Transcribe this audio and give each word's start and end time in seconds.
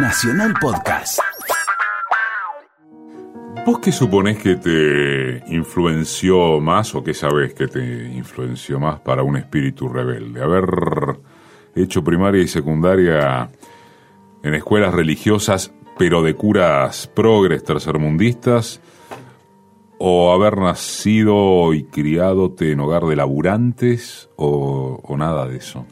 Nacional 0.00 0.54
Podcast. 0.60 1.18
¿Vos 3.66 3.80
qué 3.80 3.90
suponés 3.90 4.38
que 4.38 4.54
te 4.54 5.42
influenció 5.52 6.60
más 6.60 6.94
o 6.94 7.02
qué 7.02 7.14
sabés 7.14 7.52
que 7.52 7.66
te 7.66 8.04
influenció 8.12 8.78
más 8.78 9.00
para 9.00 9.24
un 9.24 9.36
espíritu 9.36 9.88
rebelde? 9.88 10.40
Haber 10.40 11.18
hecho 11.74 12.04
primaria 12.04 12.40
y 12.40 12.46
secundaria 12.46 13.50
en 14.44 14.54
escuelas 14.54 14.94
religiosas, 14.94 15.72
pero 15.98 16.22
de 16.22 16.34
curas 16.34 17.08
progres 17.08 17.64
tercermundistas, 17.64 18.80
o 19.98 20.32
haber 20.32 20.58
nacido 20.58 21.74
y 21.74 21.84
criadote 21.84 22.70
en 22.70 22.80
hogar 22.80 23.04
de 23.04 23.16
laburantes, 23.16 24.30
o, 24.36 25.00
o 25.02 25.16
nada 25.16 25.46
de 25.46 25.56
eso. 25.56 25.86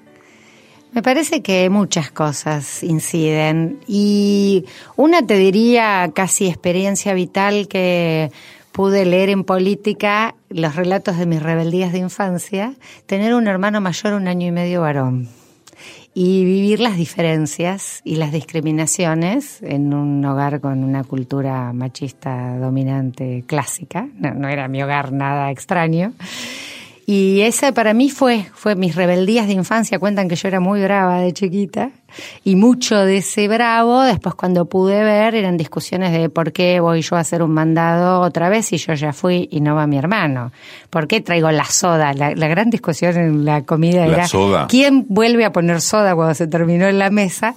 Me 0.92 1.02
parece 1.02 1.42
que 1.42 1.68
muchas 1.68 2.10
cosas 2.10 2.82
inciden 2.82 3.80
y 3.86 4.64
una 4.96 5.26
te 5.26 5.36
diría 5.36 6.10
casi 6.14 6.46
experiencia 6.46 7.12
vital 7.12 7.68
que 7.68 8.30
pude 8.72 9.04
leer 9.04 9.30
en 9.30 9.44
política 9.44 10.34
los 10.48 10.76
relatos 10.76 11.18
de 11.18 11.26
mis 11.26 11.42
rebeldías 11.42 11.92
de 11.92 11.98
infancia, 11.98 12.74
tener 13.06 13.34
un 13.34 13.46
hermano 13.46 13.80
mayor 13.80 14.14
un 14.14 14.28
año 14.28 14.46
y 14.46 14.52
medio 14.52 14.82
varón 14.82 15.28
y 16.18 16.46
vivir 16.46 16.80
las 16.80 16.96
diferencias 16.96 18.00
y 18.02 18.16
las 18.16 18.32
discriminaciones 18.32 19.60
en 19.62 19.92
un 19.92 20.24
hogar 20.24 20.62
con 20.62 20.82
una 20.82 21.04
cultura 21.04 21.74
machista 21.74 22.56
dominante 22.56 23.44
clásica, 23.46 24.08
no, 24.14 24.32
no 24.32 24.48
era 24.48 24.66
mi 24.66 24.82
hogar 24.82 25.12
nada 25.12 25.50
extraño. 25.50 26.14
Y 27.08 27.42
esa 27.42 27.70
para 27.70 27.94
mí 27.94 28.10
fue, 28.10 28.46
fue 28.52 28.74
mis 28.74 28.96
rebeldías 28.96 29.46
de 29.46 29.52
infancia. 29.52 30.00
Cuentan 30.00 30.28
que 30.28 30.34
yo 30.34 30.48
era 30.48 30.58
muy 30.58 30.82
brava 30.82 31.20
de 31.20 31.32
chiquita. 31.32 31.90
Y 32.42 32.56
mucho 32.56 32.96
de 33.04 33.18
ese 33.18 33.46
bravo, 33.46 34.02
después 34.02 34.34
cuando 34.34 34.64
pude 34.64 35.04
ver, 35.04 35.36
eran 35.36 35.56
discusiones 35.56 36.10
de 36.12 36.28
por 36.30 36.52
qué 36.52 36.80
voy 36.80 37.02
yo 37.02 37.14
a 37.14 37.20
hacer 37.20 37.42
un 37.42 37.52
mandado 37.52 38.22
otra 38.22 38.48
vez 38.48 38.66
si 38.66 38.78
yo 38.78 38.94
ya 38.94 39.12
fui 39.12 39.48
y 39.52 39.60
no 39.60 39.76
va 39.76 39.86
mi 39.86 39.98
hermano. 39.98 40.50
¿Por 40.90 41.06
qué 41.06 41.20
traigo 41.20 41.48
la 41.52 41.66
soda? 41.66 42.12
La, 42.12 42.34
la 42.34 42.48
gran 42.48 42.70
discusión 42.70 43.16
en 43.16 43.44
la 43.44 43.62
comida 43.62 44.06
La 44.06 44.14
era 44.14 44.28
soda. 44.28 44.66
quién 44.68 45.06
vuelve 45.08 45.44
a 45.44 45.52
poner 45.52 45.80
soda 45.80 46.16
cuando 46.16 46.34
se 46.34 46.48
terminó 46.48 46.86
en 46.88 46.98
la 46.98 47.10
mesa. 47.10 47.54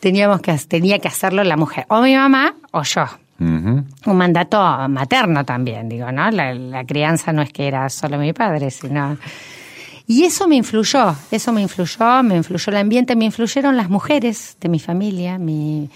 Teníamos 0.00 0.40
que, 0.42 0.52
tenía 0.68 0.98
que 0.98 1.08
hacerlo 1.08 1.42
la 1.44 1.56
mujer, 1.56 1.86
o 1.88 2.02
mi 2.02 2.14
mamá 2.14 2.54
o 2.72 2.82
yo 2.82 3.04
Un 3.40 4.16
mandato 4.16 4.58
materno 4.88 5.44
también, 5.44 5.88
digo, 5.88 6.12
¿no? 6.12 6.30
La, 6.30 6.52
la 6.54 6.84
crianza 6.84 7.32
no 7.32 7.40
es 7.42 7.52
que 7.52 7.66
era 7.66 7.88
solo 7.88 8.18
mi 8.18 8.32
padre, 8.32 8.70
sino... 8.70 9.16
Y 10.06 10.24
eso 10.24 10.48
me 10.48 10.56
influyó, 10.56 11.14
eso 11.30 11.52
me 11.52 11.62
influyó, 11.62 12.22
me 12.24 12.36
influyó 12.36 12.70
el 12.70 12.76
ambiente, 12.78 13.14
me 13.14 13.24
influyeron 13.26 13.76
las 13.76 13.88
mujeres 13.88 14.56
de 14.60 14.68
mi 14.68 14.80
familia, 14.80 15.38
mi, 15.38 15.88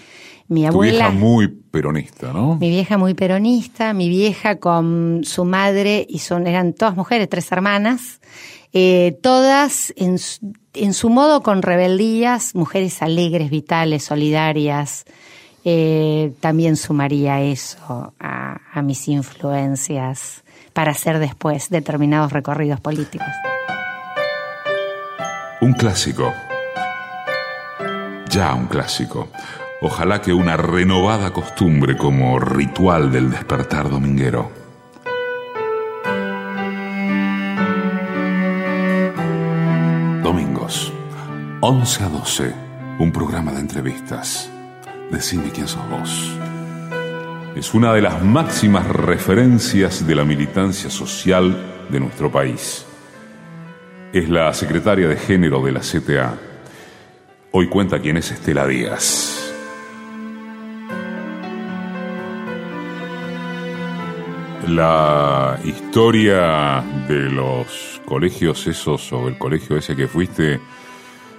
mi 0.47 0.61
Tu 0.61 0.67
abuela. 0.69 1.09
vieja 1.09 1.11
muy 1.11 1.47
peronista, 1.49 2.31
¿no? 2.31 2.55
Mi 2.55 2.69
vieja 2.69 2.97
muy 2.97 3.13
peronista, 3.13 3.93
mi 3.93 4.07
vieja 4.07 4.55
con 4.55 5.21
su 5.25 5.43
madre 5.43 6.05
y 6.09 6.19
son 6.19 6.47
eran 6.47 6.71
todas 6.73 6.95
mujeres, 6.95 7.27
tres 7.29 7.51
hermanas, 7.51 8.21
eh, 8.71 9.17
todas 9.21 9.93
en, 9.97 10.17
su- 10.17 10.53
en 10.73 10.93
su 10.93 11.09
modo 11.09 11.41
con 11.43 11.61
rebeldías, 11.61 12.55
mujeres 12.55 13.01
alegres, 13.01 13.49
vitales, 13.49 14.05
solidarias. 14.05 15.03
Eh, 15.67 16.33
también 16.39 16.75
sumaría 16.77 17.41
eso 17.41 18.13
a, 18.19 18.61
a 18.71 18.81
mis 18.83 19.07
influencias 19.07 20.43
para 20.73 20.91
hacer 20.91 21.17
después 21.17 21.69
determinados 21.69 22.31
recorridos 22.31 22.79
políticos. 22.79 23.27
Un 25.61 25.73
clásico. 25.73 26.31
Ya 28.29 28.53
un 28.53 28.67
clásico. 28.67 29.29
Ojalá 29.81 30.21
que 30.21 30.33
una 30.33 30.55
renovada 30.55 31.31
costumbre 31.31 31.97
como 31.97 32.37
ritual 32.39 33.11
del 33.11 33.31
despertar 33.31 33.89
dominguero. 33.89 34.51
Domingos, 40.21 40.93
11 41.61 42.03
a 42.03 42.09
12, 42.09 42.53
un 42.99 43.11
programa 43.11 43.51
de 43.51 43.59
entrevistas. 43.61 44.51
Decime 45.11 45.51
quién 45.51 45.67
sos 45.67 45.89
vos. 45.89 46.31
Es 47.55 47.73
una 47.73 47.93
de 47.93 48.01
las 48.01 48.21
máximas 48.21 48.87
referencias 48.87 50.05
de 50.05 50.15
la 50.15 50.25
militancia 50.25 50.89
social 50.89 51.87
de 51.89 51.99
nuestro 51.99 52.31
país 52.31 52.85
es 54.15 54.29
la 54.29 54.53
secretaria 54.53 55.09
de 55.09 55.17
género 55.17 55.61
de 55.61 55.73
la 55.73 55.81
CTA. 55.81 56.37
Hoy 57.51 57.67
cuenta 57.67 57.99
quién 57.99 58.15
es 58.15 58.31
Estela 58.31 58.65
Díaz. 58.65 59.53
La 64.69 65.59
historia 65.65 66.81
de 67.09 67.29
los 67.29 68.01
colegios 68.05 68.65
esos 68.67 69.11
o 69.11 69.27
el 69.27 69.37
colegio 69.37 69.75
ese 69.75 69.97
que 69.97 70.07
fuiste 70.07 70.61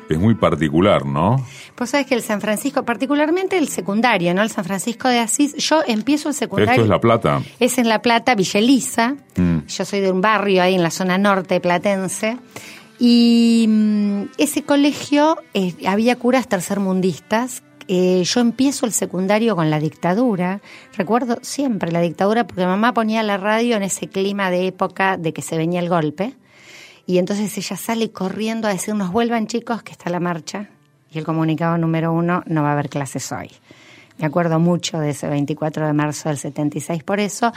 es 0.09 0.19
muy 0.19 0.35
particular, 0.35 1.05
¿no? 1.05 1.45
Vos 1.79 1.91
sabés 1.91 2.07
que 2.07 2.15
el 2.15 2.23
San 2.23 2.41
Francisco, 2.41 2.85
particularmente 2.85 3.59
el 3.59 3.69
secundario, 3.69 4.35
¿no? 4.35 4.43
El 4.43 4.51
San 4.51 4.65
Francisco 4.65 5.09
de 5.09 5.19
Asís, 5.19 5.55
yo 5.57 5.83
empiezo 5.87 6.29
el 6.29 6.35
secundario. 6.35 6.73
Esto 6.73 6.83
es 6.85 6.89
La 6.89 7.01
Plata. 7.01 7.43
Es 7.61 7.79
en 7.79 7.89
La 7.89 8.03
Plata, 8.03 8.35
Villa 8.35 8.61
Elisa. 8.61 9.17
Mm. 9.37 9.67
Yo 9.67 9.85
soy 9.85 10.01
de 10.01 10.11
un 10.11 10.21
barrio 10.21 10.63
ahí 10.63 10.75
en 10.75 10.83
la 10.83 10.91
zona 10.91 11.19
norte 11.19 11.61
platense. 11.61 12.39
Y 12.99 13.67
mm, 13.69 14.23
ese 14.39 14.63
colegio 14.63 15.39
eh, 15.55 15.75
había 15.87 16.17
curas 16.17 16.49
tercermundistas. 16.49 17.63
Eh, 17.89 18.23
yo 18.25 18.41
empiezo 18.41 18.87
el 18.87 18.93
secundario 18.93 19.55
con 19.55 19.71
la 19.71 19.79
dictadura. 19.79 20.61
Recuerdo 20.97 21.39
siempre 21.43 21.93
la 21.93 22.01
dictadura 22.01 22.47
porque 22.47 22.67
mamá 22.67 22.95
ponía 22.95 23.23
la 23.23 23.37
radio 23.37 23.77
en 23.77 23.83
ese 23.83 24.09
clima 24.09 24.51
de 24.51 24.67
época 24.67 25.17
de 25.17 25.33
que 25.33 25.43
se 25.43 25.57
venía 25.57 25.81
el 25.81 25.89
golpe. 25.89 26.35
Y 27.07 27.19
entonces 27.19 27.57
ella 27.57 27.77
sale 27.77 28.11
corriendo 28.11 28.67
a 28.67 28.73
decirnos, 28.73 29.13
vuelvan 29.13 29.47
chicos, 29.47 29.83
que 29.83 29.93
está 29.93 30.11
la 30.11 30.21
marcha. 30.21 30.69
Y 31.11 31.19
el 31.19 31.25
comunicado 31.25 31.79
número 31.79 32.13
uno, 32.13 32.43
no 32.47 32.63
va 32.63 32.71
a 32.71 32.73
haber 32.73 32.89
clases 32.89 33.31
hoy. 33.31 33.51
Me 34.19 34.27
acuerdo 34.27 34.59
mucho 34.59 34.99
de 34.99 35.11
ese 35.11 35.29
24 35.29 35.87
de 35.87 35.93
marzo 35.93 36.31
del 36.31 36.39
76 36.39 37.05
por 37.05 37.21
eso. 37.21 37.53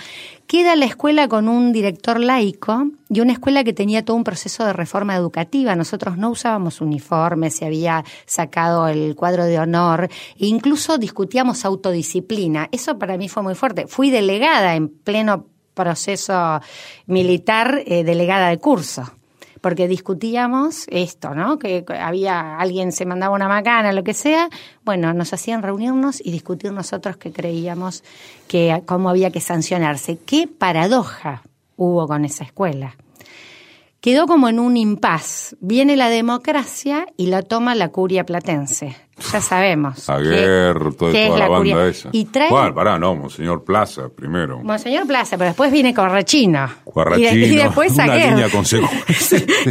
Queda 0.46 0.76
la 0.76 0.86
escuela 0.86 1.30
con 1.30 1.48
un 1.48 1.72
director 1.72 2.20
laico 2.20 2.90
y 3.10 3.22
una 3.22 3.32
escuela 3.32 3.64
que 3.64 3.72
tenía 3.72 4.04
todo 4.04 4.18
un 4.18 4.26
proceso 4.26 4.66
de 4.66 4.74
reforma 4.74 5.16
educativa. 5.16 5.76
Nosotros 5.76 6.18
no 6.18 6.30
usábamos 6.30 6.81
uniformes, 6.81 7.56
se 7.56 7.66
había 7.66 8.04
sacado 8.26 8.90
el 8.90 9.16
cuadro 9.16 9.46
de 9.46 9.58
honor 9.58 10.10
e 10.38 10.48
incluso 10.48 10.98
discutíamos 10.98 11.64
autodisciplina. 11.64 12.68
Eso 12.74 13.00
para 13.00 13.18
mí 13.18 13.30
fue 13.30 13.42
muy 13.42 13.56
fuerte. 13.56 13.88
Fui 13.88 14.10
delegada 14.10 14.76
en 14.76 14.90
pleno 14.90 15.48
proceso 15.74 16.60
militar, 17.06 17.84
eh, 17.86 18.04
delegada 18.04 18.50
de 18.50 18.58
curso 18.58 19.14
porque 19.62 19.88
discutíamos 19.88 20.86
esto, 20.90 21.36
¿no? 21.36 21.59
Que 21.59 21.86
había 22.00 22.58
alguien 22.58 22.92
se 22.92 23.06
mandaba 23.06 23.36
una 23.36 23.47
macana, 23.47 23.92
lo 23.92 24.03
que 24.03 24.14
sea. 24.14 24.50
Bueno, 24.84 25.14
nos 25.14 25.34
hacían 25.34 25.64
reunirnos 25.64 26.22
y 26.24 26.31
discutir 26.31 26.72
nosotros 26.72 27.18
que 27.18 27.31
creíamos 27.31 28.03
que 28.48 28.81
cómo 28.86 29.09
había 29.09 29.31
que 29.31 29.42
sancionarse. 29.42 30.18
Qué 30.18 30.48
paradoja 30.48 31.44
hubo 31.78 32.08
con 32.08 32.25
esa 32.25 32.44
escuela. 32.44 32.96
Quedó 34.02 34.28
como 34.28 34.48
en 34.48 34.60
un 34.60 34.78
impas. 34.78 35.58
Viene 35.60 35.98
la 35.98 36.10
democracia 36.10 37.06
y 37.18 37.28
la 37.28 37.42
toma 37.42 37.76
la 37.76 37.90
curia 37.90 38.26
platense. 38.26 38.96
Ya 39.34 39.42
sabemos. 39.42 40.10
Aguer, 40.10 40.78
toda, 40.96 41.12
la, 41.12 41.38
la 41.38 41.48
banda 41.50 41.58
curia. 41.58 41.88
esa. 41.88 42.10
Y 42.14 42.24
trae- 42.28 42.48
¿Cuál? 42.48 42.74
Pará, 42.74 42.98
no, 42.98 43.14
Monseñor 43.16 43.66
Plaza 43.66 44.08
primero. 44.08 44.64
Monseñor 44.64 45.06
Plaza, 45.06 45.38
pero 45.38 45.50
después 45.50 45.70
viene 45.74 45.94
Corrachino. 45.94 46.70
Guarrachino, 46.86 47.30
y, 47.32 47.40
de- 47.40 47.48
y 47.48 47.56
después 47.58 47.92
una 47.96 48.06
Saguer. 48.06 48.30
línea 48.30 48.48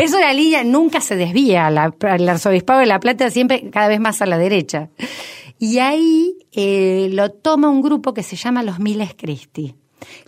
es 0.05 0.12
una 0.12 0.33
línea, 0.34 0.62
nunca 0.65 1.00
se 1.00 1.16
desvía. 1.16 1.71
La, 1.71 1.95
el 2.15 2.28
arzobispado 2.28 2.81
de 2.81 2.87
La 2.87 3.00
Plata 3.00 3.31
siempre 3.31 3.71
cada 3.71 3.89
vez 3.89 4.00
más 4.00 4.21
a 4.21 4.27
la 4.27 4.37
derecha. 4.37 4.91
Y 5.59 5.78
ahí 5.78 6.34
eh, 6.53 7.09
lo 7.13 7.30
toma 7.30 7.71
un 7.71 7.80
grupo 7.80 8.13
que 8.13 8.22
se 8.22 8.36
llama 8.36 8.63
los 8.63 8.78
Miles 8.78 9.15
Christi, 9.16 9.75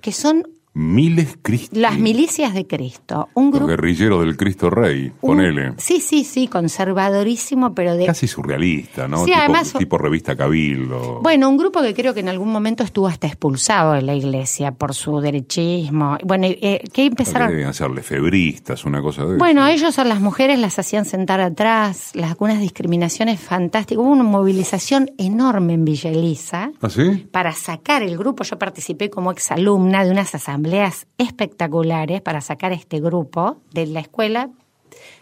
que 0.01 0.13
son 0.13 0.45
Miles 0.73 1.37
Cristi. 1.43 1.81
las 1.81 1.99
milicias 1.99 2.55
de 2.55 2.65
Cristo. 2.67 3.29
Un 3.35 3.51
grupo. 3.51 3.67
guerrilleros 3.67 4.21
del 4.25 4.37
Cristo 4.37 4.71
Rey, 4.71 5.13
un- 5.21 5.37
ponele. 5.37 5.73
Sí, 5.79 6.01
sí, 6.01 6.23
sí, 6.23 6.47
conservadorísimo, 6.47 7.75
pero 7.75 7.97
de. 7.97 8.07
Casi 8.07 8.29
surrealista, 8.29 9.09
¿no? 9.09 9.19
Sí, 9.19 9.27
tipo, 9.27 9.39
además- 9.39 9.73
tipo 9.77 9.99
revista 9.99 10.37
Cabildo. 10.37 11.21
Bueno, 11.23 11.49
un 11.49 11.57
grupo 11.57 11.83
que 11.83 11.93
creo 11.93 12.15
que 12.15 12.21
en 12.21 12.29
algún 12.29 12.51
momento 12.53 12.85
estuvo 12.85 13.09
hasta 13.09 13.27
expulsado 13.27 13.95
de 13.95 14.03
la 14.03 14.15
iglesia 14.15 14.71
por 14.73 14.95
su 14.95 15.21
derechismo. 15.21 16.17
Bueno, 16.25 16.47
eh, 16.49 16.83
que 16.93 17.07
empezaron. 17.07 17.49
Debían 17.51 17.75
ser 17.75 17.91
lefebristas, 17.91 18.85
una 18.85 19.03
cosa 19.03 19.25
de 19.27 19.39
Bueno, 19.39 19.67
eso. 19.67 19.77
ellos 19.87 19.99
a 19.99 20.05
las 20.05 20.21
mujeres 20.21 20.59
las 20.61 20.79
hacían 20.79 21.05
sentar 21.05 21.41
atrás, 21.41 22.11
las, 22.15 22.31
algunas 22.31 22.61
discriminaciones 22.61 23.41
fantásticas. 23.41 24.03
Hubo 24.05 24.11
una 24.13 24.23
movilización 24.23 25.11
enorme 25.19 25.75
en 25.75 25.85
Villa 25.85 26.11
Elisa 26.11 26.71
¿Ah, 26.81 26.89
sí? 26.89 27.27
para 27.33 27.53
sacar 27.53 28.03
el 28.05 28.17
grupo. 28.17 28.45
Yo 28.45 28.57
participé 28.59 29.11
como 29.11 29.33
exalumna 29.33 30.05
de 30.05 30.13
unas 30.13 30.33
asambleas 30.35 30.61
espectaculares 31.19 32.21
para 32.21 32.41
sacar 32.41 32.73
este 32.73 33.01
grupo 33.01 33.59
de 33.73 33.87
la 33.87 34.01
escuela 34.01 34.51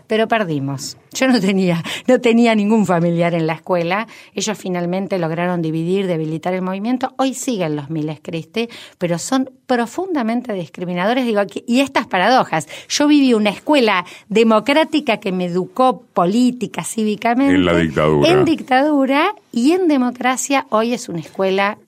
pero 0.08 0.26
perdimos. 0.26 0.96
Yo 1.12 1.28
no 1.28 1.38
tenía, 1.40 1.84
no 2.08 2.20
tenía 2.20 2.54
ningún 2.54 2.86
familiar 2.86 3.34
en 3.34 3.46
la 3.46 3.52
escuela. 3.52 4.08
Ellos 4.34 4.58
finalmente 4.58 5.18
lograron 5.18 5.62
dividir, 5.62 6.06
debilitar 6.06 6.54
el 6.54 6.62
movimiento. 6.62 7.14
Hoy 7.18 7.34
siguen 7.34 7.76
los 7.76 7.90
Miles 7.90 8.18
Cristi, 8.22 8.68
pero 8.96 9.18
son 9.18 9.50
profundamente 9.66 10.52
discriminadores. 10.54 11.26
Digo, 11.26 11.42
y 11.66 11.80
estas 11.80 12.06
paradojas. 12.06 12.66
Yo 12.88 13.06
viví 13.06 13.34
una 13.34 13.50
escuela 13.50 14.04
democrática 14.28 15.18
que 15.18 15.30
me 15.30 15.44
educó 15.44 16.02
política, 16.12 16.82
cívicamente. 16.84 17.54
En 17.54 17.66
la 17.66 17.76
dictadura. 17.76 18.30
En 18.30 18.44
dictadura 18.44 19.34
y 19.52 19.72
en 19.72 19.88
democracia. 19.88 20.66
Hoy 20.70 20.94
es 20.94 21.08
una 21.08 21.20
escuela 21.20 21.78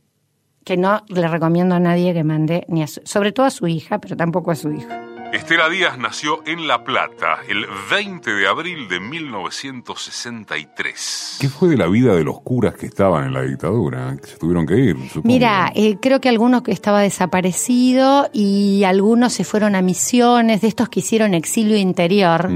que 0.65 0.77
no 0.77 1.03
le 1.09 1.29
recomiendo 1.29 1.75
a 1.75 1.81
nadie 1.81 2.15
que 2.15 2.25
mande, 2.25 2.65
ni 2.69 2.87
sobre 2.87 3.33
todo 3.33 3.47
a 3.47 3.51
su 3.51 3.67
hija, 3.67 3.99
pero 3.99 4.17
tampoco 4.17 4.51
a 4.51 4.57
su 4.57 4.73
hijo. 4.73 4.89
Estela 5.33 5.69
Díaz 5.69 5.97
nació 5.97 6.41
en 6.45 6.67
La 6.67 6.83
Plata 6.83 7.39
el 7.49 7.65
20 7.89 8.33
de 8.33 8.49
abril 8.49 8.89
de 8.89 8.99
1963. 8.99 11.37
¿Qué 11.41 11.49
fue 11.49 11.69
de 11.69 11.77
la 11.77 11.87
vida 11.87 12.17
de 12.17 12.25
los 12.25 12.41
curas 12.41 12.75
que 12.75 12.87
estaban 12.87 13.29
en 13.29 13.35
la 13.35 13.43
dictadura? 13.43 14.17
Que 14.21 14.27
se 14.27 14.39
tuvieron 14.39 14.67
que 14.67 14.77
ir, 14.77 14.97
supongo. 15.09 15.29
Mira, 15.29 15.71
eh, 15.77 15.99
creo 16.03 16.21
que 16.21 16.29
algunos 16.29 16.63
que 16.63 16.73
estaba 16.73 17.03
desaparecido 17.03 18.29
y 18.33 18.83
algunos 18.83 19.33
se 19.33 19.45
fueron 19.45 19.77
a 19.77 19.83
misiones, 19.83 20.63
de 20.63 20.69
estos 20.69 20.89
que 20.89 20.99
hicieron 20.99 21.35
exilio 21.35 21.77
interior 21.77 22.51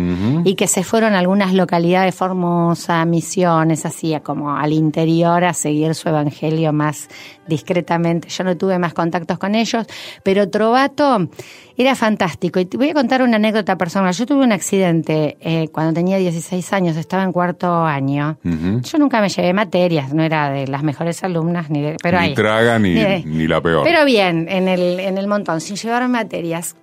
y 0.45 0.57
que 0.57 0.67
se 0.67 0.83
fueron 0.83 1.15
a 1.15 1.21
algunas 1.21 1.55
localidades 1.55 2.13
formosas, 2.13 3.07
misiones, 3.07 3.87
así 3.87 4.17
como 4.25 4.57
al 4.57 4.73
interior 4.73 5.45
a 5.45 5.55
seguir 5.55 5.95
su 5.95 6.09
evangelio 6.09 6.73
más 6.73 7.09
discretamente. 7.47 8.29
Yo 8.29 8.45
no 8.45 8.57
tuve 8.57 8.79
más 8.79 8.95
contactos 8.95 9.39
con 9.39 9.55
ellos, 9.55 9.87
pero 10.23 10.49
Trovato 10.49 11.29
era 11.77 11.95
fantástico. 11.95 12.61
Y 12.61 12.67
te 12.67 12.77
voy 12.77 12.91
a 12.91 12.95
contar 12.95 13.23
una 13.23 13.37
anécdota 13.37 13.77
personal. 13.77 14.13
Yo 14.15 14.27
tuve 14.27 14.45
un 14.45 14.53
accidente 14.53 15.37
eh, 15.41 15.69
cuando 15.73 15.93
tenía 15.93 16.19
16 16.19 16.73
años, 16.73 16.97
estaba 16.97 17.23
en 17.23 17.33
cuarto 17.33 17.85
año. 17.85 18.39
Yo 18.43 18.99
nunca 18.99 19.21
me 19.21 19.29
llevé 19.29 19.53
materias, 19.53 20.13
no 20.13 20.23
era 20.23 20.51
de 20.51 20.67
las 20.67 20.83
mejores 20.83 21.23
alumnas, 21.25 21.71
ni 21.71 21.83
de, 21.83 21.97
pero 22.03 22.21
ni 22.21 22.35
traga 22.35 22.79
ni, 22.79 22.95
ni, 22.95 23.47
la 23.47 23.61
peor. 23.61 23.85
Pero 23.85 24.05
bien, 24.05 24.47
en 24.49 24.69
el, 24.69 25.01
en 25.01 25.19
el 25.19 25.27
montón, 25.27 25.61
sin 25.61 25.77
llevar 25.77 26.09
materias. 26.09 26.77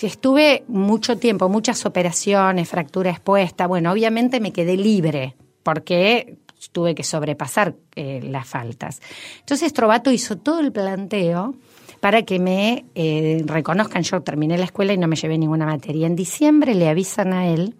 Estuve 0.00 0.64
mucho 0.66 1.18
tiempo, 1.18 1.50
muchas 1.50 1.84
operaciones, 1.84 2.68
fractura 2.68 3.10
expuesta. 3.10 3.66
Bueno, 3.66 3.92
obviamente 3.92 4.40
me 4.40 4.50
quedé 4.50 4.78
libre, 4.78 5.36
porque 5.62 6.38
tuve 6.72 6.94
que 6.94 7.04
sobrepasar 7.04 7.74
eh, 7.96 8.20
las 8.22 8.46
faltas. 8.46 9.00
Entonces 9.40 9.72
Trovato 9.72 10.10
hizo 10.10 10.36
todo 10.36 10.60
el 10.60 10.72
planteo 10.72 11.54
para 12.00 12.22
que 12.22 12.38
me 12.38 12.86
eh, 12.94 13.42
reconozcan. 13.44 14.02
Yo 14.02 14.20
terminé 14.22 14.58
la 14.58 14.64
escuela 14.64 14.92
y 14.92 14.98
no 14.98 15.08
me 15.08 15.16
llevé 15.16 15.38
ninguna 15.38 15.66
materia. 15.66 16.06
En 16.06 16.16
diciembre 16.16 16.74
le 16.74 16.88
avisan 16.88 17.32
a 17.32 17.48
él 17.48 17.74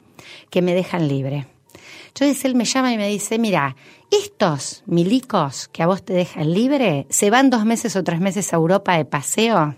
que 0.51 0.63
me 0.63 0.75
dejan 0.75 1.09
libre. 1.09 1.47
Entonces 2.09 2.45
él 2.45 2.55
me 2.55 2.65
llama 2.65 2.93
y 2.93 2.97
me 2.97 3.09
dice, 3.09 3.39
mira, 3.39 3.77
estos 4.11 4.83
milicos 4.87 5.69
que 5.69 5.83
a 5.83 5.87
vos 5.87 6.03
te 6.03 6.15
dejan 6.15 6.53
libre 6.53 7.07
se 7.11 7.31
van 7.31 7.51
dos 7.51 7.65
meses 7.65 7.95
o 7.95 8.03
tres 8.03 8.21
meses 8.21 8.53
a 8.53 8.57
Europa 8.57 8.97
de 8.97 9.05
paseo 9.05 9.77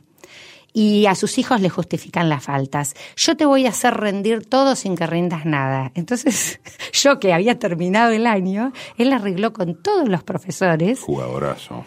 y 0.73 1.07
a 1.07 1.15
sus 1.15 1.39
hijos 1.39 1.61
le 1.61 1.69
justifican 1.69 2.29
las 2.29 2.45
faltas. 2.45 2.95
Yo 3.17 3.37
te 3.37 3.45
voy 3.45 3.67
a 3.67 3.71
hacer 3.71 3.95
rendir 3.95 4.47
todo 4.47 4.77
sin 4.77 4.97
que 4.97 5.07
rindas 5.07 5.45
nada. 5.45 5.93
Entonces, 5.95 6.61
yo 6.93 7.19
que 7.19 7.33
había 7.33 7.59
terminado 7.59 8.13
el 8.13 8.27
año, 8.27 8.73
él 8.97 9.13
arregló 9.13 9.53
con 9.53 9.75
todos 9.75 10.09
los 10.09 10.23
profesores. 10.23 11.01
Jugadorazo. 11.01 11.85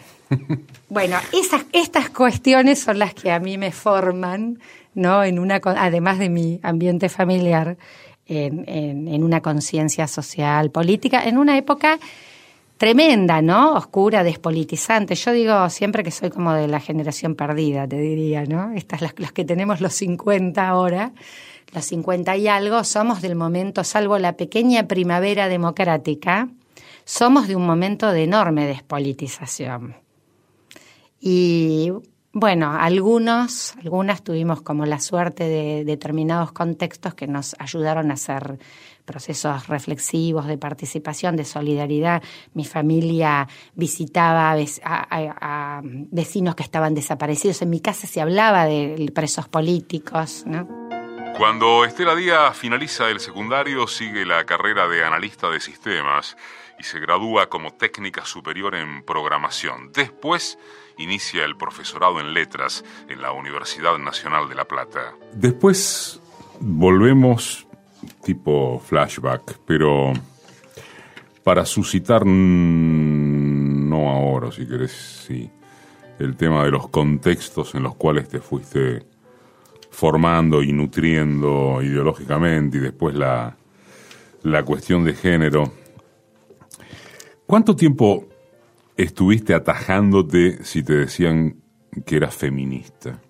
Bueno, 0.88 1.16
esas, 1.32 1.64
estas 1.72 2.10
cuestiones 2.10 2.80
son 2.80 2.98
las 2.98 3.14
que 3.14 3.30
a 3.30 3.38
mí 3.38 3.58
me 3.58 3.72
forman, 3.72 4.58
¿no? 4.94 5.22
En 5.22 5.38
una, 5.38 5.60
además 5.64 6.18
de 6.18 6.28
mi 6.28 6.60
ambiente 6.62 7.08
familiar, 7.08 7.76
en, 8.26 8.64
en, 8.66 9.08
en 9.08 9.22
una 9.22 9.40
conciencia 9.40 10.06
social, 10.06 10.70
política, 10.70 11.24
en 11.24 11.36
una 11.36 11.58
época 11.58 11.98
tremenda, 12.76 13.42
¿no? 13.42 13.74
Oscura, 13.74 14.24
despolitizante. 14.24 15.14
Yo 15.14 15.32
digo 15.32 15.68
siempre 15.70 16.02
que 16.02 16.10
soy 16.10 16.30
como 16.30 16.52
de 16.52 16.68
la 16.68 16.80
generación 16.80 17.34
perdida, 17.34 17.86
te 17.86 17.98
diría, 17.98 18.44
¿no? 18.44 18.72
Estas 18.72 19.00
las, 19.00 19.14
las 19.18 19.32
que 19.32 19.44
tenemos 19.44 19.80
los 19.80 19.94
50 19.94 20.66
ahora, 20.66 21.12
los 21.72 21.84
50 21.84 22.36
y 22.36 22.48
algo, 22.48 22.84
somos 22.84 23.22
del 23.22 23.36
momento, 23.36 23.84
salvo 23.84 24.18
la 24.18 24.36
pequeña 24.36 24.86
primavera 24.86 25.48
democrática, 25.48 26.48
somos 27.04 27.48
de 27.48 27.56
un 27.56 27.66
momento 27.66 28.10
de 28.10 28.24
enorme 28.24 28.66
despolitización. 28.66 29.96
Y 31.20 31.90
bueno, 32.32 32.72
algunos, 32.72 33.76
algunas 33.76 34.22
tuvimos 34.22 34.60
como 34.60 34.86
la 34.86 34.98
suerte 34.98 35.44
de 35.44 35.84
determinados 35.84 36.50
contextos 36.50 37.14
que 37.14 37.28
nos 37.28 37.54
ayudaron 37.60 38.10
a 38.10 38.14
hacer 38.14 38.58
procesos 39.04 39.66
reflexivos 39.68 40.46
de 40.46 40.58
participación, 40.58 41.36
de 41.36 41.44
solidaridad. 41.44 42.22
Mi 42.54 42.64
familia 42.64 43.46
visitaba 43.74 44.56
a, 44.82 45.80
vecinos 45.84 46.54
que 46.54 46.62
estaban 46.62 46.94
desaparecidos. 46.94 47.62
En 47.62 47.70
mi 47.70 47.80
casa 47.80 48.06
se 48.06 48.20
hablaba 48.20 48.64
de 48.64 49.10
presos 49.14 49.48
políticos, 49.48 50.44
¿no? 50.46 50.84
Cuando 51.36 51.84
Estela 51.84 52.14
Díaz 52.14 52.56
finaliza 52.56 53.10
el 53.10 53.18
secundario, 53.18 53.88
sigue 53.88 54.24
la 54.24 54.44
carrera 54.46 54.86
de 54.86 55.04
analista 55.04 55.50
de 55.50 55.58
sistemas 55.58 56.36
y 56.78 56.84
se 56.84 57.00
gradúa 57.00 57.48
como 57.48 57.72
técnica 57.72 58.24
superior 58.24 58.76
en 58.76 59.02
programación. 59.02 59.90
Después 59.92 60.58
inicia 60.96 61.44
el 61.44 61.56
profesorado 61.56 62.20
en 62.20 62.34
letras 62.34 62.84
en 63.08 63.20
la 63.20 63.32
Universidad 63.32 63.98
Nacional 63.98 64.48
de 64.48 64.54
La 64.54 64.64
Plata. 64.64 65.14
Después 65.32 66.20
volvemos 66.60 67.66
tipo 68.24 68.80
flashback, 68.80 69.60
pero 69.64 70.12
para 71.44 71.64
suscitar, 71.64 72.26
no 72.26 74.10
ahora, 74.10 74.50
si 74.50 74.66
querés, 74.66 75.24
sí, 75.26 75.50
el 76.18 76.36
tema 76.36 76.64
de 76.64 76.70
los 76.70 76.88
contextos 76.88 77.74
en 77.74 77.82
los 77.82 77.94
cuales 77.94 78.28
te 78.28 78.40
fuiste 78.40 79.04
formando 79.90 80.62
y 80.62 80.72
nutriendo 80.72 81.80
ideológicamente 81.82 82.78
y 82.78 82.80
después 82.80 83.14
la, 83.14 83.56
la 84.42 84.64
cuestión 84.64 85.04
de 85.04 85.14
género. 85.14 85.72
¿Cuánto 87.46 87.76
tiempo 87.76 88.26
estuviste 88.96 89.54
atajándote 89.54 90.64
si 90.64 90.82
te 90.82 90.94
decían 90.94 91.62
que 92.06 92.16
eras 92.16 92.34
feminista? 92.34 93.20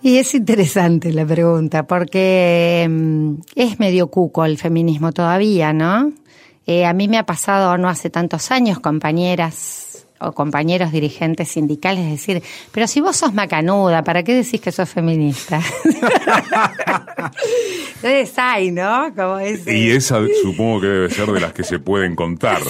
Y 0.00 0.18
es 0.18 0.34
interesante 0.34 1.12
la 1.12 1.26
pregunta, 1.26 1.86
porque 1.86 2.86
mm, 2.88 3.34
es 3.56 3.80
medio 3.80 4.08
cuco 4.08 4.44
el 4.44 4.56
feminismo 4.56 5.12
todavía, 5.12 5.72
¿no? 5.72 6.12
Eh, 6.66 6.84
a 6.84 6.92
mí 6.92 7.08
me 7.08 7.18
ha 7.18 7.26
pasado 7.26 7.76
no 7.78 7.88
hace 7.88 8.10
tantos 8.10 8.50
años, 8.50 8.78
compañeras 8.78 10.06
o 10.20 10.32
compañeros 10.32 10.92
dirigentes 10.92 11.48
sindicales 11.48 12.10
decir, 12.10 12.42
pero 12.72 12.86
si 12.86 13.00
vos 13.00 13.16
sos 13.16 13.32
macanuda, 13.34 14.02
¿para 14.02 14.22
qué 14.22 14.34
decís 14.34 14.60
que 14.60 14.72
sos 14.72 14.88
feminista? 14.88 15.60
Entonces 17.96 18.32
hay, 18.36 18.70
¿no? 18.70 19.12
Como 19.14 19.40
Y 19.40 19.90
esa 19.90 20.20
supongo 20.42 20.80
que 20.80 20.86
debe 20.88 21.10
ser 21.10 21.30
de 21.30 21.40
las 21.40 21.52
que 21.52 21.64
se 21.64 21.78
pueden 21.78 22.14
contar. 22.14 22.60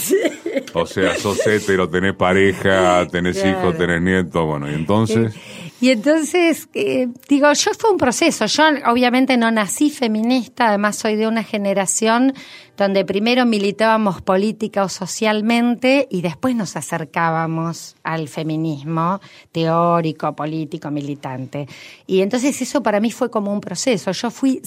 O 0.74 0.84
sea, 0.84 1.16
sos 1.16 1.44
hetero, 1.46 1.88
tenés 1.88 2.14
pareja, 2.14 3.06
tenés 3.10 3.42
hijos, 3.42 3.76
tenés 3.78 4.02
nietos, 4.02 4.44
bueno, 4.44 4.70
y 4.70 4.74
entonces... 4.74 5.34
Y 5.80 5.90
entonces, 5.90 6.68
eh, 6.74 7.08
digo, 7.28 7.52
yo 7.52 7.70
fue 7.78 7.92
un 7.92 7.98
proceso. 7.98 8.46
Yo 8.46 8.64
obviamente 8.86 9.36
no 9.36 9.50
nací 9.50 9.90
feminista, 9.90 10.68
además 10.68 10.96
soy 10.96 11.14
de 11.14 11.28
una 11.28 11.44
generación 11.44 12.34
donde 12.76 13.04
primero 13.04 13.46
militábamos 13.46 14.20
política 14.22 14.84
o 14.84 14.88
socialmente 14.88 16.08
y 16.10 16.22
después 16.22 16.56
nos 16.56 16.76
acercábamos 16.76 17.96
al 18.02 18.28
feminismo 18.28 19.20
teórico, 19.52 20.34
político, 20.34 20.90
militante. 20.90 21.68
Y 22.06 22.22
entonces 22.22 22.60
eso 22.60 22.82
para 22.82 22.98
mí 22.98 23.12
fue 23.12 23.30
como 23.30 23.52
un 23.52 23.60
proceso. 23.60 24.10
Yo 24.12 24.30
fui, 24.30 24.62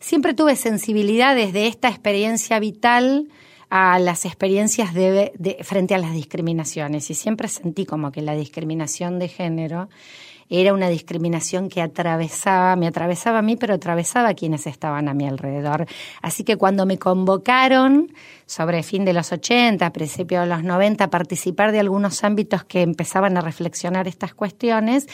siempre 0.00 0.34
tuve 0.34 0.56
sensibilidad 0.56 1.36
desde 1.36 1.66
esta 1.68 1.88
experiencia 1.88 2.58
vital 2.58 3.28
a 3.68 3.98
las 3.98 4.24
experiencias 4.24 4.94
de, 4.94 5.58
frente 5.62 5.94
a 5.94 5.98
las 5.98 6.12
discriminaciones 6.12 7.10
y 7.10 7.14
siempre 7.14 7.48
sentí 7.48 7.84
como 7.84 8.12
que 8.12 8.22
la 8.22 8.34
discriminación 8.34 9.18
de 9.18 9.28
género 9.28 9.88
era 10.48 10.72
una 10.72 10.88
discriminación 10.88 11.68
que 11.68 11.82
atravesaba, 11.82 12.76
me 12.76 12.86
atravesaba 12.86 13.38
a 13.38 13.42
mí, 13.42 13.56
pero 13.56 13.74
atravesaba 13.74 14.30
a 14.30 14.34
quienes 14.34 14.66
estaban 14.66 15.08
a 15.08 15.14
mi 15.14 15.26
alrededor. 15.26 15.86
Así 16.22 16.44
que 16.44 16.56
cuando 16.56 16.86
me 16.86 16.98
convocaron 16.98 18.12
sobre 18.46 18.82
fin 18.82 19.04
de 19.04 19.12
los 19.12 19.32
80, 19.32 19.92
principio 19.92 20.40
de 20.40 20.46
los 20.46 20.62
90, 20.62 21.04
a 21.04 21.10
participar 21.10 21.72
de 21.72 21.80
algunos 21.80 22.22
ámbitos 22.24 22.64
que 22.64 22.82
empezaban 22.82 23.36
a 23.36 23.40
reflexionar 23.40 24.06
estas 24.06 24.34
cuestiones, 24.34 25.08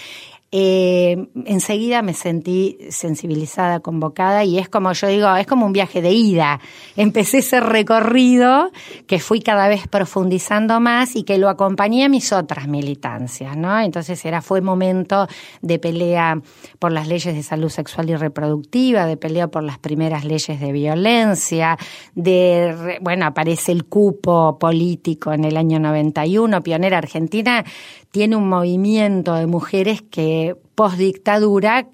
eh, 0.55 1.29
enseguida 1.47 2.03
me 2.03 2.13
sentí 2.13 2.77
sensibilizada, 2.91 3.81
convocada 3.81 4.45
y 4.45 4.59
es 4.59 4.69
como 4.69 4.93
yo 4.93 5.09
digo, 5.09 5.35
es 5.35 5.47
como 5.47 5.65
un 5.65 5.73
viaje 5.73 6.03
de 6.03 6.11
ida. 6.11 6.61
Empecé 6.95 7.39
ese 7.39 7.61
recorrido 7.61 8.71
que 9.07 9.19
fui 9.19 9.41
cada 9.41 9.67
vez 9.69 9.89
profundizando 9.89 10.79
más 10.79 11.17
y 11.17 11.23
que 11.23 11.39
lo 11.39 11.49
acompañé 11.49 12.05
a 12.05 12.11
mis 12.11 12.35
otras 12.35 12.69
militancias, 12.69 13.57
¿no? 13.57 13.81
Entonces 13.81 14.23
era, 14.27 14.43
fue 14.43 14.61
momento 14.61 15.27
de 15.63 15.79
pelea 15.79 16.39
por 16.79 16.93
las 16.93 17.09
leyes 17.09 17.35
de 17.35 17.43
salud 17.43 17.71
sexual 17.71 18.11
y 18.11 18.17
reproductiva, 18.17 19.07
de 19.07 19.17
pelea 19.17 19.49
por 19.49 19.63
las 19.63 19.79
primeras 19.79 20.27
leyes 20.27 20.61
de 20.61 20.71
violencia, 20.71 21.79
de, 22.15 22.99
bueno, 23.01 23.25
aparece 23.25 23.73
el 23.73 23.87
cupo 23.87 24.59
político 24.59 25.33
en 25.33 25.45
el 25.45 25.57
año 25.57 25.79
91, 25.79 26.63
pionera 26.63 26.99
argentina, 26.99 27.65
tiene 28.13 28.37
un 28.37 28.49
movimiento 28.49 29.35
de 29.35 29.47
mujeres 29.47 30.03
que 30.03 30.55
post 30.75 30.99
dictadura 30.99 31.89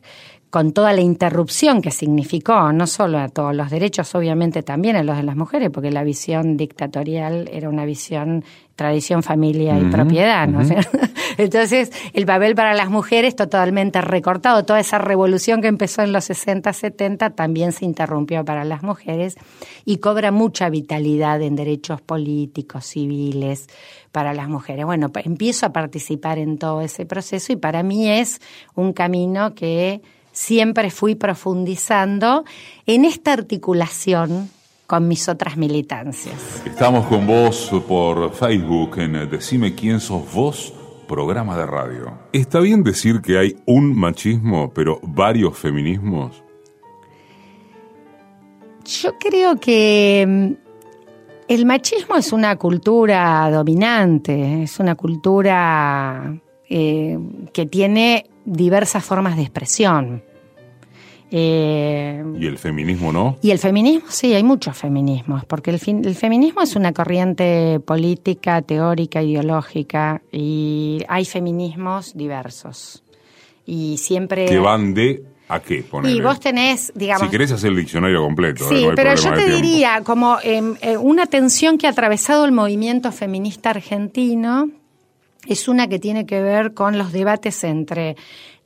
con 0.50 0.72
toda 0.72 0.92
la 0.92 1.00
interrupción 1.00 1.80
que 1.80 1.90
significó, 1.90 2.72
no 2.72 2.87
solo 2.87 3.18
a 3.18 3.28
todos 3.28 3.54
los 3.54 3.70
derechos, 3.70 4.14
obviamente 4.14 4.62
también 4.62 4.96
a 4.96 5.02
los 5.02 5.16
de 5.16 5.22
las 5.22 5.37
mujeres, 5.37 5.70
porque 5.70 5.90
la 5.90 6.04
visión 6.04 6.56
dictatorial 6.56 7.48
era 7.52 7.68
una 7.68 7.84
visión 7.84 8.44
tradición, 8.78 9.25
familia 9.25 9.76
y 9.76 9.90
propiedad, 9.90 10.47
¿no? 10.47 10.61
Entonces, 11.37 11.90
el 12.12 12.26
papel 12.26 12.54
para 12.54 12.75
las 12.75 12.90
mujeres 12.90 13.35
totalmente 13.35 14.00
recortado, 14.00 14.64
toda 14.64 14.78
esa 14.78 14.99
revolución 14.99 15.61
que 15.61 15.66
empezó 15.66 16.02
en 16.02 16.12
los 16.12 16.26
60, 16.26 16.73
70 16.73 17.30
también 17.30 17.73
se 17.73 17.85
interrumpió 17.85 18.44
para 18.44 18.64
las 18.64 18.85
mujeres 18.85 19.35
y 19.85 19.97
cobra 19.97 20.30
mucha 20.30 20.70
vitalidad 20.70 21.42
en 21.42 21.56
derechos 21.56 22.00
políticos, 22.00 22.87
civiles 22.87 23.66
para 24.12 24.32
las 24.32 24.49
mujeres. 24.49 24.87
Bueno, 24.87 25.11
empiezo 25.25 25.66
a 25.66 25.73
participar 25.73 26.38
en 26.38 26.56
todo 26.56 26.80
ese 26.80 27.04
proceso 27.04 27.52
y 27.52 27.56
para 27.56 27.82
mí 27.82 28.08
es 28.08 28.40
un 28.76 28.92
camino 28.92 29.56
que 29.56 30.02
siempre 30.30 30.90
fui 30.90 31.16
profundizando 31.16 32.44
en 32.87 33.04
esta 33.04 33.32
articulación 33.32 34.50
con 34.88 35.07
mis 35.07 35.28
otras 35.28 35.59
militancias. 35.59 36.62
Estamos 36.64 37.07
con 37.09 37.26
vos 37.26 37.71
por 37.87 38.33
Facebook 38.33 38.99
en 38.99 39.28
Decime 39.28 39.75
quién 39.75 40.00
sos 40.00 40.33
vos, 40.33 40.73
programa 41.07 41.59
de 41.59 41.66
radio. 41.66 42.18
¿Está 42.33 42.59
bien 42.61 42.83
decir 42.83 43.21
que 43.21 43.37
hay 43.37 43.57
un 43.66 43.95
machismo, 43.95 44.73
pero 44.73 44.99
varios 45.02 45.59
feminismos? 45.59 46.42
Yo 49.02 49.18
creo 49.18 49.61
que 49.61 50.25
mm, 50.26 50.52
el 51.49 51.66
machismo 51.66 52.16
es 52.16 52.33
una 52.33 52.57
cultura 52.57 53.50
dominante, 53.50 54.62
es 54.62 54.80
una 54.80 54.95
cultura 54.95 56.35
eh, 56.66 57.18
que 57.52 57.66
tiene 57.66 58.25
diversas 58.47 59.04
formas 59.04 59.37
de 59.37 59.42
expresión. 59.42 60.23
Eh, 61.30 62.25
¿Y 62.38 62.47
el 62.47 62.58
feminismo 62.58 63.12
no? 63.12 63.37
Y 63.42 63.50
el 63.50 63.58
feminismo, 63.58 64.11
sí, 64.11 64.35
hay 64.35 64.42
muchos 64.42 64.76
feminismos, 64.76 65.44
porque 65.44 65.70
el, 65.70 65.80
el 66.04 66.14
feminismo 66.14 66.62
es 66.62 66.75
una 66.76 66.92
corriente 66.92 67.80
política, 67.80 68.62
teórica, 68.62 69.23
ideológica, 69.23 70.23
y 70.32 71.02
hay 71.08 71.25
feminismos 71.25 72.16
diversos. 72.16 73.02
Y 73.66 73.99
siempre... 73.99 74.47
Que 74.47 74.58
van 74.58 74.94
de 74.94 75.23
¿A 75.49 75.61
qué? 75.61 75.82
Y 76.04 76.20
vos 76.20 76.40
tenés, 76.40 76.92
digamos... 76.94 77.23
Si 77.23 77.30
querés 77.30 77.50
hacer 77.52 77.70
el 77.70 77.76
diccionario 77.76 78.20
completo. 78.20 78.68
Sí, 78.68 78.87
pero 78.94 79.14
yo 79.14 79.32
te 79.32 79.49
diría, 79.49 80.02
como 80.04 80.37
em, 80.42 80.75
eh, 80.82 80.99
una 80.99 81.25
tensión 81.25 81.78
que 81.78 81.87
ha 81.87 81.90
atravesado 81.90 82.44
el 82.44 82.52
movimiento 82.52 83.11
feminista 83.12 83.70
argentino, 83.70 84.68
es 85.48 85.66
una 85.66 85.88
que 85.88 85.98
tiene 85.98 86.26
que 86.26 86.42
ver 86.42 86.74
con 86.74 86.98
los 86.98 87.10
debates 87.10 87.64
entre 87.64 88.16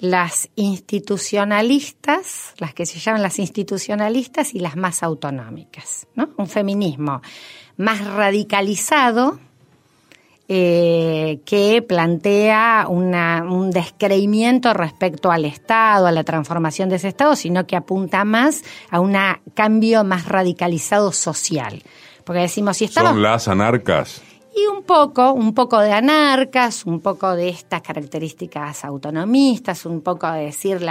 las 0.00 0.50
institucionalistas, 0.56 2.54
las 2.58 2.74
que 2.74 2.86
se 2.86 2.98
llaman 2.98 3.22
las 3.22 3.38
institucionalistas 3.38 4.52
y 4.54 4.58
las 4.58 4.76
más 4.76 5.04
autonómicas, 5.04 6.08
¿no? 6.16 6.30
Un 6.36 6.48
feminismo 6.48 7.22
más 7.76 8.04
radicalizado 8.04 9.38
eh, 10.48 11.38
que 11.46 11.82
plantea 11.82 12.86
un 12.88 13.70
descreimiento 13.70 14.74
respecto 14.74 15.30
al 15.30 15.44
Estado, 15.44 16.08
a 16.08 16.12
la 16.12 16.24
transformación 16.24 16.88
de 16.88 16.96
ese 16.96 17.06
Estado, 17.08 17.36
sino 17.36 17.64
que 17.64 17.76
apunta 17.76 18.24
más 18.24 18.64
a 18.90 18.98
un 18.98 19.16
cambio 19.54 20.02
más 20.02 20.26
radicalizado 20.26 21.12
social. 21.12 21.80
Porque 22.24 22.40
decimos, 22.42 22.76
si 22.76 22.86
estamos... 22.86 23.12
Son 23.12 23.22
las 23.22 23.46
anarcas. 23.46 24.20
Y 24.54 24.66
un 24.66 24.82
poco, 24.82 25.32
un 25.32 25.54
poco 25.54 25.80
de 25.80 25.92
anarcas, 25.92 26.85
un 26.85 27.00
poco 27.00 27.35
de 27.35 27.49
estas 27.49 27.80
características 27.80 28.85
autonomistas, 28.85 29.87
un 29.87 30.02
poco 30.02 30.30
de 30.30 30.44
decir, 30.44 30.87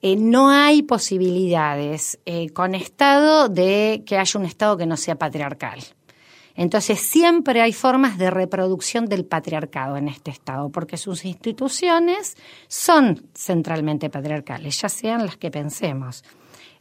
eh, 0.00 0.16
no 0.16 0.48
hay 0.48 0.82
posibilidades 0.82 2.20
eh, 2.24 2.50
con 2.50 2.76
Estado 2.76 3.48
de 3.48 4.04
que 4.06 4.16
haya 4.16 4.38
un 4.38 4.46
Estado 4.46 4.76
que 4.76 4.86
no 4.86 4.96
sea 4.96 5.16
patriarcal. 5.16 5.80
Entonces 6.54 7.00
siempre 7.00 7.62
hay 7.62 7.72
formas 7.72 8.18
de 8.18 8.30
reproducción 8.30 9.06
del 9.06 9.24
patriarcado 9.24 9.96
en 9.96 10.08
este 10.08 10.30
Estado, 10.30 10.68
porque 10.68 10.96
sus 10.96 11.24
instituciones 11.24 12.36
son 12.68 13.28
centralmente 13.34 14.10
patriarcales, 14.10 14.80
ya 14.80 14.88
sean 14.88 15.24
las 15.24 15.36
que 15.36 15.50
pensemos 15.50 16.22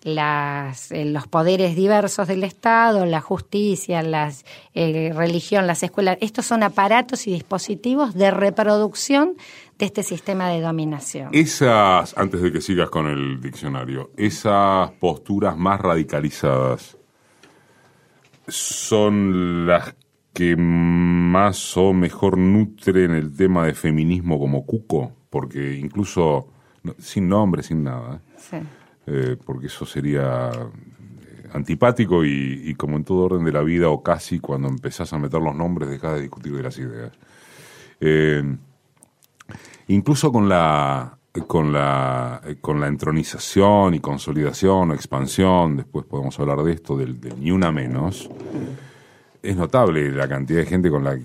las, 0.04 0.92
eh, 0.92 1.06
los 1.06 1.28
poderes 1.28 1.76
diversos 1.76 2.28
del 2.28 2.44
Estado, 2.44 3.06
la 3.06 3.22
justicia, 3.22 4.02
la 4.02 4.32
eh, 4.74 5.12
religión, 5.14 5.68
las 5.68 5.84
escuelas, 5.84 6.18
estos 6.22 6.46
son 6.46 6.64
aparatos 6.64 7.28
y 7.28 7.32
dispositivos 7.32 8.14
de 8.14 8.32
reproducción 8.32 9.36
de 9.78 9.86
este 9.86 10.04
sistema 10.04 10.50
de 10.50 10.62
dominación. 10.62 11.30
Esas, 11.32 12.18
antes 12.18 12.42
de 12.42 12.52
que 12.52 12.62
sigas 12.62 12.90
con 12.90 13.08
el 13.08 13.42
diccionario, 13.42 14.12
esas 14.18 14.92
posturas 14.92 15.58
más 15.58 15.80
radicalizadas 15.80 16.98
son 18.48 19.68
las 19.68 19.96
que 20.34 20.56
más 20.56 21.76
o 21.76 21.94
mejor 21.94 22.38
nutren 22.38 23.12
el 23.12 23.36
tema 23.36 23.66
de 23.66 23.74
feminismo 23.74 24.40
como 24.40 24.66
cuco, 24.66 25.12
porque 25.30 25.76
incluso 25.76 26.48
sin 26.98 27.28
nombre, 27.28 27.62
sin 27.64 27.84
nada. 27.84 28.22
Sí 28.38 28.58
eh, 29.12 29.38
porque 29.44 29.68
eso 29.68 29.88
sería 29.88 30.52
eh, 30.52 31.50
antipático 31.54 32.24
y, 32.24 32.76
como 32.76 32.96
en 32.96 33.04
todo 33.04 33.24
orden 33.24 33.44
de 33.44 33.52
la 33.52 33.64
vida 33.64 33.90
o 33.90 34.04
casi 34.04 34.40
cuando 34.40 34.68
empezás 34.68 35.12
a 35.14 35.18
meter 35.18 35.42
los 35.42 35.56
nombres 35.56 35.90
dejas 35.90 36.14
de 36.14 36.22
discutir 36.22 36.54
de 36.54 36.62
las 36.62 36.78
ideas. 36.78 37.12
Eh, 38.00 38.44
incluso 39.88 40.32
con 40.32 40.48
la 40.48 41.18
con 41.48 41.74
la 41.74 42.42
con 42.62 42.80
la 42.80 42.88
entronización 42.88 43.96
y 43.96 44.00
consolidación 44.00 44.92
o 44.92 44.94
expansión, 44.94 45.78
después 45.78 46.06
podemos 46.06 46.40
hablar 46.40 46.64
de 46.64 46.74
esto, 46.74 46.96
del, 46.96 47.20
del 47.20 47.40
ni 47.40 47.52
una 47.52 47.72
menos, 47.72 48.30
es 49.42 49.56
notable 49.56 50.12
la 50.12 50.28
cantidad 50.28 50.60
de 50.60 50.66
gente 50.68 50.92
con 50.92 51.04
la 51.04 51.18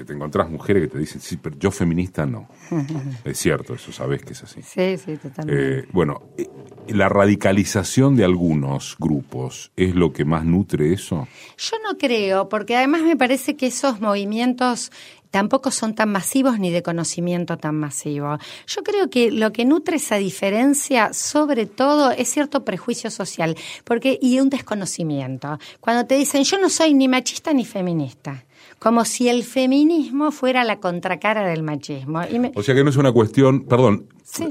que 0.00 0.06
te 0.06 0.14
encontrás 0.14 0.48
mujeres 0.48 0.84
que 0.84 0.88
te 0.88 0.98
dicen, 0.98 1.20
sí, 1.20 1.36
pero 1.36 1.56
yo 1.58 1.70
feminista 1.70 2.24
no. 2.24 2.48
es 3.24 3.38
cierto, 3.38 3.74
eso 3.74 3.92
sabes 3.92 4.22
que 4.22 4.32
es 4.32 4.42
así. 4.42 4.62
Sí, 4.62 4.96
sí, 4.96 5.16
totalmente. 5.18 5.80
Eh, 5.80 5.88
bueno, 5.92 6.22
eh, 6.38 6.48
¿la 6.88 7.10
radicalización 7.10 8.16
de 8.16 8.24
algunos 8.24 8.96
grupos 8.98 9.72
es 9.76 9.94
lo 9.94 10.12
que 10.12 10.24
más 10.24 10.46
nutre 10.46 10.94
eso? 10.94 11.28
Yo 11.58 11.76
no 11.84 11.98
creo, 11.98 12.48
porque 12.48 12.76
además 12.76 13.02
me 13.02 13.14
parece 13.14 13.56
que 13.56 13.66
esos 13.66 14.00
movimientos 14.00 14.90
tampoco 15.30 15.70
son 15.70 15.94
tan 15.94 16.10
masivos 16.10 16.58
ni 16.58 16.70
de 16.70 16.82
conocimiento 16.82 17.58
tan 17.58 17.76
masivo. 17.76 18.38
Yo 18.66 18.82
creo 18.82 19.10
que 19.10 19.30
lo 19.30 19.52
que 19.52 19.66
nutre 19.66 19.96
esa 19.96 20.16
diferencia, 20.16 21.12
sobre 21.12 21.66
todo, 21.66 22.10
es 22.10 22.28
cierto 22.30 22.64
prejuicio 22.64 23.10
social, 23.10 23.54
porque 23.84 24.18
y 24.20 24.40
un 24.40 24.48
desconocimiento. 24.48 25.58
Cuando 25.80 26.06
te 26.06 26.16
dicen 26.16 26.44
yo 26.44 26.58
no 26.58 26.70
soy 26.70 26.94
ni 26.94 27.06
machista 27.06 27.52
ni 27.52 27.66
feminista 27.66 28.44
como 28.80 29.04
si 29.04 29.28
el 29.28 29.44
feminismo 29.44 30.32
fuera 30.32 30.64
la 30.64 30.80
contracara 30.80 31.46
del 31.46 31.62
machismo. 31.62 32.22
O 32.54 32.62
sea 32.62 32.74
que 32.74 32.82
no 32.82 32.88
es 32.88 32.96
una 32.96 33.12
cuestión, 33.12 33.66
perdón, 33.66 34.06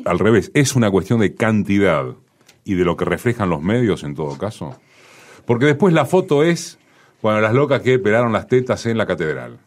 al 0.06 0.20
revés, 0.20 0.52
es 0.54 0.76
una 0.76 0.92
cuestión 0.92 1.20
de 1.20 1.34
cantidad 1.34 2.06
y 2.64 2.76
de 2.76 2.86
lo 2.86 2.96
que 2.96 3.06
reflejan 3.06 3.50
los 3.50 3.64
medios 3.64 4.04
en 4.04 4.14
todo 4.14 4.38
caso. 4.38 4.76
Porque 5.48 5.66
después 5.66 5.96
la 5.96 6.06
foto 6.06 6.44
es, 6.44 6.78
bueno, 7.24 7.42
las 7.42 7.56
locas 7.56 7.82
que 7.82 7.98
pelaron 7.98 8.32
las 8.32 8.48
tetas 8.48 8.86
en 8.86 9.00
la 9.00 9.08
catedral. 9.08 9.58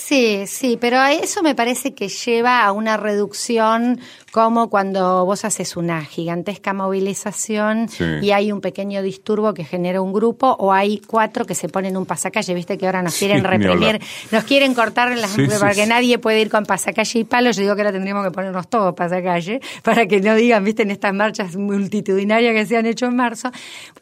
Sí, 0.00 0.44
sí, 0.46 0.78
pero 0.80 1.04
eso 1.04 1.42
me 1.42 1.54
parece 1.54 1.94
que 1.94 2.08
lleva 2.08 2.64
a 2.64 2.72
una 2.72 2.96
reducción 2.96 4.00
como 4.32 4.70
cuando 4.70 5.26
vos 5.26 5.44
haces 5.44 5.76
una 5.76 6.04
gigantesca 6.04 6.72
movilización 6.72 7.88
y 8.22 8.30
hay 8.30 8.50
un 8.50 8.60
pequeño 8.60 9.02
disturbo 9.02 9.52
que 9.52 9.64
genera 9.64 10.00
un 10.00 10.12
grupo 10.12 10.56
o 10.58 10.72
hay 10.72 10.98
cuatro 10.98 11.44
que 11.44 11.54
se 11.54 11.68
ponen 11.68 11.96
un 11.96 12.06
pasacalle, 12.06 12.54
viste 12.54 12.78
que 12.78 12.86
ahora 12.86 13.02
nos 13.02 13.16
quieren 13.16 13.44
reprimir, 13.44 14.00
nos 14.30 14.44
quieren 14.44 14.72
cortar 14.74 15.16
las 15.16 15.36
para 15.58 15.74
que 15.74 15.86
nadie 15.86 16.18
puede 16.18 16.40
ir 16.40 16.50
con 16.50 16.64
pasacalle 16.64 17.20
y 17.20 17.24
palos, 17.24 17.56
yo 17.56 17.62
digo 17.62 17.74
que 17.74 17.82
ahora 17.82 17.92
tendríamos 17.92 18.24
que 18.24 18.30
ponernos 18.30 18.68
todos 18.68 18.94
pasacalle 18.94 19.60
para 19.82 20.06
que 20.06 20.20
no 20.20 20.34
digan, 20.34 20.64
viste, 20.64 20.82
en 20.82 20.92
estas 20.92 21.12
marchas 21.12 21.56
multitudinarias 21.56 22.54
que 22.54 22.66
se 22.66 22.76
han 22.76 22.86
hecho 22.86 23.06
en 23.06 23.16
marzo. 23.16 23.50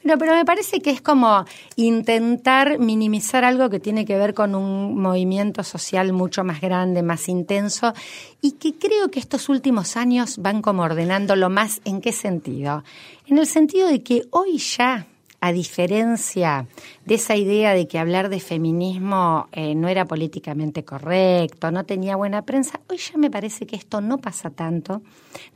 Bueno, 0.05 0.19
pero 0.19 0.35
me 0.35 0.45
parece 0.45 0.81
que 0.81 0.91
es 0.91 1.01
como 1.01 1.45
intentar 1.77 2.79
minimizar 2.79 3.45
algo 3.45 3.69
que 3.69 3.81
tiene 3.81 4.05
que 4.05 4.17
ver 4.17 4.35
con 4.35 4.55
un 4.55 5.01
movimiento 5.01 5.65
social 5.65 5.88
mucho 6.13 6.45
más 6.45 6.61
grande, 6.61 7.03
más 7.03 7.29
intenso, 7.29 7.93
y 8.41 8.53
que 8.53 8.75
creo 8.75 9.11
que 9.11 9.21
estos 9.21 9.49
últimos 9.49 9.97
años 9.97 10.39
van 10.39 10.63
como 10.63 10.83
ordenándolo 10.83 11.51
más. 11.51 11.81
¿En 11.85 12.01
qué 12.01 12.13
sentido? 12.13 12.85
En 13.27 13.39
el 13.39 13.47
sentido 13.47 13.89
de 13.89 14.03
que 14.03 14.23
hoy 14.31 14.59
ya 14.59 15.07
a 15.41 15.53
diferencia 15.53 16.67
de 17.05 17.15
esa 17.15 17.37
idea 17.37 17.73
de 17.73 17.87
que 17.87 17.99
hablar 17.99 18.29
de 18.29 18.41
feminismo 18.41 19.49
eh, 19.53 19.75
no 19.75 19.89
era 19.89 20.05
políticamente 20.05 20.85
correcto, 20.85 21.71
no 21.71 21.85
tenía 21.85 22.17
buena 22.17 22.43
prensa, 22.43 22.81
hoy 22.89 22.99
ya 22.99 23.17
me 23.19 23.31
parece 23.31 23.67
que 23.67 23.77
esto 23.77 24.01
no 24.01 24.19
pasa 24.19 24.51
tanto, 24.51 25.03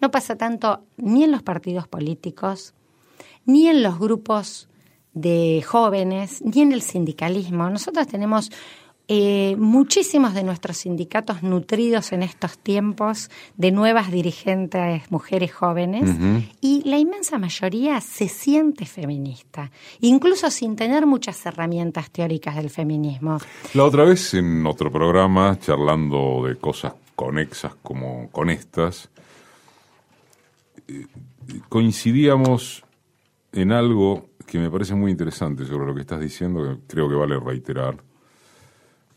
no 0.00 0.10
pasa 0.10 0.36
tanto 0.36 0.84
ni 0.96 1.24
en 1.24 1.32
los 1.32 1.42
partidos 1.42 1.88
políticos, 1.88 2.74
ni 3.44 3.68
en 3.68 3.82
los 3.82 3.98
grupos 3.98 4.68
de 5.14 5.62
jóvenes, 5.66 6.42
ni 6.42 6.62
en 6.62 6.72
el 6.72 6.82
sindicalismo. 6.82 7.68
Nosotros 7.68 8.06
tenemos 8.06 8.50
eh, 9.08 9.56
muchísimos 9.58 10.32
de 10.32 10.44
nuestros 10.44 10.78
sindicatos 10.78 11.42
nutridos 11.42 12.12
en 12.12 12.22
estos 12.22 12.56
tiempos 12.56 13.30
de 13.56 13.72
nuevas 13.72 14.12
dirigentes 14.12 15.10
mujeres 15.10 15.52
jóvenes 15.52 16.08
y 16.60 16.88
la 16.88 16.98
inmensa 16.98 17.38
mayoría 17.38 18.00
se 18.00 18.28
siente 18.28 18.86
feminista, 18.86 19.72
incluso 20.00 20.50
sin 20.50 20.76
tener 20.76 21.06
muchas 21.06 21.44
herramientas 21.44 22.10
teóricas 22.10 22.54
del 22.54 22.70
feminismo. 22.70 23.38
La 23.74 23.84
otra 23.84 24.04
vez 24.04 24.34
en 24.34 24.64
otro 24.66 24.90
programa, 24.90 25.58
charlando 25.58 26.44
de 26.46 26.56
cosas 26.56 26.94
conexas 27.16 27.74
como 27.82 28.30
con 28.30 28.50
estas, 28.50 29.10
eh, 30.86 31.06
coincidíamos 31.68 32.84
en 33.52 33.72
algo 33.72 34.28
que 34.46 34.58
me 34.58 34.70
parece 34.70 34.94
muy 34.94 35.10
interesante 35.10 35.66
sobre 35.66 35.86
lo 35.86 35.94
que 35.94 36.02
estás 36.02 36.20
diciendo, 36.20 36.62
que 36.62 36.86
creo 36.86 37.08
que 37.08 37.14
vale 37.16 37.38
reiterar 37.38 37.96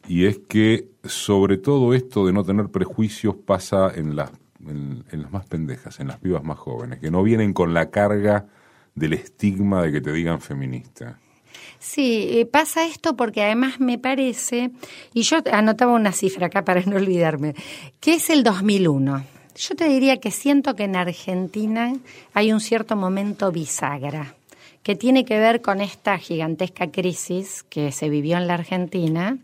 y 0.07 0.25
es 0.25 0.39
que 0.39 0.89
sobre 1.03 1.57
todo 1.57 1.93
esto 1.93 2.25
de 2.25 2.33
no 2.33 2.43
tener 2.43 2.69
prejuicios 2.69 3.35
pasa 3.35 3.91
en 3.93 4.15
las, 4.15 4.31
en, 4.67 5.03
las 5.11 5.31
más 5.31 5.45
pendejas, 5.45 5.99
en 5.99 6.07
las 6.07 6.17
pibas 6.17 6.43
más 6.43 6.57
jóvenes, 6.57 6.99
que 6.99 7.11
no 7.11 7.23
vienen 7.23 7.53
con 7.53 7.73
la 7.73 7.89
carga 7.89 8.47
del 8.93 9.13
estigma 9.13 9.83
de 9.83 9.91
que 9.91 10.01
te 10.01 10.11
digan 10.11 10.41
feminista. 10.41 11.19
Sí, 11.79 12.27
eh, 12.31 12.45
pasa 12.45 12.85
esto 12.85 13.15
porque 13.15 13.43
además 13.43 13.79
me 13.79 13.97
parece, 13.97 14.71
y 15.13 15.21
yo 15.21 15.37
anotaba 15.51 15.93
una 15.93 16.11
cifra 16.11 16.47
acá 16.47 16.63
para 16.63 16.81
no 16.85 16.95
olvidarme, 16.95 17.55
que 17.99 18.15
es 18.15 18.29
el 18.29 18.43
2001. 18.43 19.23
Yo 19.55 19.75
te 19.75 19.87
diría 19.87 20.17
que 20.17 20.31
siento 20.31 20.75
que 20.75 20.83
en 20.83 20.97
Argentina 20.97 21.93
hay 22.33 22.51
un 22.51 22.59
cierto 22.59 22.95
momento 22.95 23.51
bisagra, 23.51 24.35
que 24.83 24.95
tiene 24.95 25.25
que 25.25 25.39
ver 25.39 25.61
con 25.61 25.79
esta 25.79 26.17
gigantesca 26.17 26.91
crisis 26.91 27.63
que 27.63 27.91
se 27.91 28.09
vivió 28.09 28.37
en 28.37 28.47
la 28.47 28.55
Argentina, 28.55 29.37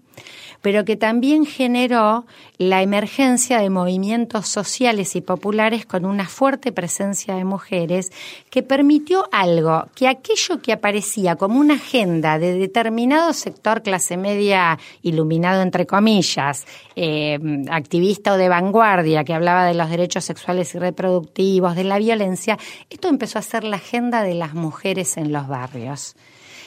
pero 0.62 0.86
que 0.86 0.96
también 0.96 1.46
generó 1.46 2.26
la 2.58 2.82
emergencia 2.82 3.60
de 3.60 3.70
movimientos 3.70 4.48
sociales 4.48 5.16
y 5.16 5.22
populares 5.22 5.86
con 5.86 6.06
una 6.06 6.28
fuerte 6.28 6.72
presencia 6.72 7.36
de 7.36 7.44
mujeres 7.44 8.12
que 8.50 8.62
permitió 8.62 9.28
algo, 9.32 9.88
que 9.96 10.08
aquello 10.08 10.62
que 10.62 10.74
aparecía 10.74 11.36
como 11.36 11.60
una 11.60 11.76
agenda 11.76 12.38
de 12.38 12.54
determinado 12.54 13.34
sector 13.34 13.82
clase 13.82 14.18
media 14.18 14.78
iluminado 15.02 15.62
entre 15.62 15.88
comillas, 15.88 16.66
eh, 16.96 17.40
activista 17.70 18.34
o 18.34 18.38
de 18.38 18.50
vanguardia 18.50 19.24
que 19.24 19.34
hablaba 19.34 19.66
de 19.66 19.74
los 19.74 19.90
derechos 19.90 20.24
sexuales 20.24 20.76
y 20.76 20.80
reproductivos, 20.80 21.76
de 21.76 21.84
la 21.84 21.98
violencia, 21.98 22.58
esto 22.90 23.08
empezó 23.08 23.40
a 23.40 23.42
ser 23.42 23.64
la 23.64 23.78
agenda 23.78 24.24
de 24.24 24.36
las 24.36 24.54
mujeres 24.54 25.18
en 25.18 25.32
los 25.32 25.48
barrios. 25.48 26.16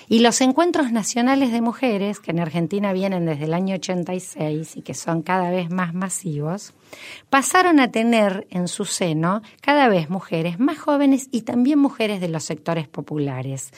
Y 0.08 0.20
los 0.20 0.40
encuentros 0.40 0.92
nacionales 0.92 1.52
de 1.52 1.61
mujeres, 1.61 2.20
que 2.20 2.30
en 2.30 2.40
Argentina 2.40 2.92
vienen 2.92 3.26
desde 3.26 3.44
el 3.44 3.54
año 3.54 3.76
86 3.76 4.76
y 4.76 4.82
que 4.82 4.94
son 4.94 5.23
cada 5.23 5.50
vez 5.50 5.70
más 5.70 5.94
masivos, 5.94 6.75
pasaron 7.30 7.80
a 7.80 7.90
tener 7.90 8.46
en 8.50 8.68
su 8.68 8.84
seno 8.84 9.42
cada 9.61 9.88
vez 9.88 10.11
mujeres 10.11 10.58
más 10.61 10.78
jóvenes 10.78 11.28
y 11.32 11.42
también 11.42 11.78
mujeres 11.78 12.20
de 12.20 12.28
los 12.28 12.44
sectores 12.44 12.88
populares. 12.88 13.73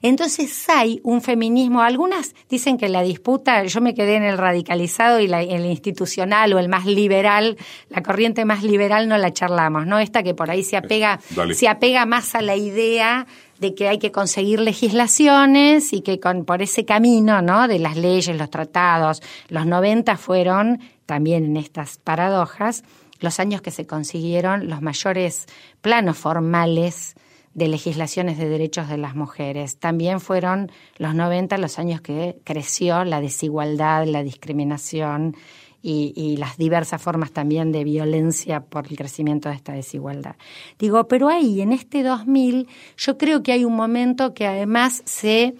Entonces 0.00 0.68
hay 0.68 1.00
un 1.02 1.20
feminismo, 1.20 1.82
algunas 1.82 2.34
dicen 2.48 2.78
que 2.78 2.88
la 2.88 3.02
disputa, 3.02 3.64
yo 3.64 3.80
me 3.80 3.94
quedé 3.94 4.16
en 4.16 4.24
el 4.24 4.38
radicalizado 4.38 5.20
y 5.20 5.26
el 5.26 5.66
institucional 5.66 6.52
o 6.52 6.58
el 6.58 6.68
más 6.68 6.86
liberal, 6.86 7.56
la 7.88 8.02
corriente 8.02 8.44
más 8.44 8.62
liberal 8.62 9.08
no 9.08 9.18
la 9.18 9.32
charlamos, 9.32 9.86
¿no? 9.86 9.98
Esta 9.98 10.22
que 10.22 10.34
por 10.34 10.50
ahí 10.50 10.62
se 10.62 10.76
apega, 10.76 11.20
se 11.52 11.68
apega 11.68 12.06
más 12.06 12.34
a 12.34 12.42
la 12.42 12.56
idea 12.56 13.26
de 13.62 13.76
que 13.76 13.88
hay 13.88 13.98
que 13.98 14.10
conseguir 14.10 14.58
legislaciones 14.60 15.92
y 15.92 16.00
que 16.00 16.18
por 16.44 16.62
ese 16.62 16.84
camino 16.84 17.40
¿no? 17.40 17.68
de 17.68 17.78
las 17.78 17.96
leyes, 17.96 18.36
los 18.36 18.50
tratados, 18.50 19.22
los 19.48 19.66
90 19.66 20.16
fueron 20.16 20.80
también 21.06 21.44
en 21.44 21.56
estas 21.56 21.98
paradojas 21.98 22.82
los 23.20 23.38
años 23.38 23.62
que 23.62 23.70
se 23.70 23.86
consiguieron 23.86 24.68
los 24.68 24.82
mayores 24.82 25.46
planos 25.80 26.18
formales 26.18 27.14
de 27.54 27.68
legislaciones 27.68 28.36
de 28.36 28.48
derechos 28.48 28.88
de 28.88 28.96
las 28.96 29.14
mujeres. 29.14 29.78
También 29.78 30.18
fueron 30.20 30.72
los 30.96 31.14
90 31.14 31.56
los 31.58 31.78
años 31.78 32.00
que 32.00 32.40
creció 32.42 33.04
la 33.04 33.20
desigualdad, 33.20 34.06
la 34.06 34.24
discriminación 34.24 35.36
y, 35.82 36.36
las 36.36 36.56
diversas 36.56 37.02
formas 37.02 37.32
también 37.32 37.72
de 37.72 37.84
violencia 37.84 38.60
por 38.60 38.86
el 38.88 38.96
crecimiento 38.96 39.48
de 39.48 39.56
esta 39.56 39.72
desigualdad. 39.72 40.36
Digo, 40.78 41.08
pero 41.08 41.28
ahí, 41.28 41.60
en 41.60 41.72
este 41.72 42.02
2000, 42.02 42.68
yo 42.96 43.18
creo 43.18 43.42
que 43.42 43.52
hay 43.52 43.64
un 43.64 43.74
momento 43.74 44.32
que 44.32 44.46
además 44.46 45.02
se 45.04 45.54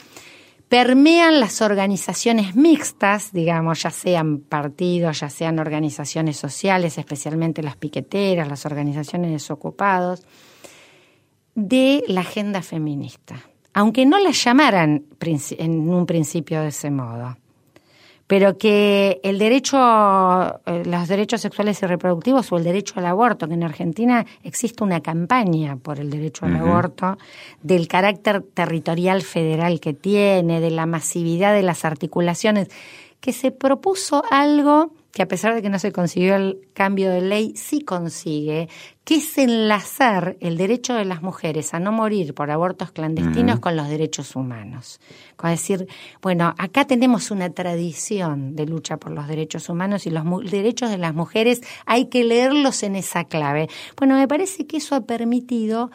permean 0.69 1.41
las 1.41 1.61
organizaciones 1.61 2.55
mixtas, 2.55 3.33
digamos, 3.33 3.83
ya 3.83 3.91
sean 3.91 4.39
partidos, 4.39 5.21
ya 5.21 5.29
sean 5.29 5.59
organizaciones 5.59 6.37
sociales, 6.37 6.97
especialmente 6.97 7.63
las 7.63 7.77
piqueteras, 7.77 8.49
las 8.49 8.65
organizaciones 8.65 9.33
desocupados, 9.33 10.23
de 11.55 12.03
la 12.07 12.23
agenda 12.23 12.63
feminista, 12.63 13.37
aunque 13.75 14.07
no 14.07 14.19
la 14.19 14.31
llamaran 14.31 15.05
en 15.59 15.89
un 15.91 16.07
principio 16.07 16.63
de 16.63 16.69
ese 16.69 16.91
modo 16.91 17.37
pero 18.33 18.57
que 18.57 19.21
el 19.25 19.39
derecho, 19.39 19.77
eh, 20.65 20.85
los 20.87 21.07
derechos 21.07 21.43
sexuales 21.43 21.83
y 21.83 21.87
reproductivos 21.87 22.51
o 22.51 22.57
el 22.57 22.65
derecho 22.65 22.95
al 22.97 23.05
aborto, 23.05 23.47
que 23.47 23.53
en 23.53 23.63
Argentina 23.63 24.25
existe 24.43 24.83
una 24.83 25.03
campaña 25.03 25.77
por 25.77 26.01
el 26.01 26.09
derecho 26.09 26.47
al 26.47 26.57
aborto, 26.57 27.19
del 27.63 27.89
carácter 27.89 28.41
territorial 28.41 29.21
federal 29.21 29.81
que 29.81 29.93
tiene, 29.93 30.63
de 30.63 30.71
la 30.71 30.87
masividad 30.87 31.53
de 31.53 31.61
las 31.61 31.85
articulaciones, 31.85 32.69
que 33.21 33.35
se 33.35 33.51
propuso 33.51 34.25
algo 34.31 34.95
que 35.13 35.23
a 35.23 35.29
pesar 35.29 35.55
de 35.55 35.61
que 35.61 35.69
no 35.69 35.79
se 35.79 35.93
consiguió 35.93 36.37
el 36.37 36.69
cambio 36.73 37.11
de 37.11 37.21
ley, 37.21 37.53
sí 37.55 37.83
consigue, 37.83 38.71
que 39.05 39.17
es 39.17 39.37
enlazar 39.37 40.39
el 40.41 40.57
derecho 40.57 40.95
de 40.95 41.05
las 41.05 41.23
mujeres 41.23 41.75
a 41.75 41.81
no 41.81 41.93
morir 41.93 42.33
por 42.33 42.51
abortos 42.51 42.93
clandestinos 42.93 43.61
con 43.61 43.77
los 43.77 43.89
derechos 43.89 44.35
humanos. 44.37 45.01
Con 45.37 45.51
decir, 45.51 45.87
bueno, 46.23 46.55
acá 46.57 46.87
tenemos 46.87 47.31
una 47.31 47.51
tradición 47.51 48.57
de 48.57 48.65
lucha 48.65 48.97
por 48.97 49.13
los 49.13 49.29
derechos 49.29 49.69
humanos 49.69 50.07
y 50.07 50.11
los 50.11 50.25
derechos 50.51 50.91
de 50.91 50.99
las 50.99 51.15
mujeres 51.15 51.61
hay 51.85 52.07
que 52.07 52.25
leerlos 52.25 52.83
en 52.83 52.97
esa 52.97 53.25
clave. 53.25 53.69
Bueno, 53.99 54.17
me 54.17 54.27
parece 54.27 54.67
que 54.67 54.79
eso 54.79 54.95
ha 54.95 55.03
permitido 55.03 55.91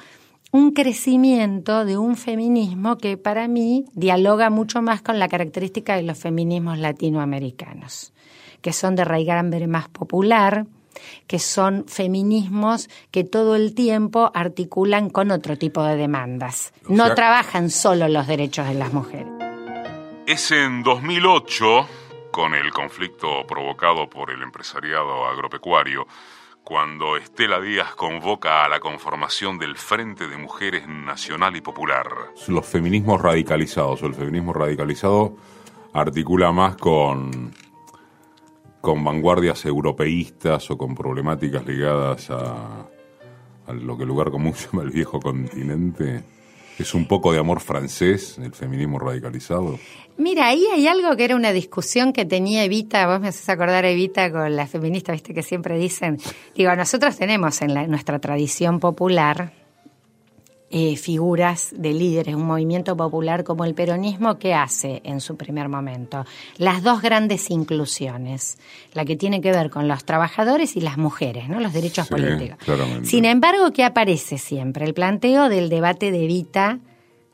un 0.51 0.73
crecimiento 0.73 1.85
de 1.85 1.97
un 1.97 2.17
feminismo 2.17 2.99
que 2.99 3.17
para 3.17 3.47
mí 3.47 3.85
dialoga 3.93 4.51
mucho 4.51 4.83
más 4.83 5.01
con 5.01 5.17
la 5.17 5.27
característica 5.27 5.95
de 5.95 6.03
los 6.03 6.19
feminismos 6.19 6.77
latinoamericanos 6.77 8.13
que 8.61 8.73
son 8.73 8.95
de 8.95 9.05
raigambre 9.05 9.67
más 9.67 9.89
popular, 9.89 10.65
que 11.27 11.39
son 11.39 11.85
feminismos 11.87 12.89
que 13.11 13.23
todo 13.23 13.55
el 13.55 13.73
tiempo 13.75 14.31
articulan 14.33 15.09
con 15.09 15.31
otro 15.31 15.57
tipo 15.57 15.83
de 15.83 15.95
demandas. 15.95 16.73
no 16.87 17.13
trabajan 17.15 17.69
solo 17.69 18.07
los 18.07 18.27
derechos 18.27 18.67
de 18.67 18.73
las 18.73 18.93
mujeres. 18.93 19.27
Es 20.25 20.51
en 20.51 20.83
2008, 20.83 21.87
con 22.31 22.53
el 22.53 22.71
conflicto 22.71 23.45
provocado 23.47 24.09
por 24.09 24.31
el 24.31 24.41
empresariado 24.41 25.25
agropecuario, 25.25 26.05
cuando 26.63 27.15
Estela 27.15 27.61
Díaz 27.61 27.95
convoca 27.95 28.65
a 28.65 28.67
la 28.67 28.81
conformación 28.81 29.57
del 29.57 29.77
Frente 29.77 30.27
de 30.27 30.35
Mujeres 30.35 30.85
Nacional 30.85 31.55
y 31.55 31.61
Popular. 31.61 32.07
Los 32.49 32.65
feminismos 32.65 33.21
radicalizados 33.21 34.03
o 34.03 34.07
el 34.07 34.13
feminismo 34.13 34.51
radicalizado 34.51 35.37
articula 35.93 36.51
más 36.51 36.75
con 36.75 37.53
con 38.81 39.03
vanguardias 39.03 39.65
europeístas 39.65 40.69
o 40.71 40.77
con 40.77 40.95
problemáticas 40.95 41.65
ligadas 41.65 42.29
a, 42.29 42.87
lo 43.73 43.97
que 43.97 44.03
el 44.03 44.09
lugar 44.09 44.31
común 44.31 44.53
llama 44.71 44.83
el 44.83 44.91
viejo 44.91 45.19
continente? 45.19 46.23
¿Es 46.79 46.93
un 46.93 47.07
poco 47.07 47.33
de 47.33 47.39
amor 47.39 47.59
francés, 47.59 48.37
el 48.37 48.53
feminismo 48.53 48.99
radicalizado? 48.99 49.79
Mira, 50.17 50.47
ahí 50.47 50.63
hay 50.71 50.87
algo 50.87 51.15
que 51.15 51.25
era 51.25 51.35
una 51.35 51.51
discusión 51.51 52.13
que 52.13 52.23
tenía 52.23 52.63
Evita, 52.63 53.07
vos 53.07 53.19
me 53.19 53.29
haces 53.29 53.49
acordar 53.49 53.85
Evita 53.85 54.31
con 54.31 54.55
la 54.55 54.67
feminista, 54.67 55.11
viste 55.11 55.33
que 55.33 55.41
siempre 55.41 55.77
dicen, 55.77 56.19
digo, 56.55 56.75
nosotros 56.75 57.17
tenemos 57.17 57.61
en 57.61 57.73
nuestra 57.89 58.19
tradición 58.19 58.79
popular 58.79 59.53
eh, 60.69 60.97
figuras 60.97 61.73
de 61.77 61.93
líderes, 61.93 62.35
un 62.35 62.45
movimiento 62.45 62.97
popular 62.97 63.45
como 63.45 63.63
el 63.63 63.73
peronismo, 63.73 64.37
¿qué 64.37 64.53
hace 64.53 65.01
en 65.05 65.21
su 65.21 65.37
primer 65.37 65.69
momento? 65.69 66.25
Las 66.57 66.83
dos 66.83 67.01
grandes 67.01 67.49
inclusiones, 67.49 68.57
la 68.93 69.05
que 69.05 69.15
tiene 69.15 69.39
que 69.39 69.51
ver 69.51 69.69
con 69.69 69.87
los 69.87 70.03
trabajadores 70.03 70.75
y 70.75 70.81
las 70.81 70.97
mujeres, 70.97 71.47
¿no? 71.47 71.61
los 71.61 71.71
derechos 71.71 72.07
políticos. 72.09 72.57
Sin 73.03 73.23
embargo, 73.23 73.71
¿qué 73.71 73.85
aparece 73.85 74.37
siempre? 74.37 74.85
El 74.85 74.93
planteo 74.93 75.47
del 75.47 75.69
debate 75.69 76.11
de 76.11 76.25
Evita 76.25 76.79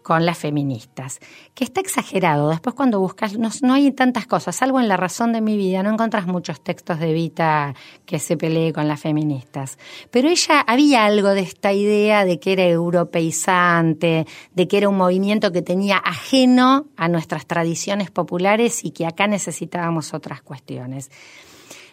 con 0.04 0.26
las 0.26 0.38
feministas, 0.38 1.20
que 1.56 1.63
está 1.63 1.82
exagerado. 1.82 2.50
Después 2.50 2.76
cuando 2.76 3.00
buscas, 3.00 3.38
no, 3.38 3.74
hay 3.74 3.92
tantas 3.92 4.28
cosas, 4.28 4.56
salvo 4.56 4.80
en 4.80 4.88
La 4.88 4.98
razón 4.98 5.34
de 5.34 5.42
mi 5.42 5.58
vida, 5.58 5.82
no 5.82 5.92
encuentras 5.92 6.28
muchos 6.28 6.62
textos 6.62 7.00
de 7.00 7.12
Evita 7.12 7.74
que 8.06 8.20
se 8.20 8.38
pelee 8.38 8.74
con 8.74 8.88
las 8.88 9.00
feministas. 9.00 9.80
Pero 10.12 10.30
ella 10.30 10.60
había 10.60 11.06
algo 11.06 11.30
de 11.30 11.42
esta 11.42 11.74
idea 11.74 12.26
de 12.26 12.39
que 12.39 12.54
era 12.54 12.66
europeizante, 12.66 14.28
de 14.54 14.68
que 14.68 14.78
era 14.78 14.89
un 14.89 14.98
movimiento 14.98 15.52
que 15.52 15.62
tenía 15.62 15.98
ajeno 15.98 16.86
a 16.98 17.08
nuestras 17.08 17.48
tradiciones 17.48 18.12
populares 18.12 18.84
y 18.84 18.92
que 18.92 19.06
acá 19.06 19.28
necesitábamos 19.28 20.13
otras 20.13 20.42
cuestiones. 20.42 21.10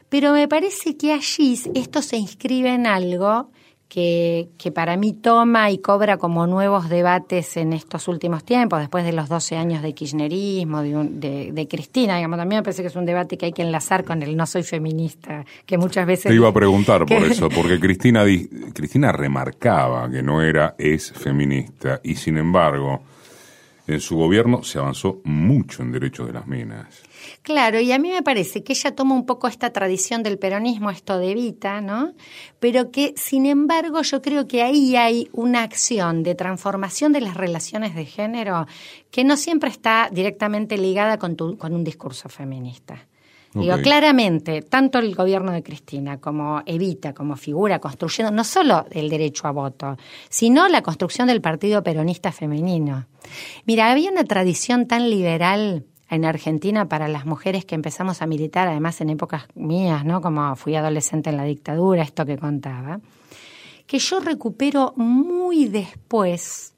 Pero 0.08 0.32
me 0.32 0.48
parece 0.48 0.96
que 0.96 1.12
allí 1.12 1.58
esto 1.74 2.02
se 2.02 2.16
inscribe 2.16 2.74
en 2.74 2.86
algo 2.86 3.50
que, 3.90 4.72
para 4.72 4.96
mí 4.96 5.12
toma 5.12 5.70
y 5.72 5.78
cobra 5.78 6.16
como 6.16 6.46
nuevos 6.46 6.88
debates 6.88 7.56
en 7.56 7.72
estos 7.72 8.06
últimos 8.06 8.44
tiempos, 8.44 8.78
después 8.78 9.04
de 9.04 9.12
los 9.12 9.28
12 9.28 9.56
años 9.56 9.82
de 9.82 9.92
kirchnerismo, 9.94 10.82
de, 10.82 11.50
de, 11.52 11.68
Cristina, 11.68 12.16
digamos, 12.16 12.38
también 12.38 12.60
me 12.60 12.62
parece 12.62 12.82
que 12.82 12.88
es 12.88 12.96
un 12.96 13.04
debate 13.04 13.36
que 13.36 13.46
hay 13.46 13.52
que 13.52 13.62
enlazar 13.62 14.04
con 14.04 14.22
el 14.22 14.36
no 14.36 14.46
soy 14.46 14.62
feminista, 14.62 15.44
que 15.66 15.76
muchas 15.76 16.06
veces... 16.06 16.30
Te 16.30 16.34
iba 16.34 16.48
a 16.48 16.54
preguntar 16.54 17.04
por 17.04 17.18
eso, 17.24 17.48
porque 17.48 17.80
Cristina, 17.80 18.24
Cristina 18.72 19.10
remarcaba 19.10 20.08
que 20.08 20.22
no 20.22 20.40
era, 20.40 20.76
es 20.78 21.10
feminista, 21.10 22.00
y 22.04 22.14
sin 22.14 22.38
embargo, 22.38 23.02
en 23.88 24.00
su 24.00 24.16
gobierno 24.16 24.62
se 24.62 24.78
avanzó 24.78 25.20
mucho 25.24 25.82
en 25.82 25.90
derechos 25.90 26.28
de 26.28 26.32
las 26.32 26.46
minas. 26.46 27.02
Claro, 27.42 27.80
y 27.80 27.90
a 27.90 27.98
mí 27.98 28.10
me 28.10 28.22
parece 28.22 28.62
que 28.62 28.74
ella 28.74 28.94
toma 28.94 29.14
un 29.14 29.24
poco 29.24 29.48
esta 29.48 29.70
tradición 29.70 30.22
del 30.22 30.38
peronismo, 30.38 30.90
esto 30.90 31.18
de 31.18 31.30
Evita, 31.30 31.80
¿no? 31.80 32.12
Pero 32.58 32.90
que, 32.90 33.14
sin 33.16 33.46
embargo, 33.46 34.02
yo 34.02 34.20
creo 34.20 34.46
que 34.46 34.62
ahí 34.62 34.94
hay 34.96 35.28
una 35.32 35.62
acción 35.62 36.22
de 36.22 36.34
transformación 36.34 37.12
de 37.12 37.22
las 37.22 37.36
relaciones 37.36 37.94
de 37.94 38.04
género 38.04 38.66
que 39.10 39.24
no 39.24 39.38
siempre 39.38 39.70
está 39.70 40.10
directamente 40.12 40.76
ligada 40.76 41.18
con, 41.18 41.34
con 41.34 41.74
un 41.74 41.82
discurso 41.82 42.28
feminista. 42.28 43.06
Digo, 43.52 43.78
claramente, 43.78 44.62
tanto 44.62 45.00
el 45.00 45.12
gobierno 45.12 45.50
de 45.50 45.64
Cristina 45.64 46.20
como 46.20 46.62
Evita, 46.66 47.12
como 47.14 47.34
figura, 47.34 47.80
construyendo 47.80 48.30
no 48.30 48.44
solo 48.44 48.86
el 48.92 49.08
derecho 49.08 49.48
a 49.48 49.50
voto, 49.50 49.96
sino 50.28 50.68
la 50.68 50.82
construcción 50.82 51.26
del 51.26 51.40
Partido 51.40 51.82
Peronista 51.82 52.30
Femenino. 52.30 53.06
Mira, 53.64 53.90
había 53.90 54.12
una 54.12 54.22
tradición 54.22 54.86
tan 54.86 55.10
liberal 55.10 55.84
en 56.10 56.24
Argentina 56.24 56.88
para 56.88 57.08
las 57.08 57.24
mujeres 57.24 57.64
que 57.64 57.76
empezamos 57.76 58.20
a 58.20 58.26
militar, 58.26 58.68
además 58.68 59.00
en 59.00 59.10
épocas 59.10 59.44
mías, 59.54 60.04
¿no? 60.04 60.20
Como 60.20 60.54
fui 60.56 60.74
adolescente 60.74 61.30
en 61.30 61.36
la 61.36 61.44
dictadura, 61.44 62.02
esto 62.02 62.26
que 62.26 62.36
contaba, 62.36 63.00
que 63.86 63.98
yo 63.98 64.20
recupero 64.20 64.92
muy 64.96 65.66
después 65.66 66.74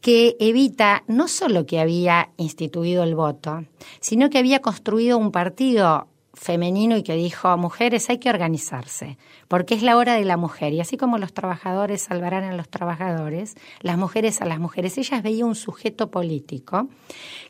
que 0.00 0.36
Evita 0.38 1.02
no 1.08 1.26
solo 1.26 1.66
que 1.66 1.80
había 1.80 2.30
instituido 2.36 3.02
el 3.02 3.14
voto, 3.14 3.64
sino 4.00 4.30
que 4.30 4.38
había 4.38 4.60
construido 4.60 5.18
un 5.18 5.32
partido 5.32 6.08
femenino 6.36 6.96
y 6.96 7.02
que 7.02 7.14
dijo, 7.14 7.56
mujeres, 7.56 8.08
hay 8.10 8.18
que 8.18 8.28
organizarse, 8.28 9.16
porque 9.48 9.74
es 9.74 9.82
la 9.82 9.96
hora 9.96 10.14
de 10.14 10.24
la 10.24 10.36
mujer. 10.36 10.72
Y 10.74 10.80
así 10.80 10.96
como 10.96 11.18
los 11.18 11.32
trabajadores 11.32 12.02
salvarán 12.02 12.44
a 12.44 12.54
los 12.54 12.68
trabajadores, 12.68 13.56
las 13.80 13.96
mujeres 13.96 14.42
a 14.42 14.44
las 14.44 14.60
mujeres. 14.60 14.98
Ellas 14.98 15.22
veía 15.22 15.46
un 15.46 15.54
sujeto 15.54 16.10
político 16.10 16.88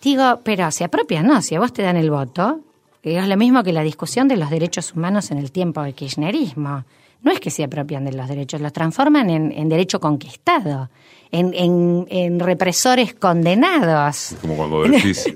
Digo, 0.00 0.40
pero 0.44 0.70
se 0.70 0.84
apropian, 0.84 1.26
¿no? 1.26 1.42
Si 1.42 1.54
a 1.56 1.60
vos 1.60 1.72
te 1.72 1.82
dan 1.82 1.96
el 1.96 2.10
voto, 2.10 2.60
es 3.02 3.28
lo 3.28 3.36
mismo 3.36 3.62
que 3.62 3.72
la 3.72 3.82
discusión 3.82 4.28
de 4.28 4.36
los 4.36 4.50
derechos 4.50 4.94
humanos 4.94 5.30
en 5.30 5.38
el 5.38 5.52
tiempo 5.52 5.82
del 5.82 5.94
kirchnerismo. 5.94 6.84
No 7.22 7.32
es 7.32 7.40
que 7.40 7.50
se 7.50 7.64
apropian 7.64 8.04
de 8.04 8.12
los 8.12 8.28
derechos, 8.28 8.60
los 8.60 8.72
transforman 8.72 9.28
en, 9.30 9.68
derecho 9.68 9.98
conquistado, 9.98 10.88
en, 11.32 12.40
represores 12.40 13.14
condenados. 13.14 14.36
Como 14.40 14.56
cuando 14.56 14.82
decís, 14.82 15.28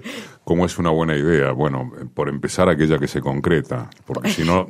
¿cómo 0.45 0.65
es 0.65 0.79
una 0.79 0.91
buena 0.91 1.17
idea? 1.17 1.51
Bueno, 1.53 1.93
por 2.15 2.29
empezar 2.29 2.69
aquella 2.69 2.99
que 2.99 3.09
se 3.09 3.21
concreta, 3.21 3.91
porque 4.07 4.31
si 4.31 4.45
no... 4.45 4.69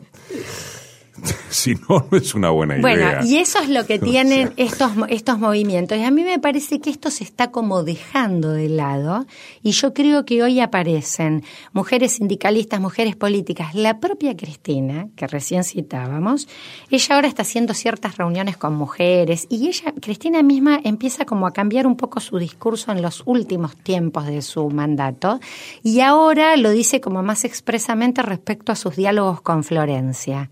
si 1.51 1.75
no, 1.75 2.07
no 2.11 2.19
es 2.19 2.35
una 2.35 2.51
buena 2.51 2.75
idea. 2.75 2.83
Bueno, 2.83 3.27
y 3.27 3.39
eso 3.39 3.61
es 3.61 3.69
lo 3.69 3.87
que 3.87 3.99
tienen 3.99 4.53
estos, 4.57 4.93
estos 5.09 5.39
movimientos. 5.39 5.99
Y 5.99 6.03
a 6.03 6.11
mí 6.11 6.25
me 6.25 6.39
parece 6.39 6.81
que 6.81 6.91
esto 6.91 7.11
se 7.11 7.25
está 7.25 7.51
como 7.51 7.83
dejando 7.83 8.51
de 8.51 8.69
lado. 8.69 9.27
Y 9.63 9.73
yo 9.73 9.95
creo 9.95 10.25
que 10.25 10.43
hoy 10.43 10.61
aparecen 10.61 11.45
mujeres 11.73 12.15
sindicalistas, 12.15 12.81
mujeres 12.81 13.17
políticas. 13.17 13.75
La 13.75 14.01
propia 14.01 14.37
Cristina, 14.37 15.09
que 15.17 15.27
recién 15.27 15.65
citábamos, 15.65 16.49
ella 16.91 17.15
ahora 17.15 17.29
está 17.29 17.43
haciendo 17.43 17.75
ciertas 17.75 18.17
reuniones 18.17 18.57
con 18.57 18.75
mujeres. 18.75 19.47
Y 19.49 19.69
ella, 19.69 19.95
Cristina 20.01 20.43
misma, 20.43 20.81
empieza 20.83 21.25
como 21.25 21.47
a 21.47 21.53
cambiar 21.53 21.87
un 21.87 21.97
poco 21.97 22.21
su 22.21 22.39
discurso 22.39 22.91
en 22.91 23.03
los 23.03 23.23
últimos 23.27 23.77
tiempos 23.77 24.27
de 24.27 24.43
su 24.43 24.69
mandato. 24.71 25.39
Y 25.83 26.01
ahora 26.01 26.57
lo 26.57 26.71
dice 26.71 27.01
como 27.01 27.23
más 27.23 27.45
expresamente 27.45 28.23
respecto 28.23 28.73
a 28.73 28.77
sus 28.77 28.97
diálogos 28.97 29.41
con 29.41 29.63
Florencia 29.63 30.51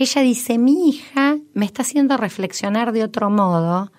ella 0.00 0.09
dice, 0.18 0.58
mi 0.58 0.88
hija 0.88 1.38
me 1.54 1.64
está 1.64 1.82
haciendo 1.82 2.16
reflexionar 2.16 2.90
de 2.90 3.04
otro 3.04 3.30
modo 3.30 3.92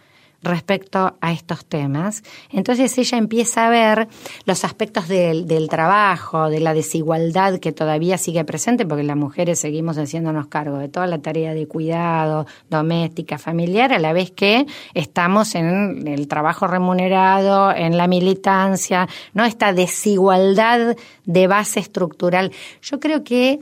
respecto 0.44 1.18
a 1.22 1.32
estos 1.32 1.66
temas. 1.66 2.24
Entonces 2.50 2.98
ella 2.98 3.18
empieza 3.18 3.68
a 3.68 3.70
ver 3.70 4.08
los 4.46 4.66
aspectos 4.66 5.08
del, 5.08 5.68
trabajo, 5.70 6.50
de 6.50 6.60
la 6.60 6.74
desigualdad 6.74 7.60
que 7.60 7.72
todavía 7.72 8.18
sigue 8.18 8.44
presente, 8.44 8.86
porque 8.86 9.04
las 9.04 9.18
mujeres 9.18 9.60
seguimos 9.60 9.98
haciéndonos 9.98 10.48
cargo 10.48 10.78
de 10.78 10.90
toda 10.90 11.08
la 11.08 11.20
tarea 11.20 11.54
de 11.54 11.68
cuidado 11.68 12.48
doméstica, 12.70 13.38
familiar, 13.38 13.94
a 13.94 14.00
la 14.00 14.14
vez 14.14 14.32
que 14.32 14.66
estamos 14.94 15.56
en 15.56 16.08
el 16.08 16.28
trabajo 16.28 16.68
remunerado, 16.68 17.72
en 17.72 17.98
la 17.98 18.08
militancia, 18.08 19.08
¿no? 19.34 19.46
Esta 19.46 19.74
desigualdad 19.74 20.98
de 21.26 21.48
base 21.48 21.80
estructural. 21.80 22.52
Yo 22.82 23.00
creo 23.00 23.24
que 23.24 23.60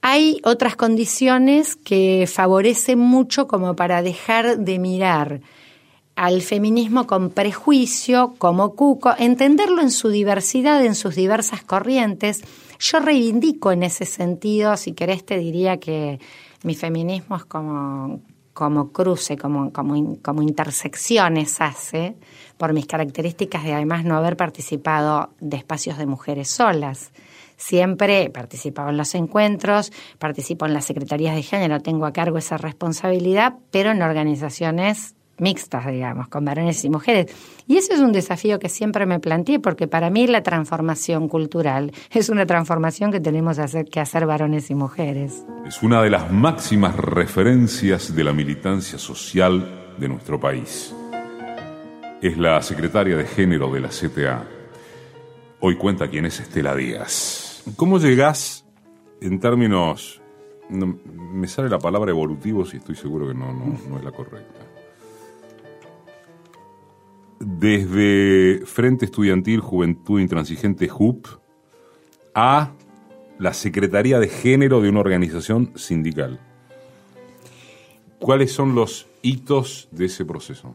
hay 0.00 0.40
otras 0.44 0.76
condiciones 0.76 1.76
que 1.76 2.28
favorecen 2.32 2.98
mucho 2.98 3.48
como 3.48 3.74
para 3.74 4.02
dejar 4.02 4.58
de 4.58 4.78
mirar 4.78 5.40
al 6.14 6.42
feminismo 6.42 7.06
con 7.06 7.30
prejuicio, 7.30 8.34
como 8.38 8.74
cuco, 8.74 9.14
entenderlo 9.18 9.80
en 9.80 9.92
su 9.92 10.08
diversidad, 10.08 10.84
en 10.84 10.96
sus 10.96 11.14
diversas 11.14 11.62
corrientes. 11.62 12.42
Yo 12.80 12.98
reivindico 12.98 13.70
en 13.70 13.84
ese 13.84 14.04
sentido, 14.04 14.76
si 14.76 14.92
querés 14.92 15.24
te 15.24 15.38
diría 15.38 15.78
que 15.78 16.18
mi 16.64 16.74
feminismo 16.74 17.36
es 17.36 17.44
como, 17.44 18.20
como 18.52 18.90
cruce, 18.90 19.36
como, 19.36 19.72
como, 19.72 20.16
como 20.20 20.42
intersecciones 20.42 21.60
hace, 21.60 22.16
por 22.56 22.72
mis 22.72 22.86
características 22.86 23.62
de 23.62 23.74
además 23.74 24.04
no 24.04 24.16
haber 24.16 24.36
participado 24.36 25.30
de 25.38 25.56
espacios 25.56 25.98
de 25.98 26.06
mujeres 26.06 26.48
solas. 26.48 27.12
Siempre 27.58 28.22
he 28.22 28.30
participado 28.30 28.88
en 28.88 28.96
los 28.96 29.14
encuentros, 29.16 29.92
participo 30.18 30.64
en 30.64 30.72
las 30.72 30.84
secretarías 30.84 31.34
de 31.34 31.42
género, 31.42 31.80
tengo 31.80 32.06
a 32.06 32.12
cargo 32.12 32.38
esa 32.38 32.56
responsabilidad, 32.56 33.56
pero 33.72 33.90
en 33.90 34.00
organizaciones 34.00 35.16
mixtas, 35.38 35.86
digamos, 35.86 36.28
con 36.28 36.44
varones 36.44 36.84
y 36.84 36.90
mujeres. 36.90 37.26
Y 37.66 37.76
ese 37.76 37.94
es 37.94 38.00
un 38.00 38.12
desafío 38.12 38.58
que 38.58 38.68
siempre 38.68 39.06
me 39.06 39.20
planteé, 39.20 39.58
porque 39.58 39.88
para 39.88 40.08
mí 40.08 40.26
la 40.26 40.42
transformación 40.42 41.28
cultural 41.28 41.92
es 42.10 42.28
una 42.28 42.46
transformación 42.46 43.10
que 43.10 43.20
tenemos 43.20 43.58
que 43.90 44.00
hacer 44.00 44.26
varones 44.26 44.70
y 44.70 44.74
mujeres. 44.74 45.44
Es 45.66 45.82
una 45.82 46.02
de 46.02 46.10
las 46.10 46.30
máximas 46.30 46.96
referencias 46.96 48.14
de 48.14 48.24
la 48.24 48.32
militancia 48.32 48.98
social 48.98 49.94
de 49.98 50.08
nuestro 50.08 50.38
país. 50.38 50.94
Es 52.22 52.36
la 52.36 52.62
secretaria 52.62 53.16
de 53.16 53.24
género 53.24 53.72
de 53.72 53.80
la 53.80 53.88
CTA. 53.88 54.44
Hoy 55.60 55.76
cuenta 55.76 56.08
quién 56.08 56.26
es 56.26 56.40
Estela 56.40 56.74
Díaz. 56.74 57.47
¿Cómo 57.76 57.98
llegás 57.98 58.66
en 59.20 59.40
términos... 59.40 60.20
me 60.70 61.48
sale 61.48 61.68
la 61.68 61.78
palabra 61.78 62.10
evolutivo 62.10 62.64
si 62.64 62.78
estoy 62.78 62.94
seguro 62.94 63.28
que 63.28 63.34
no, 63.34 63.52
no 63.52 63.98
es 63.98 64.04
la 64.04 64.12
correcta 64.12 64.68
desde 67.40 68.66
Frente 68.66 69.04
Estudiantil 69.04 69.60
Juventud 69.60 70.20
Intransigente 70.20 70.88
JUP 70.88 71.26
a 72.34 72.72
la 73.38 73.54
Secretaría 73.54 74.18
de 74.18 74.28
Género 74.28 74.80
de 74.80 74.88
una 74.88 75.00
organización 75.00 75.72
sindical. 75.76 76.40
¿Cuáles 78.18 78.52
son 78.52 78.74
los 78.74 79.06
hitos 79.22 79.88
de 79.92 80.06
ese 80.06 80.24
proceso? 80.24 80.74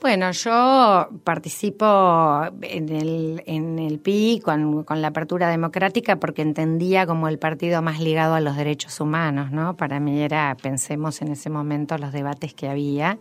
Bueno, 0.00 0.30
yo 0.30 1.08
participo 1.24 2.42
en 2.62 2.88
el, 2.88 3.42
en 3.46 3.80
el 3.80 3.98
PI 3.98 4.40
con, 4.44 4.86
la 4.88 5.08
apertura 5.08 5.48
democrática 5.48 6.16
porque 6.16 6.42
entendía 6.42 7.04
como 7.04 7.26
el 7.26 7.40
partido 7.40 7.82
más 7.82 7.98
ligado 8.00 8.34
a 8.34 8.40
los 8.40 8.56
derechos 8.56 9.00
humanos, 9.00 9.50
¿no? 9.50 9.76
Para 9.76 9.98
mí 9.98 10.20
era, 10.20 10.56
pensemos 10.62 11.20
en 11.20 11.32
ese 11.32 11.50
momento, 11.50 11.98
los 11.98 12.12
debates 12.12 12.54
que 12.54 12.68
había 12.68 13.18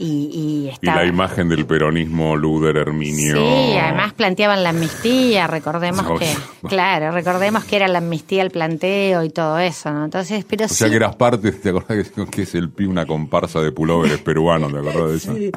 y, 0.00 0.70
y, 0.80 0.86
la 0.86 1.04
imagen 1.04 1.48
del 1.48 1.66
peronismo 1.66 2.36
Luder 2.36 2.76
Herminio. 2.76 3.34
Sí, 3.36 3.76
además 3.76 4.12
planteaban 4.12 4.62
la 4.62 4.70
amnistía, 4.70 5.48
recordemos 5.48 6.06
que, 6.20 6.32
claro, 6.68 7.10
recordemos 7.10 7.64
que 7.64 7.76
era 7.76 7.88
la 7.88 7.98
amnistía 7.98 8.42
el 8.42 8.52
planteo 8.52 9.24
y 9.24 9.30
todo 9.30 9.58
eso, 9.58 9.90
¿no? 9.90 10.04
Entonces, 10.04 10.44
pero 10.48 10.66
o 10.66 10.68
sea 10.68 10.88
que 10.88 10.96
eras 10.96 11.16
parte, 11.16 11.50
¿te 11.50 11.70
acordás 11.70 12.10
que, 12.30 12.42
es 12.42 12.54
el 12.54 12.70
pi 12.70 12.84
una 12.84 13.06
comparsa 13.06 13.60
de 13.60 13.72
pulóveres 13.72 14.18
peruanos, 14.18 14.72
¿te 14.72 14.78
acordás 14.78 15.10
de 15.10 15.16
eso? 15.16 15.34
Sí. 15.34 15.52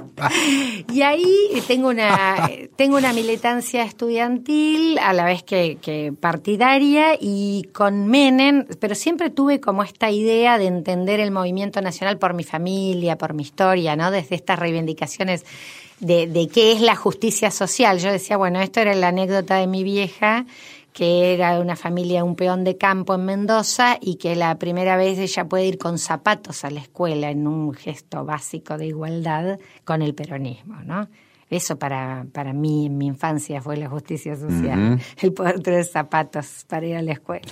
Y 0.92 1.04
ahí 1.04 1.64
tengo 1.68 1.90
una, 1.90 2.50
tengo 2.76 2.98
una 2.98 3.14
militancia 3.14 3.84
estudiantil 3.84 4.98
a 5.00 5.14
la 5.14 5.26
vez 5.26 5.44
que, 5.44 5.78
que 5.82 6.14
partidaria 6.20 7.16
y 7.20 7.70
con 7.74 8.08
Menem, 8.08 8.66
pero 8.80 8.96
siempre 8.96 9.30
tuve 9.30 9.60
como 9.60 9.84
esta 9.84 10.10
idea 10.10 10.58
de 10.58 10.66
entender 10.66 11.20
el 11.20 11.32
movimiento 11.32 11.80
nacional 11.82 12.18
por 12.18 12.34
mi 12.34 12.44
familia, 12.44 13.18
por 13.18 13.36
mi 13.36 13.44
historia, 13.44 13.96
¿no? 13.96 14.10
Desde 14.10 14.31
estas 14.36 14.60
reivindicaciones 14.60 15.46
de, 16.00 16.50
qué 16.52 16.72
es 16.72 16.82
la 16.82 16.96
justicia 16.96 17.52
social. 17.52 18.00
Yo 18.00 18.12
decía, 18.12 18.38
bueno, 18.38 18.60
esto 18.60 18.80
era 18.80 18.94
la 18.96 19.10
anécdota 19.10 19.58
de 19.58 19.68
mi 19.68 19.84
vieja 19.84 20.46
que 20.94 21.34
era 21.34 21.56
de 21.56 21.62
una 21.62 21.78
familia, 21.78 22.24
un 22.24 22.36
peón 22.36 22.66
de 22.66 22.78
campo 22.78 23.16
en 23.16 23.24
Mendoza 23.24 23.98
y 24.02 24.16
que 24.16 24.36
la 24.36 24.58
primera 24.60 24.98
vez 24.98 25.20
ella 25.20 25.48
puede 25.48 25.66
ir 25.66 25.78
con 25.78 25.98
zapatos 25.98 26.66
a 26.66 26.70
la 26.70 26.82
escuela 26.82 27.30
en 27.30 27.48
un 27.48 27.74
gesto 27.74 28.26
básico 28.26 28.78
de 28.78 28.88
igualdad 28.88 29.58
con 29.86 30.02
el 30.02 30.14
peronismo, 30.14 30.82
¿no? 30.84 31.08
Eso 31.52 31.78
para, 31.78 32.26
para 32.32 32.54
mí 32.54 32.86
en 32.86 32.98
mi 32.98 33.08
infancia 33.08 33.62
fue 33.62 33.76
la 33.76 33.90
justicia 33.90 34.38
social, 34.38 35.02
el 35.22 35.34
poder 35.34 35.60
tener 35.60 35.84
zapatos 35.84 36.66
para 36.68 36.88
ir 36.88 36.96
a 36.96 37.02
la 37.02 37.12
escuela. 37.12 37.42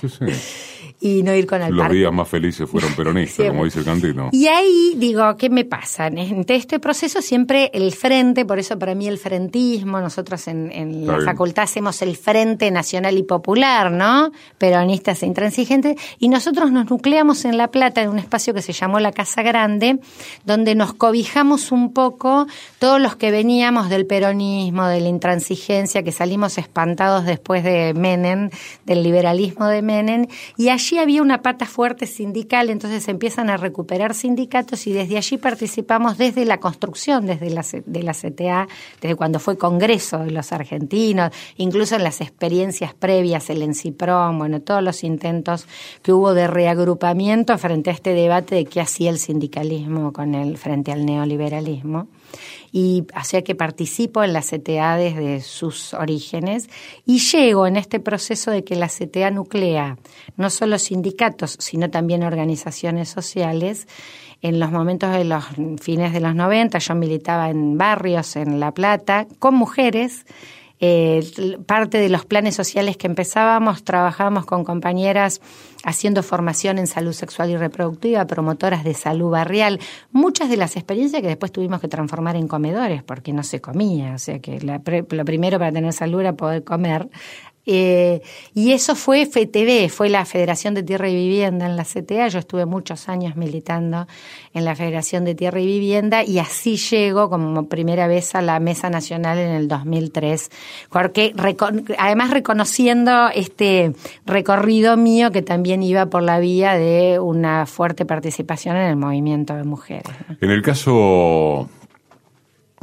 Y 1.02 1.22
no 1.22 1.34
ir 1.34 1.46
con 1.46 1.62
el 1.62 1.74
Los 1.74 1.90
días 1.90 2.12
más 2.12 2.28
felices 2.28 2.68
fueron 2.68 2.92
peronistas, 2.94 3.46
como 3.48 3.64
dice 3.64 3.78
el 3.78 3.84
cantino. 3.86 4.28
Y 4.32 4.48
ahí 4.48 4.94
digo, 4.96 5.36
¿qué 5.38 5.48
me 5.48 5.64
pasa? 5.64 6.08
En 6.08 6.44
este 6.46 6.78
proceso 6.78 7.22
siempre 7.22 7.70
el 7.72 7.92
frente, 7.92 8.44
por 8.44 8.58
eso 8.58 8.78
para 8.78 8.94
mí 8.94 9.06
el 9.06 9.16
frentismo, 9.16 10.00
nosotros 10.00 10.46
en, 10.48 10.70
en 10.72 11.06
la 11.06 11.20
facultad 11.20 11.64
hacemos 11.64 12.02
el 12.02 12.16
Frente 12.16 12.70
Nacional 12.70 13.16
y 13.16 13.22
Popular, 13.22 13.90
¿no? 13.92 14.32
Peronistas 14.58 15.22
e 15.22 15.26
intransigentes, 15.26 15.96
y 16.18 16.28
nosotros 16.28 16.72
nos 16.72 16.90
nucleamos 16.90 17.44
en 17.44 17.56
La 17.56 17.68
Plata, 17.68 18.02
en 18.02 18.08
un 18.08 18.18
espacio 18.18 18.54
que 18.54 18.62
se 18.62 18.72
llamó 18.72 19.00
la 19.00 19.12
Casa 19.12 19.42
Grande, 19.42 20.00
donde 20.44 20.74
nos 20.74 20.94
cobijamos 20.94 21.72
un 21.72 21.92
poco 21.92 22.46
todos 22.78 23.00
los 23.00 23.16
que 23.16 23.30
veníamos 23.30 23.89
del 23.90 24.06
peronismo, 24.06 24.86
de 24.86 25.00
la 25.00 25.08
intransigencia, 25.08 26.02
que 26.02 26.12
salimos 26.12 26.56
espantados 26.56 27.24
después 27.24 27.62
de 27.64 27.92
Menem, 27.94 28.50
del 28.86 29.02
liberalismo 29.02 29.66
de 29.66 29.82
Menem, 29.82 30.26
y 30.56 30.70
allí 30.70 30.98
había 30.98 31.20
una 31.20 31.42
pata 31.42 31.66
fuerte 31.66 32.06
sindical, 32.06 32.70
entonces 32.70 33.06
empiezan 33.08 33.50
a 33.50 33.56
recuperar 33.56 34.14
sindicatos 34.14 34.86
y 34.86 34.92
desde 34.92 35.16
allí 35.16 35.36
participamos 35.36 36.16
desde 36.16 36.44
la 36.44 36.58
construcción, 36.58 37.26
desde 37.26 37.50
la, 37.50 37.64
de 37.84 38.02
la 38.02 38.14
CTA, 38.14 38.68
desde 39.00 39.16
cuando 39.16 39.38
fue 39.38 39.58
Congreso 39.58 40.18
de 40.18 40.30
los 40.30 40.52
argentinos, 40.52 41.32
incluso 41.56 41.96
en 41.96 42.04
las 42.04 42.20
experiencias 42.20 42.94
previas, 42.94 43.50
el 43.50 43.62
ENCIPROM, 43.62 44.38
bueno, 44.38 44.60
todos 44.60 44.82
los 44.82 45.04
intentos 45.04 45.66
que 46.02 46.12
hubo 46.12 46.34
de 46.34 46.46
reagrupamiento 46.46 47.56
frente 47.58 47.90
a 47.90 47.92
este 47.92 48.14
debate 48.14 48.54
de 48.54 48.64
qué 48.64 48.80
hacía 48.80 49.10
el 49.10 49.18
sindicalismo 49.18 50.12
con 50.12 50.34
el 50.34 50.56
frente 50.56 50.92
al 50.92 51.04
neoliberalismo 51.04 52.08
y 52.72 53.04
hacía 53.14 53.42
que 53.42 53.54
participo 53.54 54.22
en 54.22 54.32
la 54.32 54.42
CTA 54.42 54.96
desde 54.96 55.40
sus 55.40 55.94
orígenes 55.94 56.68
y 57.04 57.18
llego 57.18 57.66
en 57.66 57.76
este 57.76 58.00
proceso 58.00 58.50
de 58.50 58.64
que 58.64 58.76
la 58.76 58.88
CTA 58.88 59.30
nuclea 59.30 59.98
no 60.36 60.50
solo 60.50 60.78
sindicatos, 60.78 61.56
sino 61.58 61.90
también 61.90 62.22
organizaciones 62.22 63.08
sociales. 63.08 63.88
En 64.42 64.58
los 64.58 64.70
momentos 64.70 65.12
de 65.12 65.24
los 65.24 65.44
fines 65.80 66.12
de 66.12 66.20
los 66.20 66.34
90 66.34 66.78
yo 66.78 66.94
militaba 66.94 67.50
en 67.50 67.76
barrios 67.76 68.36
en 68.36 68.58
La 68.58 68.72
Plata 68.72 69.26
con 69.38 69.54
mujeres 69.54 70.24
eh, 70.80 71.22
parte 71.66 71.98
de 71.98 72.08
los 72.08 72.24
planes 72.24 72.54
sociales 72.54 72.96
que 72.96 73.06
empezábamos, 73.06 73.84
trabajábamos 73.84 74.46
con 74.46 74.64
compañeras 74.64 75.42
haciendo 75.84 76.22
formación 76.22 76.78
en 76.78 76.86
salud 76.86 77.12
sexual 77.12 77.50
y 77.50 77.56
reproductiva, 77.56 78.26
promotoras 78.26 78.84
de 78.84 78.94
salud 78.94 79.30
barrial, 79.30 79.78
muchas 80.10 80.50
de 80.50 80.56
las 80.56 80.76
experiencias 80.76 81.22
que 81.22 81.28
después 81.28 81.52
tuvimos 81.52 81.80
que 81.80 81.88
transformar 81.88 82.36
en 82.36 82.48
comedores 82.48 83.02
porque 83.02 83.32
no 83.32 83.42
se 83.42 83.60
comía, 83.60 84.14
o 84.14 84.18
sea 84.18 84.38
que 84.40 84.60
lo 84.60 85.24
primero 85.24 85.58
para 85.58 85.72
tener 85.72 85.92
salud 85.92 86.20
era 86.20 86.34
poder 86.34 86.64
comer, 86.64 87.08
eh, 87.66 88.22
y 88.54 88.72
eso 88.72 88.94
fue 88.94 89.26
FTV, 89.26 89.90
fue 89.90 90.08
la 90.08 90.24
Federación 90.24 90.74
de 90.74 90.82
Tierra 90.82 91.08
y 91.08 91.14
Vivienda 91.14 91.66
en 91.66 91.76
la 91.76 91.84
CTA. 91.84 92.28
Yo 92.28 92.38
estuve 92.38 92.64
muchos 92.64 93.08
años 93.08 93.36
militando 93.36 94.06
en 94.54 94.64
la 94.64 94.74
Federación 94.74 95.24
de 95.24 95.34
Tierra 95.34 95.60
y 95.60 95.66
Vivienda 95.66 96.24
y 96.24 96.38
así 96.38 96.76
llego 96.76 97.28
como 97.28 97.68
primera 97.68 98.06
vez 98.06 98.34
a 98.34 98.42
la 98.42 98.58
Mesa 98.60 98.88
Nacional 98.88 99.38
en 99.38 99.50
el 99.50 99.68
2003, 99.68 100.50
porque 100.90 101.34
además 101.98 102.30
reconociendo 102.30 103.28
este 103.34 103.92
recorrido 104.24 104.96
mío 104.96 105.30
que 105.30 105.42
también 105.42 105.82
iba 105.82 106.06
por 106.06 106.22
la 106.22 106.40
vía 106.40 106.74
de 106.74 107.18
una 107.20 107.66
fuerte 107.66 108.06
participación 108.06 108.76
en 108.76 108.84
el 108.84 108.96
movimiento 108.96 109.54
de 109.54 109.64
mujeres. 109.64 110.10
En 110.40 110.50
el 110.50 110.62
caso 110.62 111.68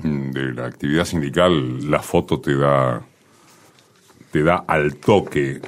de 0.04 0.54
la 0.54 0.68
actividad 0.68 1.06
sindical, 1.06 1.90
la 1.90 2.00
foto 2.00 2.40
te 2.40 2.56
da 2.56 3.04
te 4.32 4.44
da 4.44 4.66
al 4.68 4.96
toque 4.96 5.62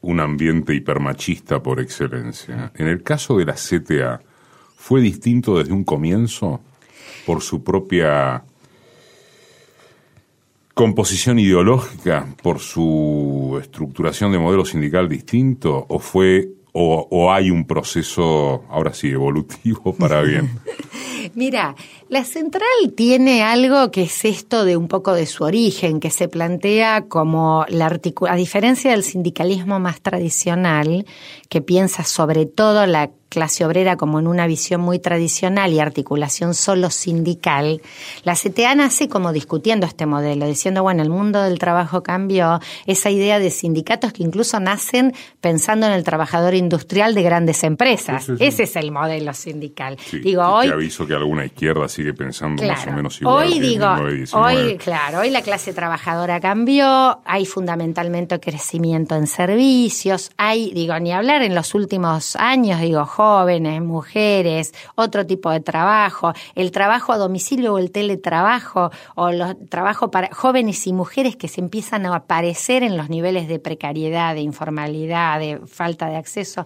un 0.00 0.20
ambiente 0.20 0.74
hipermachista 0.74 1.62
por 1.62 1.80
excelencia. 1.80 2.72
En 2.74 2.86
el 2.86 3.02
caso 3.02 3.36
de 3.38 3.44
la 3.44 3.54
CTA, 3.54 4.20
¿fue 4.76 5.00
distinto 5.00 5.58
desde 5.58 5.72
un 5.72 5.84
comienzo 5.84 6.60
por 7.26 7.42
su 7.42 7.62
propia 7.62 8.42
composición 10.74 11.38
ideológica, 11.38 12.26
por 12.42 12.60
su 12.60 13.58
estructuración 13.60 14.30
de 14.30 14.38
modelo 14.38 14.64
sindical 14.64 15.08
distinto, 15.08 15.86
o 15.88 15.98
fue 15.98 16.48
o, 16.72 17.32
hay 17.32 17.50
un 17.50 17.66
proceso, 17.66 18.64
ahora 18.68 18.94
sí, 18.94 19.08
evolutivo 19.08 19.92
para 19.94 20.22
bien? 20.22 20.60
Mira, 21.34 21.74
La 22.08 22.24
central 22.24 22.62
tiene 22.96 23.42
algo 23.42 23.90
que 23.90 24.04
es 24.04 24.24
esto 24.24 24.64
de 24.64 24.78
un 24.78 24.88
poco 24.88 25.12
de 25.12 25.26
su 25.26 25.44
origen, 25.44 26.00
que 26.00 26.08
se 26.10 26.26
plantea 26.26 27.02
como 27.02 27.66
la 27.68 27.88
a 28.28 28.36
diferencia 28.36 28.92
del 28.92 29.02
sindicalismo 29.02 29.78
más 29.78 30.00
tradicional, 30.00 31.04
que 31.50 31.60
piensa 31.60 32.04
sobre 32.04 32.46
todo 32.46 32.86
la 32.86 33.10
clase 33.28 33.64
obrera 33.64 33.96
como 33.96 34.18
en 34.18 34.26
una 34.26 34.46
visión 34.46 34.80
muy 34.80 34.98
tradicional 34.98 35.72
y 35.72 35.80
articulación 35.80 36.54
solo 36.54 36.90
sindical, 36.90 37.82
la 38.24 38.34
CTA 38.34 38.74
nace 38.74 39.08
como 39.08 39.32
discutiendo 39.32 39.86
este 39.86 40.06
modelo, 40.06 40.46
diciendo, 40.46 40.82
bueno, 40.82 41.02
el 41.02 41.10
mundo 41.10 41.42
del 41.42 41.58
trabajo 41.58 42.02
cambió, 42.02 42.60
esa 42.86 43.10
idea 43.10 43.38
de 43.38 43.50
sindicatos 43.50 44.12
que 44.12 44.22
incluso 44.22 44.58
nacen 44.60 45.14
pensando 45.40 45.86
en 45.86 45.92
el 45.92 46.04
trabajador 46.04 46.54
industrial 46.54 47.14
de 47.14 47.22
grandes 47.22 47.64
empresas. 47.64 48.28
Ese 48.38 48.64
es 48.64 48.76
el 48.76 48.90
modelo 48.90 49.34
sindical. 49.34 49.96
digo, 50.22 50.42
hoy... 50.42 50.68
Te 50.68 50.72
aviso 50.72 51.06
que 51.06 51.14
alguna 51.14 51.44
izquierda 51.44 51.88
sigue 51.98 52.14
pensando 52.14 52.62
más 52.62 52.86
o 52.86 52.92
menos 52.92 53.20
igual. 53.20 53.48
Hoy 53.48 53.58
digo, 53.58 53.86
hoy, 54.34 54.76
claro, 54.76 55.18
hoy 55.18 55.30
la 55.30 55.42
clase 55.42 55.72
trabajadora 55.72 56.38
cambió, 56.38 57.20
hay 57.24 57.44
fundamentalmente 57.44 58.38
crecimiento 58.38 59.16
en 59.16 59.26
servicios, 59.26 60.30
hay, 60.36 60.70
digo, 60.72 60.96
ni 61.00 61.12
hablar 61.12 61.42
en 61.42 61.56
los 61.56 61.74
últimos 61.74 62.36
años, 62.36 62.80
digo, 62.80 63.04
jóvenes, 63.04 63.82
mujeres, 63.82 64.72
otro 64.94 65.26
tipo 65.26 65.50
de 65.50 65.58
trabajo, 65.58 66.32
el 66.54 66.70
trabajo 66.70 67.12
a 67.12 67.18
domicilio 67.18 67.74
o 67.74 67.78
el 67.78 67.90
teletrabajo, 67.90 68.92
o 69.16 69.32
los 69.32 69.56
trabajo 69.68 70.12
para 70.12 70.28
jóvenes 70.32 70.86
y 70.86 70.92
mujeres 70.92 71.34
que 71.34 71.48
se 71.48 71.60
empiezan 71.60 72.06
a 72.06 72.14
aparecer 72.14 72.84
en 72.84 72.96
los 72.96 73.08
niveles 73.10 73.48
de 73.48 73.58
precariedad, 73.58 74.34
de 74.34 74.42
informalidad, 74.42 75.40
de 75.40 75.58
falta 75.66 76.06
de 76.06 76.16
acceso. 76.16 76.64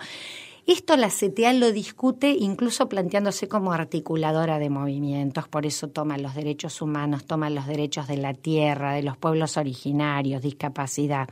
Esto 0.67 0.97
la 0.97 1.09
CTA 1.09 1.53
lo 1.55 1.73
discute 1.73 2.31
incluso 2.31 2.89
planteándose 2.89 3.49
como 3.49 3.73
articuladora 3.73 4.61
de 4.61 4.71
movimientos, 4.71 5.49
por 5.49 5.67
eso 5.67 5.89
toma 5.89 6.19
los 6.19 6.37
derechos 6.37 6.81
humanos, 6.81 7.25
toma 7.25 7.51
los 7.51 7.67
derechos 7.67 8.07
de 8.07 8.17
la 8.17 8.33
tierra, 8.33 8.93
de 8.93 9.03
los 9.03 9.17
pueblos 9.17 9.57
originarios, 9.57 10.41
discapacidad. 10.41 11.29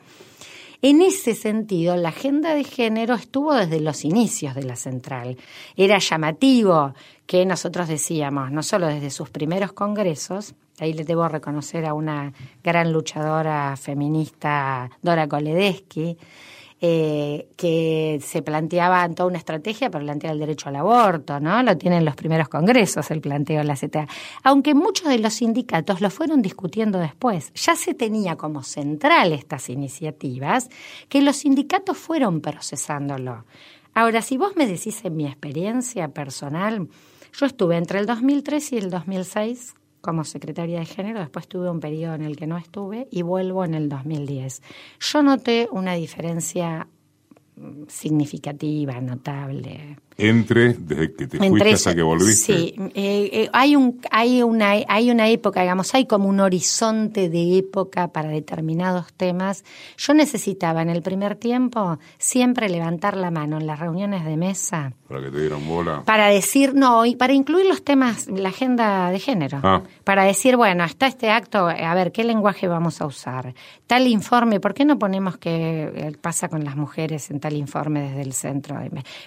En 0.82 1.02
ese 1.02 1.34
sentido, 1.34 1.96
la 1.96 2.08
agenda 2.08 2.54
de 2.54 2.64
género 2.64 3.14
estuvo 3.14 3.54
desde 3.54 3.80
los 3.80 4.04
inicios 4.04 4.54
de 4.54 4.64
la 4.64 4.76
central. 4.76 5.36
Era 5.76 5.98
llamativo 5.98 6.94
que 7.26 7.44
nosotros 7.44 7.86
decíamos, 7.86 8.50
no 8.50 8.62
solo 8.62 8.86
desde 8.88 9.10
sus 9.10 9.28
primeros 9.28 9.72
congresos, 9.72 10.54
ahí 10.80 10.94
le 10.94 11.04
debo 11.04 11.28
reconocer 11.28 11.84
a 11.84 11.92
una 11.92 12.32
gran 12.64 12.92
luchadora 12.92 13.76
feminista, 13.76 14.90
Dora 15.02 15.28
Koledesky, 15.28 16.16
eh, 16.82 17.48
que 17.56 18.20
se 18.22 18.40
planteaba 18.40 19.06
toda 19.10 19.28
una 19.28 19.36
estrategia 19.36 19.90
para 19.90 20.02
plantear 20.02 20.32
el 20.32 20.40
derecho 20.40 20.70
al 20.70 20.76
aborto, 20.76 21.38
¿no? 21.38 21.62
Lo 21.62 21.76
tienen 21.76 22.06
los 22.06 22.16
primeros 22.16 22.48
congresos 22.48 23.10
el 23.10 23.20
planteo 23.20 23.58
de 23.58 23.64
la 23.64 23.76
CTA. 23.76 24.08
Aunque 24.42 24.74
muchos 24.74 25.08
de 25.08 25.18
los 25.18 25.34
sindicatos 25.34 26.00
lo 26.00 26.08
fueron 26.08 26.40
discutiendo 26.40 26.98
después. 26.98 27.52
Ya 27.54 27.76
se 27.76 27.92
tenía 27.92 28.36
como 28.36 28.62
central 28.62 29.32
estas 29.32 29.68
iniciativas 29.68 30.70
que 31.08 31.20
los 31.20 31.36
sindicatos 31.36 31.98
fueron 31.98 32.40
procesándolo. 32.40 33.44
Ahora, 33.92 34.22
si 34.22 34.38
vos 34.38 34.56
me 34.56 34.66
decís 34.66 35.04
en 35.04 35.16
mi 35.16 35.26
experiencia 35.26 36.08
personal, 36.08 36.88
yo 37.32 37.46
estuve 37.46 37.76
entre 37.76 37.98
el 37.98 38.06
2003 38.06 38.72
y 38.72 38.78
el 38.78 38.90
2006 38.90 39.74
como 40.00 40.24
secretaria 40.24 40.80
de 40.80 40.86
género, 40.86 41.20
después 41.20 41.48
tuve 41.48 41.70
un 41.70 41.80
periodo 41.80 42.14
en 42.14 42.22
el 42.22 42.36
que 42.36 42.46
no 42.46 42.56
estuve 42.56 43.08
y 43.10 43.22
vuelvo 43.22 43.64
en 43.64 43.74
el 43.74 43.88
2010. 43.88 44.62
Yo 45.00 45.22
noté 45.22 45.68
una 45.70 45.94
diferencia 45.94 46.88
mm, 47.56 47.84
significativa, 47.88 49.00
notable 49.00 49.98
entre 50.28 50.74
desde 50.74 51.14
que 51.14 51.26
te 51.26 51.38
fuiste 51.38 51.72
hasta 51.72 51.94
que 51.94 52.02
volviste. 52.02 52.52
Sí, 52.52 52.74
eh, 52.94 53.30
eh, 53.32 53.48
hay, 53.52 53.76
un, 53.76 54.00
hay, 54.10 54.42
una, 54.42 54.72
hay 54.88 55.10
una 55.10 55.28
época, 55.28 55.62
digamos, 55.62 55.94
hay 55.94 56.06
como 56.06 56.28
un 56.28 56.40
horizonte 56.40 57.28
de 57.28 57.58
época 57.58 58.08
para 58.08 58.28
determinados 58.28 59.12
temas. 59.14 59.64
Yo 59.96 60.14
necesitaba 60.14 60.82
en 60.82 60.90
el 60.90 61.02
primer 61.02 61.36
tiempo 61.36 61.98
siempre 62.18 62.68
levantar 62.68 63.16
la 63.16 63.30
mano 63.30 63.58
en 63.58 63.66
las 63.66 63.78
reuniones 63.78 64.24
de 64.24 64.36
mesa. 64.36 64.92
Para 65.08 65.22
que 65.22 65.30
te 65.30 65.40
dieran 65.40 65.66
bola. 65.66 66.02
Para 66.04 66.28
decir, 66.28 66.74
no, 66.74 67.04
y 67.06 67.16
para 67.16 67.32
incluir 67.32 67.66
los 67.66 67.82
temas, 67.82 68.28
la 68.28 68.50
agenda 68.50 69.10
de 69.10 69.18
género. 69.18 69.60
Ah. 69.62 69.82
Para 70.04 70.24
decir, 70.24 70.56
bueno, 70.56 70.84
está 70.84 71.06
este 71.06 71.30
acto, 71.30 71.68
a 71.68 71.94
ver, 71.94 72.12
¿qué 72.12 72.24
lenguaje 72.24 72.68
vamos 72.68 73.00
a 73.00 73.06
usar? 73.06 73.54
Tal 73.86 74.06
informe, 74.06 74.60
¿por 74.60 74.74
qué 74.74 74.84
no 74.84 74.98
ponemos 74.98 75.38
qué 75.38 76.16
pasa 76.20 76.48
con 76.48 76.64
las 76.64 76.76
mujeres 76.76 77.30
en 77.30 77.40
tal 77.40 77.54
informe 77.54 78.02
desde 78.02 78.22
el 78.22 78.32
centro? 78.32 78.80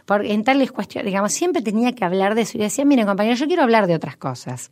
Porque 0.06 0.34
en 0.34 0.44
tales 0.44 0.72
digamos, 1.04 1.34
siempre 1.34 1.62
tenía 1.62 1.94
que 1.94 2.06
hablar 2.06 2.36
de 2.36 2.42
eso. 2.42 2.58
Y 2.58 2.62
decía, 2.62 2.86
miren 2.86 3.06
compañero, 3.06 3.36
yo 3.36 3.48
quiero 3.48 3.64
hablar 3.64 3.88
de 3.88 3.96
otras 3.96 4.18
cosas, 4.18 4.70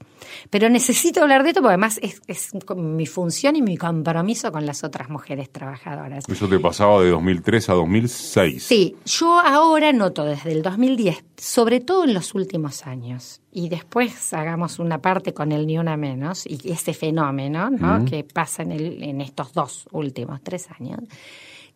pero 0.50 0.70
necesito 0.70 1.22
hablar 1.22 1.44
de 1.44 1.50
esto 1.50 1.62
porque 1.62 1.74
además 1.74 2.00
es, 2.02 2.22
es 2.28 2.52
mi 2.76 3.06
función 3.06 3.56
y 3.56 3.62
mi 3.62 3.78
compromiso 3.78 4.52
con 4.52 4.66
las 4.66 4.84
otras 4.84 5.10
mujeres 5.10 5.50
trabajadoras. 5.52 6.26
Eso 6.28 6.48
te 6.48 6.60
pasaba 6.60 7.02
de 7.02 7.10
2003 7.10 7.70
a 7.70 7.74
2006. 7.74 8.64
Sí, 8.64 8.96
yo 9.06 9.40
ahora 9.40 9.92
noto 9.94 10.26
desde 10.26 10.52
el 10.52 10.62
2010, 10.62 11.24
sobre 11.38 11.80
todo 11.80 12.04
en 12.04 12.14
los 12.14 12.34
últimos 12.36 12.86
años, 12.86 13.42
y 13.52 13.70
después 13.70 14.34
hagamos 14.34 14.80
una 14.80 15.02
parte 15.02 15.34
con 15.34 15.52
el 15.52 15.68
ni 15.68 15.78
una 15.78 15.98
menos 15.98 16.46
y 16.46 16.72
ese 16.72 16.94
fenómeno 16.94 17.70
¿no? 17.70 18.06
que 18.06 18.24
pasa 18.24 18.64
en, 18.64 18.72
el, 18.72 19.04
en 19.04 19.22
estos 19.22 19.54
dos 19.54 19.88
últimos 19.92 20.42
tres 20.42 20.70
años 20.80 21.00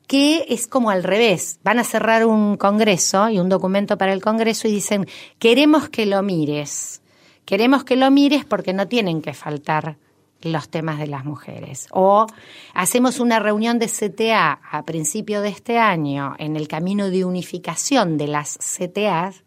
que 0.07 0.45
es 0.49 0.67
como 0.67 0.89
al 0.89 1.03
revés. 1.03 1.59
Van 1.63 1.79
a 1.79 1.83
cerrar 1.83 2.25
un 2.25 2.57
congreso 2.57 3.29
y 3.29 3.39
un 3.39 3.49
documento 3.49 3.97
para 3.97 4.13
el 4.13 4.21
congreso 4.21 4.67
y 4.67 4.71
dicen, 4.71 5.07
queremos 5.39 5.89
que 5.89 6.05
lo 6.05 6.21
mires. 6.21 7.01
Queremos 7.45 7.83
que 7.83 7.95
lo 7.95 8.09
mires 8.11 8.45
porque 8.45 8.73
no 8.73 8.87
tienen 8.87 9.21
que 9.21 9.33
faltar 9.33 9.97
los 10.41 10.69
temas 10.69 10.99
de 10.99 11.07
las 11.07 11.25
mujeres. 11.25 11.87
O 11.91 12.27
hacemos 12.73 13.19
una 13.19 13.39
reunión 13.39 13.79
de 13.79 13.87
CTA 13.87 14.59
a 14.71 14.83
principio 14.83 15.41
de 15.41 15.49
este 15.49 15.77
año 15.77 16.35
en 16.37 16.55
el 16.55 16.67
camino 16.67 17.09
de 17.09 17.25
unificación 17.25 18.17
de 18.17 18.27
las 18.27 18.57
CTAs 18.57 19.43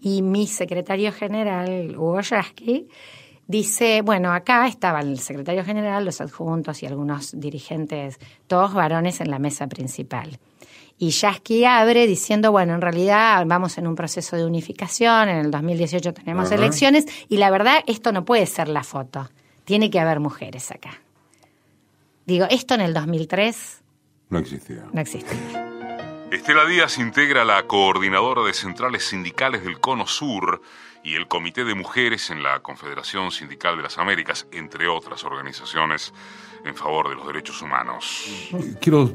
y 0.00 0.22
mi 0.22 0.46
secretario 0.46 1.12
general, 1.12 1.96
Hugo 1.96 2.20
Yasky, 2.20 2.88
Dice, 3.46 4.00
bueno, 4.02 4.32
acá 4.32 4.66
estaban 4.66 5.08
el 5.08 5.18
secretario 5.18 5.64
general, 5.64 6.04
los 6.04 6.20
adjuntos 6.20 6.82
y 6.82 6.86
algunos 6.86 7.38
dirigentes, 7.38 8.18
todos 8.46 8.72
varones 8.72 9.20
en 9.20 9.30
la 9.30 9.38
mesa 9.38 9.66
principal. 9.66 10.38
Y 10.96 11.10
Yasky 11.10 11.64
abre 11.64 12.06
diciendo, 12.06 12.52
bueno, 12.52 12.74
en 12.74 12.80
realidad 12.80 13.44
vamos 13.46 13.76
en 13.78 13.86
un 13.86 13.96
proceso 13.96 14.36
de 14.36 14.46
unificación, 14.46 15.28
en 15.28 15.38
el 15.38 15.50
2018 15.50 16.14
tenemos 16.14 16.50
elecciones, 16.52 17.06
y 17.28 17.36
la 17.36 17.50
verdad, 17.50 17.82
esto 17.86 18.12
no 18.12 18.24
puede 18.24 18.46
ser 18.46 18.68
la 18.68 18.84
foto. 18.84 19.28
Tiene 19.64 19.90
que 19.90 19.98
haber 19.98 20.20
mujeres 20.20 20.70
acá. 20.70 21.00
Digo, 22.26 22.46
esto 22.48 22.74
en 22.74 22.80
el 22.80 22.94
2003... 22.94 23.82
No 24.30 24.38
existía. 24.38 24.84
No 24.92 25.00
existía. 25.00 25.70
Estela 26.30 26.64
Díaz 26.64 26.98
integra 26.98 27.44
la 27.44 27.66
coordinadora 27.66 28.42
de 28.42 28.54
centrales 28.54 29.04
sindicales 29.04 29.64
del 29.64 29.80
Cono 29.80 30.06
Sur 30.06 30.62
y 31.04 31.14
el 31.16 31.28
Comité 31.28 31.64
de 31.64 31.74
Mujeres 31.74 32.30
en 32.30 32.42
la 32.42 32.60
Confederación 32.60 33.30
Sindical 33.30 33.76
de 33.76 33.82
las 33.82 33.98
Américas, 33.98 34.46
entre 34.50 34.88
otras 34.88 35.22
organizaciones 35.22 36.14
en 36.64 36.74
favor 36.74 37.10
de 37.10 37.14
los 37.14 37.26
derechos 37.26 37.60
humanos. 37.60 38.50
Quiero 38.80 39.14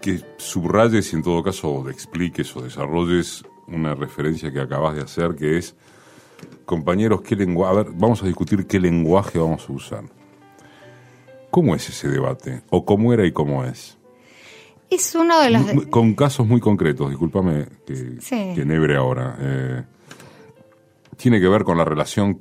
que 0.00 0.24
subrayes 0.38 1.12
y 1.12 1.16
en 1.16 1.22
todo 1.22 1.42
caso 1.42 1.88
expliques 1.90 2.56
o 2.56 2.62
desarrolles 2.62 3.44
una 3.66 3.94
referencia 3.94 4.50
que 4.50 4.60
acabas 4.60 4.96
de 4.96 5.02
hacer 5.02 5.36
que 5.36 5.58
es, 5.58 5.76
compañeros, 6.64 7.20
qué 7.20 7.36
lenguaje, 7.36 7.72
a 7.72 7.82
ver, 7.82 7.92
vamos 7.94 8.22
a 8.22 8.26
discutir 8.26 8.66
qué 8.66 8.80
lenguaje 8.80 9.38
vamos 9.38 9.68
a 9.68 9.72
usar. 9.72 10.04
¿Cómo 11.50 11.74
es 11.74 11.86
ese 11.88 12.08
debate? 12.08 12.62
¿O 12.70 12.86
cómo 12.86 13.12
era 13.12 13.26
y 13.26 13.32
cómo 13.32 13.64
es? 13.64 13.98
Es 14.88 15.14
uno 15.14 15.38
de 15.40 15.50
los... 15.50 15.86
Con 15.90 16.14
casos 16.14 16.46
muy 16.46 16.60
concretos, 16.60 17.10
discúlpame 17.10 17.66
que, 17.86 18.18
que 18.54 18.64
nebre 18.64 18.96
ahora. 18.96 19.36
Eh, 19.38 19.82
tiene 21.20 21.40
que 21.40 21.48
ver 21.48 21.64
con 21.64 21.76
la 21.76 21.84
relación 21.84 22.40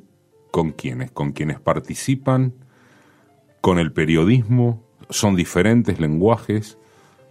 con 0.52 0.72
quienes, 0.72 1.12
con 1.12 1.34
quienes 1.34 1.60
participan, 1.60 2.54
con 3.62 3.78
el 3.78 3.92
periodismo, 3.92 4.82
son 5.10 5.36
diferentes 5.36 6.00
lenguajes. 6.00 6.78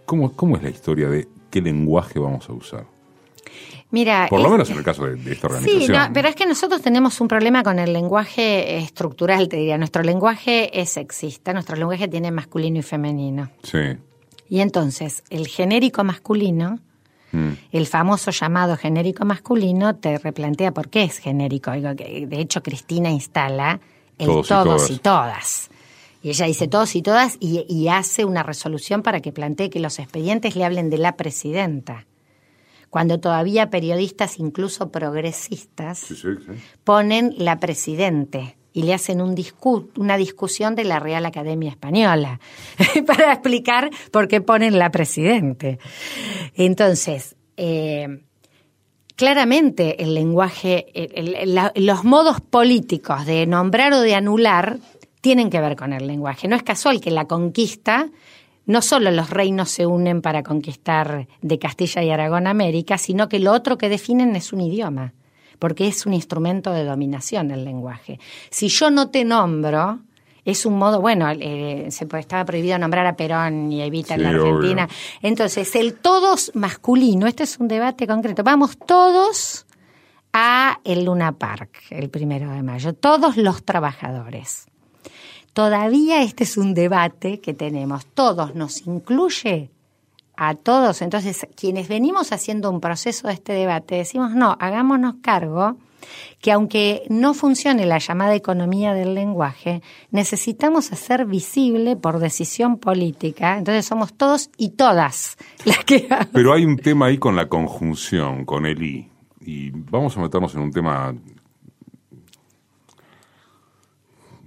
¿Cómo, 0.05 0.31
cómo 0.33 0.57
es 0.57 0.63
la 0.63 0.69
historia 0.69 1.09
de 1.09 1.27
qué 1.49 1.61
lenguaje 1.61 2.19
vamos 2.19 2.47
a 2.49 2.53
usar? 2.53 2.85
Mira, 3.89 4.27
por 4.29 4.39
lo 4.41 4.49
menos 4.51 4.69
en 4.69 4.77
el 4.77 4.83
caso 4.83 5.07
de, 5.07 5.31
esta 5.31 5.47
organización. 5.47 6.03
Sí, 6.03 6.11
pero 6.13 6.27
es 6.27 6.35
que 6.35 6.45
nosotros 6.45 6.83
tenemos 6.83 7.19
un 7.19 7.27
problema 7.27 7.63
con 7.63 7.79
el 7.79 7.91
lenguaje 7.91 8.77
estructural, 8.77 9.49
te 9.49 9.57
diría. 9.57 9.79
Nuestro 9.79 10.03
lenguaje 10.03 10.79
es 10.79 10.91
sexista, 10.91 11.53
nuestro 11.53 11.75
lenguaje 11.75 12.07
tiene 12.07 12.29
masculino 12.29 12.77
y 12.77 12.83
femenino. 12.83 13.49
Sí. 13.63 13.97
Y 14.47 14.59
entonces, 14.59 15.23
el 15.31 15.47
genérico 15.47 16.03
masculino 16.03 16.79
Mm. 17.31 17.49
El 17.71 17.87
famoso 17.87 18.31
llamado 18.31 18.77
genérico 18.77 19.25
masculino 19.25 19.95
te 19.95 20.17
replantea 20.17 20.71
por 20.71 20.89
qué 20.89 21.03
es 21.03 21.17
genérico. 21.19 21.71
De 21.71 22.27
hecho, 22.39 22.63
Cristina 22.63 23.09
instala 23.09 23.79
el 24.17 24.27
todos, 24.47 24.89
y, 24.89 24.97
todas. 24.97 25.69
y 26.21 26.29
ella 26.29 26.45
dice 26.45 26.67
todos 26.67 26.95
y 26.95 27.01
todas 27.01 27.37
y, 27.39 27.87
hace 27.87 28.25
una 28.25 28.43
resolución 28.43 29.01
para 29.01 29.21
que 29.21 29.31
plantee 29.31 29.69
que 29.69 29.79
los 29.79 29.99
expedientes 29.99 30.55
le 30.55 30.65
hablen 30.65 30.89
de 30.89 30.97
la 30.97 31.15
presidenta. 31.15 32.05
Cuando 32.89 33.19
todavía 33.19 33.69
periodistas, 33.69 34.39
incluso 34.39 34.89
progresistas, 34.89 36.07
ponen 36.83 37.33
la 37.37 37.59
presidente 37.59 38.55
y 38.79 38.83
le 38.83 38.93
hacen 38.93 39.21
un 39.21 39.35
una 39.97 40.15
discusión 40.15 40.73
de 40.73 40.85
la 40.85 40.99
Real 40.99 41.25
Academia 41.25 41.69
Española 41.69 42.39
para 43.05 43.33
explicar 43.33 43.89
por 44.09 44.29
qué 44.29 44.39
ponen 44.39 44.79
la 44.79 44.89
presidente. 44.89 45.79
Entonces, 46.55 47.35
eh, 47.57 48.21
claramente 49.17 50.01
el 50.01 50.13
lenguaje, 50.13 50.87
los 51.75 52.05
modos 52.05 52.39
políticos 52.39 53.25
de 53.25 53.45
nombrar 53.45 53.91
o 53.91 53.99
de 53.99 54.15
anular 54.15 54.77
tienen 55.19 55.49
que 55.49 55.59
ver 55.59 55.75
con 55.75 55.91
el 55.91 56.07
lenguaje. 56.07 56.47
No 56.47 56.55
es 56.55 56.63
casual 56.63 57.01
que 57.01 57.11
la 57.11 57.25
conquista, 57.25 58.09
no 58.65 58.81
solo 58.81 59.11
los 59.11 59.29
reinos 59.29 59.69
se 59.69 59.85
unen 59.87 60.21
para 60.21 60.41
conquistar 60.41 61.27
de 61.41 61.59
Castilla 61.59 62.01
y 62.01 62.11
Aragón 62.11 62.47
América, 62.47 62.97
sino 62.97 63.27
que 63.27 63.39
lo 63.39 63.51
otro 63.51 63.77
que 63.77 63.89
definen 63.89 64.37
es 64.37 64.53
un 64.53 64.61
idioma, 64.61 65.13
porque 65.59 65.87
es 65.87 66.05
un 66.05 66.13
instrumento 66.13 66.71
de 66.71 66.85
dominación 66.85 67.51
el 67.51 67.65
lenguaje. 67.65 68.19
Si 68.49 68.69
yo 68.69 68.89
no 68.89 69.09
te 69.09 69.25
nombro, 69.25 69.99
es 70.45 70.65
un 70.65 70.77
modo, 70.77 71.01
bueno, 71.01 71.29
eh, 71.29 71.87
se 71.89 72.07
estaba 72.17 72.45
prohibido 72.45 72.79
nombrar 72.79 73.05
a 73.05 73.15
Perón 73.15 73.71
y 73.71 73.81
a 73.81 73.85
Evita 73.85 74.15
en 74.15 74.23
la 74.23 74.29
Argentina. 74.29 74.89
Entonces, 75.21 75.75
el 75.75 75.95
todos 75.95 76.51
masculino, 76.55 77.27
este 77.27 77.43
es 77.43 77.59
un 77.59 77.67
debate 77.67 78.07
concreto. 78.07 78.43
Vamos 78.43 78.77
todos 78.77 79.65
a 80.33 80.79
el 80.83 81.05
Luna 81.05 81.33
Park 81.33 81.71
el 81.89 82.09
primero 82.09 82.51
de 82.51 82.63
mayo, 82.63 82.93
todos 82.93 83.37
los 83.37 83.63
trabajadores. 83.63 84.67
Todavía 85.53 86.21
este 86.21 86.43
es 86.43 86.57
un 86.57 86.73
debate 86.73 87.41
que 87.41 87.53
tenemos. 87.53 88.05
Todos 88.05 88.55
nos 88.55 88.85
incluye 88.85 89.71
a 90.39 90.55
todos. 90.55 91.01
Entonces, 91.01 91.45
quienes 91.55 91.89
venimos 91.89 92.31
haciendo 92.31 92.71
un 92.71 92.79
proceso 92.79 93.27
de 93.27 93.33
este 93.33 93.51
debate, 93.51 93.95
decimos, 93.95 94.31
no, 94.31 94.55
hagámonos 94.59 95.15
cargo 95.21 95.75
que 96.39 96.53
aunque 96.53 97.03
no 97.09 97.33
funcione 97.33 97.85
la 97.85 97.97
llamada 97.97 98.33
economía 98.33 98.93
del 98.93 99.13
lenguaje, 99.13 99.83
necesitamos 100.11 100.93
hacer 100.93 101.25
visible 101.25 101.97
por 101.97 102.19
decisión 102.19 102.77
política, 102.77 103.57
entonces 103.57 103.85
somos 103.85 104.13
todos 104.13 104.49
y 104.55 104.69
todas 104.69 105.37
las 105.65 105.83
que... 105.83 106.07
Pero 106.31 106.53
hay 106.53 106.63
un 106.63 106.77
tema 106.77 107.07
ahí 107.07 107.17
con 107.17 107.35
la 107.35 107.49
conjunción, 107.49 108.45
con 108.45 108.65
el 108.65 108.81
I, 108.81 109.11
y 109.41 109.71
vamos 109.71 110.15
a 110.15 110.21
meternos 110.21 110.55
en 110.55 110.61
un 110.61 110.71
tema 110.71 111.13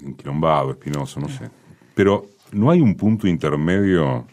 enquilombado, 0.02 0.70
espinoso, 0.70 1.20
no 1.20 1.28
sé. 1.28 1.50
Pero 1.94 2.24
no 2.52 2.70
hay 2.70 2.80
un 2.80 2.94
punto 2.96 3.28
intermedio 3.28 4.26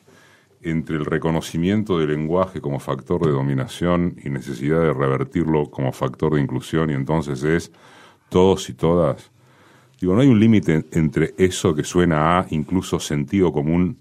entre 0.61 0.97
el 0.97 1.05
reconocimiento 1.05 1.99
del 1.99 2.09
lenguaje 2.09 2.61
como 2.61 2.79
factor 2.79 3.25
de 3.25 3.31
dominación 3.31 4.15
y 4.23 4.29
necesidad 4.29 4.81
de 4.81 4.93
revertirlo 4.93 5.69
como 5.69 5.91
factor 5.91 6.35
de 6.35 6.41
inclusión 6.41 6.89
y 6.89 6.93
entonces 6.93 7.43
es 7.43 7.71
todos 8.29 8.69
y 8.69 8.73
todas. 8.73 9.31
Digo, 9.99 10.15
no 10.15 10.21
hay 10.21 10.27
un 10.27 10.39
límite 10.39 10.85
entre 10.91 11.33
eso 11.37 11.73
que 11.75 11.83
suena 11.83 12.39
a 12.39 12.47
incluso 12.49 12.99
sentido 12.99 13.51
común 13.51 13.97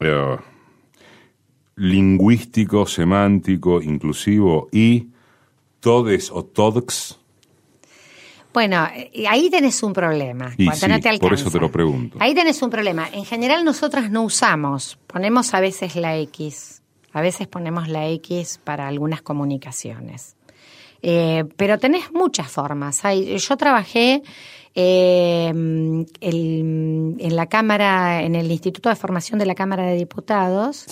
eh, 0.00 0.36
lingüístico, 1.76 2.86
semántico, 2.86 3.82
inclusivo 3.82 4.68
y 4.72 5.08
todes 5.80 6.30
o 6.30 6.44
tods 6.44 7.18
bueno, 8.58 8.88
eh, 8.92 9.24
ahí 9.28 9.50
tenés 9.50 9.84
un 9.84 9.92
problema. 9.92 10.52
Y 10.56 10.68
por 11.20 11.32
eso 11.32 11.48
te 11.48 11.60
lo 11.60 11.70
pregunto. 11.70 12.18
Ahí 12.20 12.34
tenés 12.34 12.60
un 12.60 12.70
problema. 12.70 13.08
En 13.12 13.24
general 13.24 13.64
nosotras 13.64 14.10
no 14.10 14.24
usamos, 14.24 14.98
ponemos 15.06 15.54
a 15.54 15.60
veces 15.60 15.94
la 15.94 16.16
X, 16.16 16.82
a 17.12 17.20
veces 17.20 17.46
ponemos 17.46 17.86
la 17.86 18.08
X 18.08 18.58
para 18.64 18.88
algunas 18.88 19.22
comunicaciones. 19.22 20.34
Eh, 21.02 21.44
pero 21.56 21.78
tenés 21.78 22.10
muchas 22.12 22.50
formas. 22.50 23.00
yo 23.04 23.56
trabajé 23.56 24.24
eh, 24.74 25.50
en 25.50 27.36
la 27.36 27.46
Cámara, 27.46 28.22
en 28.22 28.34
el 28.34 28.50
Instituto 28.50 28.88
de 28.88 28.96
Formación 28.96 29.38
de 29.38 29.46
la 29.46 29.54
Cámara 29.54 29.86
de 29.86 29.94
Diputados. 29.94 30.84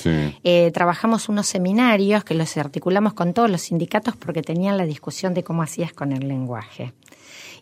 trabajamos 0.73 1.29
unos 1.29 1.49
seminarios 1.49 2.23
que 2.23 2.35
los 2.35 2.57
articulamos 2.57 3.15
con 3.15 3.35
todos 3.35 3.51
los 3.51 3.63
sindicatos 3.63 4.15
porque 4.15 4.43
tenían 4.43 4.77
la 4.77 4.87
discusión 4.87 5.35
de 5.35 5.43
cómo 5.43 5.65
hacías 5.65 5.93
con 5.93 6.13
el 6.13 6.29
lenguaje. 6.29 6.93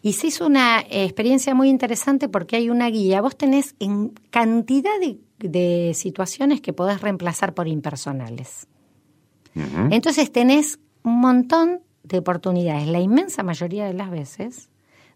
Y 0.04 0.12
se 0.12 0.26
hizo 0.26 0.44
una 0.44 0.84
experiencia 0.90 1.54
muy 1.54 1.70
interesante 1.70 2.28
porque 2.28 2.56
hay 2.56 2.68
una 2.68 2.90
guía. 2.90 3.22
Vos 3.22 3.38
tenés 3.38 3.74
en 3.78 4.10
cantidad 4.28 4.92
de, 5.38 5.94
situaciones 5.94 6.60
que 6.60 6.74
podés 6.74 7.00
reemplazar 7.00 7.54
por 7.54 7.68
impersonales. 7.68 8.68
Entonces 9.90 10.30
tenés 10.30 10.78
un 11.04 11.20
montón 11.20 11.80
de 12.02 12.18
oportunidades, 12.18 12.86
la 12.86 13.00
inmensa 13.00 13.42
mayoría 13.42 13.86
de 13.86 13.94
las 13.94 14.10
veces, 14.10 14.68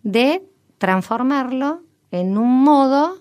de 0.05 0.43
transformarlo 0.79 1.83
en 2.11 2.39
un 2.39 2.65
modo 2.65 3.19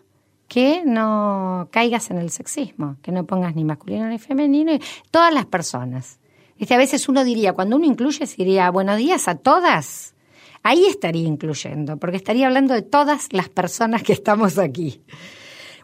que 0.48 0.84
no 0.86 1.68
caigas 1.70 2.12
en 2.12 2.18
el 2.20 2.30
sexismo, 2.30 2.96
que 3.02 3.12
no 3.12 3.26
pongas 3.26 3.56
ni 3.56 3.66
masculino 3.66 4.08
ni 4.08 4.20
femenino, 4.20 4.72
todas 5.12 5.34
las 5.34 5.46
personas. 5.46 6.20
Este, 6.58 6.76
a 6.76 6.78
veces 6.78 7.10
uno 7.10 7.26
diría, 7.26 7.52
cuando 7.52 7.76
uno 7.76 7.86
incluye, 7.86 8.26
diría, 8.38 8.72
buenos 8.72 8.96
días 8.96 9.28
a 9.28 9.36
todas 9.36 10.14
ahí 10.68 10.86
estaría 10.86 11.26
incluyendo, 11.28 11.98
porque 11.98 12.18
estaría 12.18 12.48
hablando 12.48 12.74
de 12.74 12.82
todas 12.82 13.32
las 13.32 13.48
personas 13.48 14.04
que 14.04 14.12
estamos 14.12 14.58
aquí. 14.58 15.02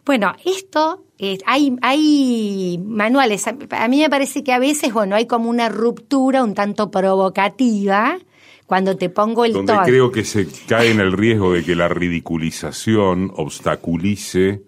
Bueno, 0.04 0.34
esto, 0.44 1.06
eh, 1.18 1.38
hay, 1.46 1.74
hay 1.80 2.78
manuales, 2.84 3.46
a, 3.46 3.88
mí 3.88 4.00
me 4.00 4.10
parece 4.10 4.44
que 4.44 4.52
a 4.52 4.58
veces, 4.58 4.92
bueno, 4.92 5.16
hay 5.16 5.26
como 5.26 5.48
una 5.48 5.70
ruptura 5.70 6.44
un 6.44 6.54
tanto 6.54 6.90
provocativa 6.90 8.18
cuando 8.66 8.96
te 8.96 9.08
pongo 9.08 9.46
el 9.46 9.54
Donde 9.54 9.74
creo 9.84 10.12
que 10.12 10.24
se 10.24 10.46
cae 10.68 10.90
en 10.90 11.00
el 11.00 11.12
riesgo 11.12 11.54
de 11.54 11.64
que 11.64 11.74
la 11.74 11.88
ridiculización 11.88 13.32
obstaculice 13.36 14.62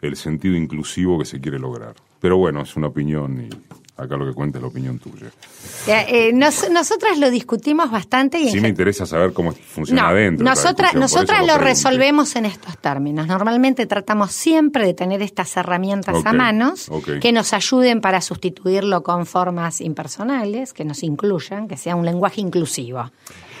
el 0.00 0.16
sentido 0.16 0.56
inclusivo 0.56 1.18
que 1.20 1.26
se 1.26 1.40
quiere 1.40 1.60
lograr. 1.60 1.94
Pero 2.18 2.36
bueno, 2.38 2.62
es 2.62 2.74
una 2.74 2.88
opinión 2.88 3.48
y 3.48 3.69
Acá 4.00 4.16
lo 4.16 4.26
que 4.26 4.32
cuenta 4.32 4.58
es 4.58 4.62
la 4.62 4.68
opinión 4.68 4.98
tuya. 4.98 5.26
Eh, 5.86 6.32
nosotras 6.32 7.18
lo 7.18 7.30
discutimos 7.30 7.90
bastante. 7.90 8.40
Y 8.40 8.48
sí 8.48 8.60
me 8.60 8.68
interesa 8.68 9.04
saber 9.04 9.34
cómo 9.34 9.52
funciona 9.52 10.08
adentro. 10.08 10.44
Nosotras, 10.44 10.94
nosotras 10.94 11.46
lo, 11.46 11.58
resolvemos 11.58 12.34
en 12.36 12.46
estos 12.46 12.78
términos. 12.78 13.26
Normalmente 13.26 13.84
tratamos 13.86 14.32
siempre 14.32 14.86
de 14.86 14.94
tener 14.94 15.20
estas 15.20 15.54
herramientas 15.56 16.16
a 16.24 16.32
manos 16.32 16.90
que 17.20 17.32
nos 17.32 17.52
ayuden 17.52 18.00
para 18.00 18.22
sustituirlo 18.22 19.02
con 19.02 19.26
formas 19.26 19.80
impersonales, 19.82 20.72
que 20.72 20.84
nos 20.84 21.02
incluyan, 21.02 21.68
que 21.68 21.76
sea 21.76 21.94
un 21.94 22.06
lenguaje 22.06 22.40
inclusivo. 22.40 23.10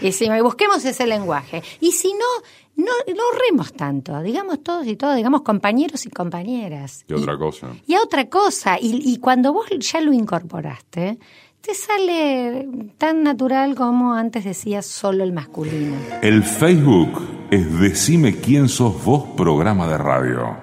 Y 0.00 0.12
si 0.12 0.28
busquemos 0.40 0.84
ese 0.84 1.06
lenguaje. 1.06 1.62
Y 1.80 1.92
si 1.92 2.12
no, 2.12 2.84
no, 2.84 2.92
no 3.14 3.22
remos 3.48 3.72
tanto, 3.72 4.20
digamos 4.22 4.62
todos 4.62 4.86
y 4.86 4.96
todos, 4.96 5.16
digamos 5.16 5.42
compañeros 5.42 6.06
y 6.06 6.10
compañeras. 6.10 7.04
Y 7.08 7.14
otra 7.14 7.36
cosa. 7.36 7.68
Y 7.86 7.96
otra 7.96 8.28
cosa, 8.28 8.78
y, 8.80 9.02
y 9.04 9.18
cuando 9.18 9.52
vos 9.52 9.66
ya 9.78 10.00
lo 10.00 10.12
incorporaste, 10.12 11.18
te 11.60 11.74
sale 11.74 12.68
tan 12.96 13.22
natural 13.22 13.74
como 13.74 14.14
antes 14.14 14.44
decías 14.44 14.86
solo 14.86 15.24
el 15.24 15.32
masculino. 15.32 15.96
El 16.22 16.42
Facebook 16.42 17.20
es 17.50 17.78
Decime 17.78 18.36
quién 18.36 18.68
sos 18.68 19.04
vos, 19.04 19.24
programa 19.36 19.86
de 19.86 19.98
radio. 19.98 20.56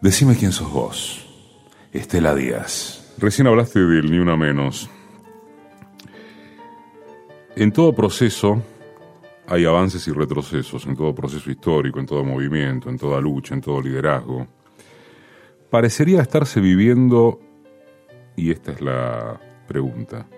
Decime 0.00 0.36
quién 0.36 0.52
sos 0.52 0.72
vos. 0.72 1.26
Estela 1.92 2.34
Díaz. 2.34 3.14
Recién 3.18 3.46
hablaste 3.46 3.80
del 3.80 4.10
Ni 4.10 4.18
Una 4.18 4.36
Menos. 4.36 4.90
En 7.60 7.72
todo 7.72 7.92
proceso 7.92 8.62
hay 9.48 9.64
avances 9.64 10.06
y 10.06 10.12
retrocesos 10.12 10.86
en 10.86 10.94
todo 10.94 11.12
proceso 11.12 11.50
histórico, 11.50 11.98
en 11.98 12.06
todo 12.06 12.22
movimiento, 12.22 12.88
en 12.88 12.96
toda 12.96 13.20
lucha, 13.20 13.52
en 13.52 13.60
todo 13.60 13.82
liderazgo. 13.82 14.46
Parecería 15.68 16.22
estarse 16.22 16.60
viviendo, 16.60 17.40
y 18.36 18.52
esta 18.52 18.70
es 18.70 18.80
la 18.80 19.40
pregunta, 19.66 20.28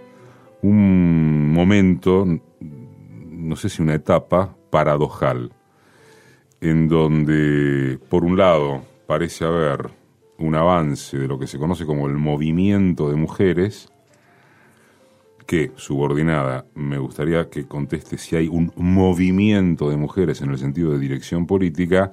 un 0.63 1.53
momento, 1.53 2.27
no 2.59 3.55
sé 3.55 3.69
si 3.69 3.83
una 3.83 3.97
etapa 3.97 4.57
paradojal, 4.71 5.53
en 6.63 6.89
donde, 6.89 7.99
por 8.09 8.25
un 8.25 8.39
lado, 8.39 8.81
parece 9.07 9.45
haber 9.45 9.91
un 10.39 10.55
avance 10.55 11.19
de 11.19 11.29
lo 11.29 11.39
que 11.39 11.47
se 11.47 11.59
conoce 11.59 11.85
como 11.85 12.07
el 12.07 12.15
movimiento 12.15 13.11
de 13.11 13.17
mujeres, 13.17 13.93
que, 15.51 15.73
subordinada, 15.75 16.65
me 16.77 16.97
gustaría 16.99 17.51
que 17.51 17.67
conteste 17.67 18.19
si 18.19 18.37
hay 18.37 18.47
un 18.47 18.73
movimiento 18.77 19.91
de 19.91 19.97
mujeres 19.97 20.43
en 20.43 20.51
el 20.51 20.59
sentido 20.59 20.93
de 20.93 21.01
dirección 21.01 21.45
política 21.45 22.13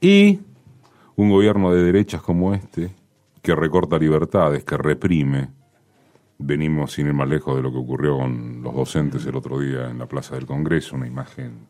y 0.00 0.40
un 1.14 1.28
gobierno 1.28 1.70
de 1.70 1.82
derechas 1.82 2.22
como 2.22 2.54
este, 2.54 2.94
que 3.42 3.54
recorta 3.54 3.98
libertades, 3.98 4.64
que 4.64 4.78
reprime. 4.78 5.50
Venimos 6.38 6.92
sin 6.92 7.08
ir 7.08 7.12
más 7.12 7.28
lejos 7.28 7.56
de 7.56 7.62
lo 7.62 7.70
que 7.70 7.76
ocurrió 7.76 8.16
con 8.16 8.62
los 8.62 8.74
docentes 8.74 9.26
el 9.26 9.36
otro 9.36 9.60
día 9.60 9.90
en 9.90 9.98
la 9.98 10.06
Plaza 10.06 10.36
del 10.36 10.46
Congreso, 10.46 10.96
una 10.96 11.06
imagen 11.06 11.66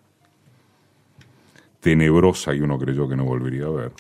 tenebrosa 1.80 2.54
y 2.54 2.60
uno 2.60 2.78
creyó 2.78 3.08
que 3.08 3.16
no 3.16 3.24
volvería 3.24 3.64
a 3.64 3.70
ver. 3.70 3.92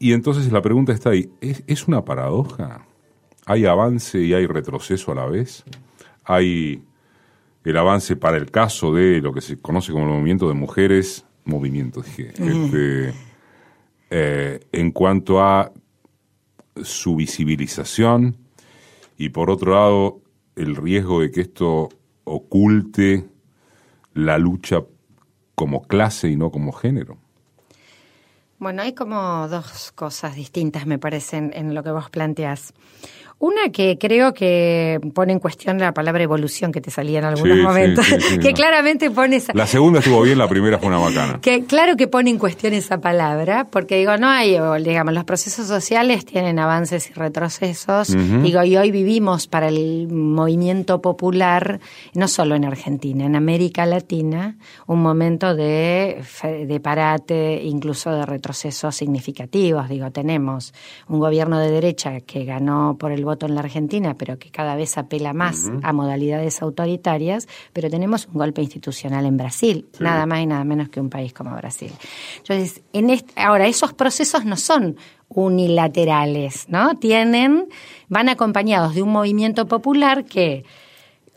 Y 0.00 0.12
entonces 0.12 0.50
la 0.50 0.60
pregunta 0.60 0.92
está 0.92 1.10
ahí, 1.10 1.30
¿es, 1.40 1.62
es 1.68 1.86
una 1.86 2.04
paradoja? 2.04 2.84
¿Hay 3.48 3.64
avance 3.64 4.20
y 4.20 4.34
hay 4.34 4.46
retroceso 4.46 5.10
a 5.10 5.14
la 5.14 5.26
vez? 5.26 5.64
¿Hay 6.22 6.84
el 7.64 7.76
avance 7.78 8.14
para 8.14 8.36
el 8.36 8.50
caso 8.50 8.92
de 8.92 9.22
lo 9.22 9.32
que 9.32 9.40
se 9.40 9.58
conoce 9.58 9.90
como 9.90 10.04
el 10.04 10.10
movimiento 10.10 10.48
de 10.48 10.54
mujeres, 10.54 11.24
movimiento, 11.46 12.02
dije, 12.02 12.28
este, 12.28 13.14
eh, 14.10 14.60
en 14.70 14.90
cuanto 14.90 15.42
a 15.42 15.72
su 16.82 17.16
visibilización 17.16 18.36
y 19.16 19.30
por 19.30 19.50
otro 19.50 19.72
lado 19.72 20.20
el 20.54 20.76
riesgo 20.76 21.22
de 21.22 21.30
que 21.30 21.40
esto 21.40 21.88
oculte 22.24 23.28
la 24.12 24.36
lucha 24.36 24.82
como 25.54 25.82
clase 25.82 26.28
y 26.28 26.36
no 26.36 26.50
como 26.50 26.72
género. 26.72 27.16
Bueno, 28.58 28.82
hay 28.82 28.92
como 28.92 29.48
dos 29.48 29.92
cosas 29.92 30.34
distintas, 30.34 30.84
me 30.84 30.98
parecen, 30.98 31.52
en 31.54 31.74
lo 31.74 31.82
que 31.82 31.92
vos 31.92 32.10
planteás. 32.10 32.74
Una 33.40 33.70
que 33.70 33.98
creo 33.98 34.34
que 34.34 34.98
pone 35.14 35.32
en 35.32 35.38
cuestión 35.38 35.78
la 35.78 35.94
palabra 35.94 36.24
evolución 36.24 36.72
que 36.72 36.80
te 36.80 36.90
salía 36.90 37.20
en 37.20 37.24
algunos 37.24 37.58
momentos, 37.58 38.04
que 38.42 38.52
claramente 38.52 39.12
pone 39.12 39.36
esa... 39.36 39.52
La 39.54 39.68
segunda 39.68 40.00
estuvo 40.00 40.22
bien, 40.22 40.38
la 40.38 40.48
primera 40.48 40.78
fue 40.78 40.88
una 40.88 40.98
bacana. 40.98 41.38
Que 41.48 41.64
claro 41.64 41.96
que 41.96 42.08
pone 42.08 42.30
en 42.30 42.38
cuestión 42.38 42.72
esa 42.74 43.00
palabra, 43.00 43.68
porque 43.70 43.96
digo, 43.96 44.16
no 44.16 44.26
hay, 44.28 44.58
digamos, 44.82 45.14
los 45.14 45.22
procesos 45.22 45.68
sociales 45.68 46.24
tienen 46.24 46.58
avances 46.58 47.10
y 47.10 47.12
retrocesos, 47.12 48.08
digo, 48.42 48.64
y 48.64 48.76
hoy 48.76 48.90
vivimos 48.90 49.46
para 49.46 49.68
el 49.68 50.08
movimiento 50.08 51.00
popular, 51.00 51.78
no 52.14 52.26
solo 52.26 52.56
en 52.56 52.64
Argentina, 52.64 53.24
en 53.24 53.36
América 53.36 53.86
Latina, 53.86 54.58
un 54.86 55.00
momento 55.00 55.54
de, 55.54 56.22
de 56.42 56.80
parate, 56.80 57.62
incluso 57.62 58.10
de 58.10 58.26
retrocesos 58.26 58.96
significativos, 58.96 59.88
digo, 59.88 60.10
tenemos 60.10 60.74
un 61.06 61.20
gobierno 61.20 61.60
de 61.60 61.70
derecha 61.70 62.20
que 62.20 62.44
ganó 62.44 62.96
por 62.98 63.12
el 63.12 63.27
voto 63.28 63.46
en 63.46 63.54
la 63.54 63.60
Argentina, 63.60 64.16
pero 64.18 64.38
que 64.38 64.50
cada 64.50 64.74
vez 64.74 64.98
apela 64.98 65.32
más 65.32 65.70
a 65.82 65.92
modalidades 65.92 66.62
autoritarias, 66.62 67.46
pero 67.72 67.90
tenemos 67.90 68.26
un 68.26 68.34
golpe 68.34 68.62
institucional 68.62 69.26
en 69.26 69.36
Brasil, 69.36 69.86
nada 70.00 70.26
más 70.26 70.40
y 70.40 70.46
nada 70.46 70.64
menos 70.64 70.88
que 70.88 71.00
un 71.00 71.10
país 71.10 71.32
como 71.32 71.54
Brasil. 71.54 71.92
Entonces, 72.38 72.82
en 72.92 73.08
ahora, 73.36 73.66
esos 73.66 73.92
procesos 73.92 74.44
no 74.44 74.56
son 74.56 74.96
unilaterales, 75.28 76.68
¿no? 76.68 76.96
Tienen, 76.96 77.68
van 78.08 78.28
acompañados 78.28 78.94
de 78.94 79.02
un 79.02 79.10
movimiento 79.10 79.66
popular 79.66 80.24
que 80.24 80.64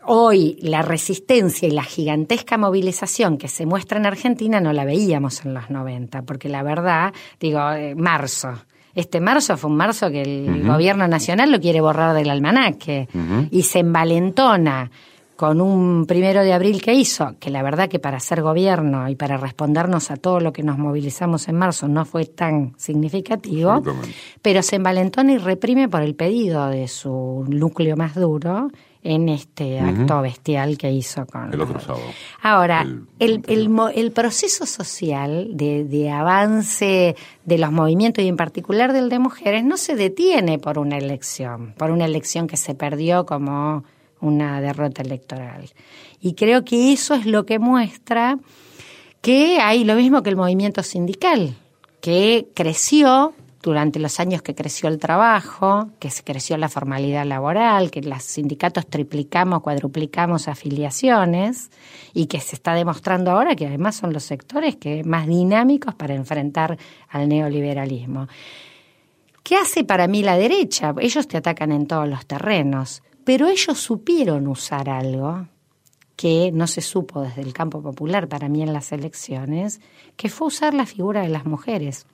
hoy 0.04 0.58
la 0.60 0.82
resistencia 0.82 1.68
y 1.68 1.70
la 1.70 1.84
gigantesca 1.84 2.56
movilización 2.58 3.38
que 3.38 3.48
se 3.48 3.66
muestra 3.66 3.98
en 3.98 4.06
Argentina 4.06 4.60
no 4.60 4.72
la 4.72 4.84
veíamos 4.84 5.44
en 5.44 5.54
los 5.54 5.70
90, 5.70 6.22
porque 6.22 6.48
la 6.48 6.62
verdad, 6.62 7.12
digo, 7.38 7.60
eh, 7.72 7.94
marzo, 7.94 8.54
este 8.94 9.20
marzo 9.20 9.56
fue 9.56 9.70
un 9.70 9.76
marzo 9.76 10.10
que 10.10 10.22
el 10.22 10.66
gobierno 10.66 11.08
nacional 11.08 11.50
lo 11.50 11.60
quiere 11.60 11.80
borrar 11.80 12.14
del 12.14 12.30
almanaque. 12.30 13.08
Y 13.50 13.62
se 13.62 13.80
envalentona 13.80 14.90
con 15.36 15.60
un 15.60 16.06
primero 16.06 16.44
de 16.44 16.52
abril 16.52 16.80
que 16.80 16.94
hizo, 16.94 17.34
que 17.40 17.50
la 17.50 17.62
verdad 17.62 17.88
que 17.88 17.98
para 17.98 18.20
ser 18.20 18.42
gobierno 18.42 19.08
y 19.08 19.16
para 19.16 19.38
respondernos 19.38 20.10
a 20.10 20.16
todo 20.16 20.38
lo 20.38 20.52
que 20.52 20.62
nos 20.62 20.78
movilizamos 20.78 21.48
en 21.48 21.56
marzo 21.56 21.88
no 21.88 22.04
fue 22.04 22.26
tan 22.26 22.74
significativo, 22.76 23.82
pero 24.40 24.62
se 24.62 24.76
envalentona 24.76 25.32
y 25.32 25.38
reprime 25.38 25.88
por 25.88 26.02
el 26.02 26.14
pedido 26.14 26.68
de 26.68 26.86
su 26.86 27.44
núcleo 27.48 27.96
más 27.96 28.14
duro 28.14 28.70
en 29.04 29.28
este 29.28 29.80
acto 29.80 30.22
bestial 30.22 30.78
que 30.78 30.92
hizo 30.92 31.26
con... 31.26 31.52
El 31.52 31.60
otro 31.60 31.80
sábado. 31.80 32.04
Ahora, 32.40 32.86
el, 33.18 33.42
el, 33.48 34.12
proceso 34.12 34.64
social 34.64 35.48
de, 35.56 35.84
de, 35.84 36.10
avance 36.10 37.16
de 37.44 37.58
los 37.58 37.72
movimientos 37.72 38.24
y 38.24 38.28
en 38.28 38.36
particular 38.36 38.92
del 38.92 39.08
de 39.08 39.18
mujeres 39.18 39.64
no 39.64 39.76
se 39.76 39.96
detiene 39.96 40.58
por 40.58 40.78
una 40.78 40.98
elección, 40.98 41.74
por 41.76 41.90
una 41.90 42.04
elección 42.04 42.46
que 42.46 42.56
se 42.56 42.74
perdió 42.74 43.26
como 43.26 43.84
una 44.20 44.60
derrota 44.60 45.02
electoral. 45.02 45.68
Y 46.20 46.34
creo 46.34 46.64
que 46.64 46.92
eso 46.92 47.14
es 47.14 47.26
lo 47.26 47.44
que 47.44 47.58
muestra 47.58 48.38
que 49.20 49.58
hay 49.60 49.84
lo 49.84 49.94
mismo 49.94 50.22
que 50.22 50.30
el 50.30 50.36
movimiento 50.36 50.82
sindical, 50.82 51.54
que 52.00 52.48
creció 52.54 53.34
durante 53.62 54.00
los 54.00 54.18
años 54.18 54.42
que 54.42 54.56
creció 54.56 54.88
el 54.88 54.98
trabajo, 54.98 55.90
que 56.00 56.10
se 56.10 56.24
creció 56.24 56.56
la 56.56 56.68
formalidad 56.68 57.24
laboral, 57.24 57.92
que 57.92 58.02
los 58.02 58.22
sindicatos 58.22 58.86
triplicamos, 58.88 59.62
cuadruplicamos 59.62 60.48
afiliaciones 60.48 61.70
y 62.12 62.26
que 62.26 62.40
se 62.40 62.56
está 62.56 62.74
demostrando 62.74 63.30
ahora 63.30 63.54
que 63.54 63.68
además 63.68 63.94
son 63.94 64.12
los 64.12 64.24
sectores 64.24 64.76
que 64.76 65.04
más 65.04 65.28
dinámicos 65.28 65.94
para 65.94 66.14
enfrentar 66.14 66.76
al 67.08 67.28
neoliberalismo. 67.28 68.26
¿Qué 69.44 69.56
hace 69.56 69.84
para 69.84 70.08
mí 70.08 70.22
la 70.22 70.36
derecha? 70.36 70.92
Ellos 70.98 71.28
te 71.28 71.36
atacan 71.36 71.70
en 71.70 71.86
todos 71.86 72.08
los 72.08 72.26
terrenos, 72.26 73.02
pero 73.24 73.46
ellos 73.46 73.78
supieron 73.78 74.48
usar 74.48 74.90
algo 74.90 75.46
que 76.16 76.50
no 76.52 76.66
se 76.66 76.80
supo 76.80 77.22
desde 77.22 77.42
el 77.42 77.52
campo 77.52 77.80
popular 77.80 78.28
para 78.28 78.48
mí 78.48 78.62
en 78.62 78.72
las 78.72 78.92
elecciones, 78.92 79.80
que 80.16 80.28
fue 80.28 80.48
usar 80.48 80.74
la 80.74 80.86
figura 80.86 81.22
de 81.22 81.28
las 81.28 81.46
mujeres 81.46 82.06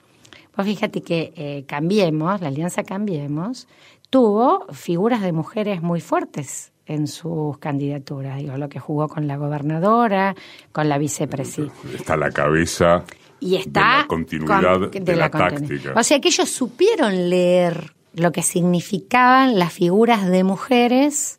fíjate 0.63 1.01
que 1.01 1.33
eh, 1.35 1.63
Cambiemos, 1.67 2.41
la 2.41 2.47
Alianza 2.47 2.83
Cambiemos, 2.83 3.67
tuvo 4.09 4.65
figuras 4.71 5.21
de 5.21 5.31
mujeres 5.31 5.81
muy 5.81 6.01
fuertes 6.01 6.71
en 6.85 7.07
sus 7.07 7.57
candidaturas. 7.59 8.37
Digo, 8.37 8.57
lo 8.57 8.67
que 8.67 8.79
jugó 8.79 9.07
con 9.07 9.27
la 9.27 9.37
gobernadora, 9.37 10.35
con 10.71 10.89
la 10.89 10.97
vicepresidenta. 10.97 11.75
Está 11.95 12.17
la 12.17 12.31
cabeza 12.31 13.03
y 13.39 13.55
está 13.55 13.79
de 13.79 13.97
la 14.01 14.07
continuidad 14.07 14.91
de, 14.91 15.15
la, 15.15 15.29
táctica. 15.29 15.93
O 15.95 16.03
sea 16.03 16.19
que 16.19 16.29
ellos 16.29 16.49
supieron 16.49 17.29
leer 17.29 17.93
lo 18.13 18.31
que 18.31 18.41
significaban 18.41 19.59
las 19.59 19.71
figuras 19.71 20.27
de 20.27 20.43
mujeres 20.43 21.38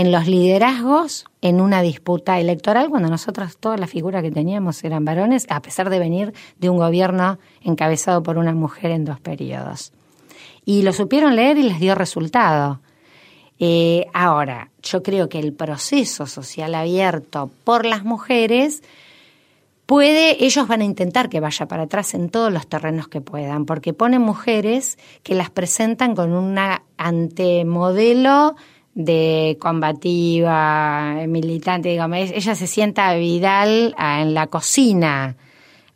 en 0.00 0.12
los 0.12 0.26
liderazgos 0.26 1.26
en 1.42 1.60
una 1.60 1.82
disputa 1.82 2.40
electoral 2.40 2.88
cuando 2.88 3.10
nosotros 3.10 3.58
todas 3.58 3.78
las 3.78 3.90
figuras 3.90 4.22
que 4.22 4.30
teníamos 4.30 4.82
eran 4.82 5.04
varones, 5.04 5.44
a 5.50 5.60
pesar 5.60 5.90
de 5.90 5.98
venir 5.98 6.32
de 6.58 6.70
un 6.70 6.78
gobierno 6.78 7.38
encabezado 7.62 8.22
por 8.22 8.38
una 8.38 8.54
mujer 8.54 8.92
en 8.92 9.04
dos 9.04 9.20
periodos. 9.20 9.92
Y 10.64 10.84
lo 10.84 10.94
supieron 10.94 11.36
leer 11.36 11.58
y 11.58 11.64
les 11.64 11.80
dio 11.80 11.94
resultado. 11.94 12.80
Eh, 13.58 14.06
ahora, 14.14 14.70
yo 14.82 15.02
creo 15.02 15.28
que 15.28 15.38
el 15.38 15.52
proceso 15.52 16.24
social 16.24 16.74
abierto 16.74 17.50
por 17.64 17.84
las 17.84 18.02
mujeres 18.02 18.82
puede, 19.84 20.42
ellos 20.42 20.66
van 20.66 20.80
a 20.80 20.84
intentar 20.84 21.28
que 21.28 21.40
vaya 21.40 21.66
para 21.66 21.82
atrás 21.82 22.14
en 22.14 22.30
todos 22.30 22.50
los 22.50 22.66
terrenos 22.66 23.08
que 23.08 23.20
puedan, 23.20 23.66
porque 23.66 23.92
ponen 23.92 24.22
mujeres 24.22 24.98
que 25.22 25.34
las 25.34 25.50
presentan 25.50 26.14
con 26.14 26.32
una 26.32 26.84
antemodelo 26.96 28.56
de 28.94 29.56
combativa, 29.60 31.14
militante, 31.26 31.90
digamos, 31.90 32.18
ella 32.18 32.54
se 32.54 32.66
sienta 32.66 33.14
Vidal 33.14 33.94
en 33.98 34.34
la 34.34 34.48
cocina 34.48 35.36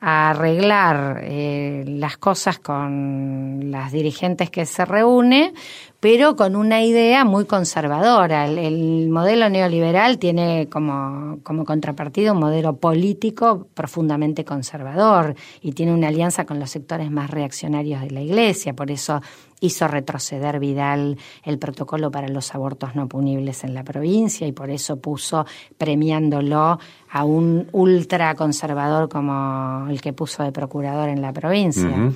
a 0.07 0.31
arreglar 0.31 1.21
eh, 1.23 1.83
las 1.87 2.19
cosas 2.19 2.59
con 2.59 3.71
las 3.71 3.91
dirigentes 3.91 4.51
que 4.51 4.67
se 4.67 4.85
reúne, 4.85 5.55
pero 5.99 6.37
con 6.37 6.57
una 6.57 6.83
idea 6.83 7.25
muy 7.25 7.47
conservadora. 7.47 8.47
El, 8.47 9.09
modelo 9.09 9.49
neoliberal 9.49 10.19
tiene 10.19 10.69
como, 10.71 11.39
como 11.43 11.65
contrapartida 11.65 12.33
un 12.33 12.41
modelo 12.41 12.77
político 12.77 13.67
profundamente 13.73 14.45
conservador 14.45 15.37
y 15.63 15.73
tiene 15.73 15.95
una 15.95 16.09
alianza 16.09 16.45
con 16.45 16.61
los 16.61 16.69
sectores 16.69 17.11
más 17.11 17.31
reaccionarios 17.31 18.03
de 18.03 18.11
la 18.11 18.21
Iglesia. 18.21 18.75
Por 18.75 18.91
eso 18.91 19.23
hizo 19.65 19.89
retroceder 19.89 20.59
Vidal 20.59 21.19
el 21.43 21.59
protocolo 21.59 22.11
para 22.11 22.29
los 22.29 22.55
abortos 22.55 22.95
no 22.95 23.09
punibles 23.09 23.65
en 23.65 23.75
la 23.75 23.85
provincia 23.85 24.47
y 24.47 24.53
por 24.53 24.71
eso 24.71 25.01
puso 25.01 25.47
premiándolo 25.79 26.79
a 27.11 27.25
un 27.25 27.69
ultraconservador 27.73 29.09
como 29.09 29.87
el 29.89 30.01
que 30.01 30.13
puso 30.13 30.43
de 30.43 30.53
procurador 30.53 31.09
en 31.09 31.23
la 31.23 31.33
provincia. 31.33 32.13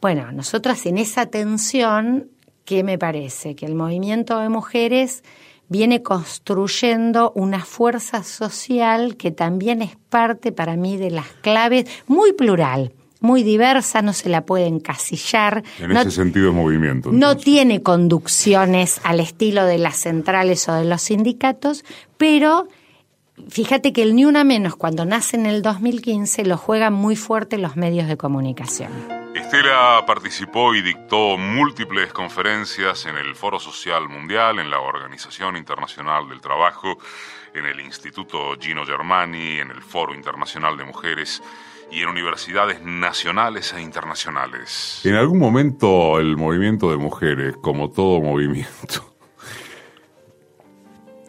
Bueno, 0.00 0.32
nosotras 0.32 0.84
en 0.86 0.98
esa 0.98 1.26
tensión 1.26 2.28
que 2.64 2.82
me 2.82 2.98
parece 2.98 3.54
que 3.54 3.66
el 3.66 3.74
movimiento 3.74 4.38
de 4.38 4.48
mujeres 4.48 5.22
viene 5.68 6.02
construyendo 6.02 7.32
una 7.34 7.64
fuerza 7.64 8.22
social 8.22 9.16
que 9.16 9.30
también 9.30 9.82
es 9.82 9.96
parte 10.08 10.52
para 10.52 10.76
mí 10.76 10.96
de 10.96 11.10
las 11.10 11.26
claves, 11.42 11.86
muy 12.06 12.32
plural, 12.32 12.92
muy 13.24 13.42
diversa, 13.42 14.02
no 14.02 14.12
se 14.12 14.28
la 14.28 14.44
puede 14.44 14.66
encasillar. 14.66 15.64
En 15.80 15.96
ese 15.96 16.10
sentido 16.10 16.46
de 16.46 16.52
movimiento. 16.52 17.10
No 17.10 17.36
tiene 17.36 17.82
conducciones 17.82 19.00
al 19.02 19.18
estilo 19.18 19.64
de 19.64 19.78
las 19.78 19.96
centrales 19.96 20.68
o 20.68 20.74
de 20.74 20.84
los 20.84 21.02
sindicatos, 21.02 21.84
pero 22.18 22.68
fíjate 23.48 23.92
que 23.92 24.02
el 24.02 24.14
Ni 24.14 24.26
Una 24.26 24.44
Menos, 24.44 24.76
cuando 24.76 25.06
nace 25.06 25.36
en 25.36 25.46
el 25.46 25.62
2015, 25.62 26.44
lo 26.44 26.58
juegan 26.58 26.92
muy 26.92 27.16
fuerte 27.16 27.58
los 27.58 27.76
medios 27.76 28.08
de 28.08 28.16
comunicación. 28.16 28.92
Estela 29.34 30.04
participó 30.06 30.74
y 30.74 30.82
dictó 30.82 31.36
múltiples 31.38 32.12
conferencias 32.12 33.06
en 33.06 33.16
el 33.16 33.34
Foro 33.34 33.58
Social 33.58 34.08
Mundial, 34.08 34.58
en 34.58 34.70
la 34.70 34.80
Organización 34.80 35.56
Internacional 35.56 36.28
del 36.28 36.40
Trabajo, 36.40 36.98
en 37.54 37.64
el 37.64 37.80
Instituto 37.80 38.54
Gino 38.60 38.84
Germani, 38.84 39.58
en 39.60 39.70
el 39.70 39.82
Foro 39.82 40.14
Internacional 40.14 40.76
de 40.76 40.84
Mujeres 40.84 41.42
y 41.90 42.02
en 42.02 42.08
universidades 42.08 42.82
nacionales 42.82 43.72
e 43.72 43.80
internacionales. 43.80 45.00
En 45.04 45.14
algún 45.14 45.38
momento 45.38 46.18
el 46.18 46.36
movimiento 46.36 46.90
de 46.90 46.96
mujeres, 46.96 47.56
como 47.60 47.90
todo 47.90 48.20
movimiento, 48.20 49.14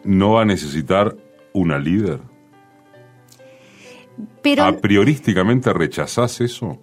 no 0.04 0.32
va 0.32 0.42
a 0.42 0.44
necesitar 0.44 1.16
una 1.52 1.78
líder? 1.78 2.20
Pero, 4.42 4.64
¿A 4.64 4.72
priorísticamente 4.72 5.72
rechazás 5.72 6.40
eso? 6.40 6.78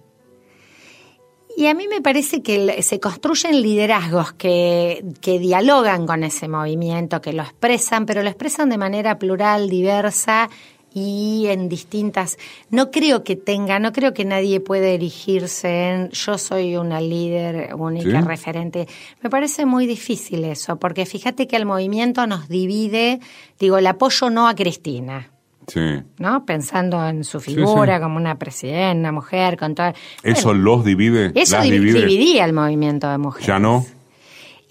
Y 1.56 1.66
a 1.66 1.74
mí 1.74 1.86
me 1.86 2.02
parece 2.02 2.42
que 2.42 2.82
se 2.82 2.98
construyen 2.98 3.62
liderazgos 3.62 4.32
que, 4.32 5.04
que 5.20 5.38
dialogan 5.38 6.04
con 6.06 6.24
ese 6.24 6.48
movimiento, 6.48 7.20
que 7.20 7.32
lo 7.32 7.42
expresan, 7.42 8.06
pero 8.06 8.22
lo 8.22 8.28
expresan 8.28 8.68
de 8.70 8.78
manera 8.78 9.18
plural, 9.18 9.68
diversa 9.68 10.50
y 10.94 11.46
en 11.48 11.68
distintas. 11.68 12.38
No 12.70 12.90
creo 12.92 13.24
que 13.24 13.34
tenga, 13.36 13.78
no 13.80 13.92
creo 13.92 14.14
que 14.14 14.24
nadie 14.24 14.60
pueda 14.60 14.86
erigirse 14.86 15.88
en 15.90 16.10
yo 16.10 16.38
soy 16.38 16.76
una 16.76 17.00
líder 17.00 17.74
única, 17.74 18.20
¿Sí? 18.22 18.26
referente. 18.26 18.86
Me 19.20 19.28
parece 19.28 19.66
muy 19.66 19.86
difícil 19.86 20.44
eso, 20.44 20.76
porque 20.76 21.04
fíjate 21.04 21.46
que 21.48 21.56
el 21.56 21.66
movimiento 21.66 22.26
nos 22.26 22.48
divide, 22.48 23.20
digo, 23.58 23.76
el 23.78 23.86
apoyo 23.88 24.30
no 24.30 24.48
a 24.48 24.54
Cristina. 24.54 25.30
Sí. 25.66 25.80
¿no? 26.18 26.44
Pensando 26.44 27.08
en 27.08 27.24
su 27.24 27.40
figura 27.40 27.96
sí. 27.96 28.02
como 28.02 28.16
una 28.18 28.38
presidenta, 28.38 28.98
una 29.00 29.12
mujer, 29.12 29.56
con 29.56 29.74
todo. 29.74 29.94
¿Eso 30.22 30.52
los 30.52 30.84
divide? 30.84 31.32
eso 31.34 31.56
¿Las 31.56 31.64
div- 31.66 31.70
divide? 31.70 32.00
dividía 32.06 32.44
el 32.44 32.52
movimiento 32.52 33.08
de 33.10 33.16
mujeres. 33.16 33.46
¿Ya 33.46 33.58
no? 33.58 33.86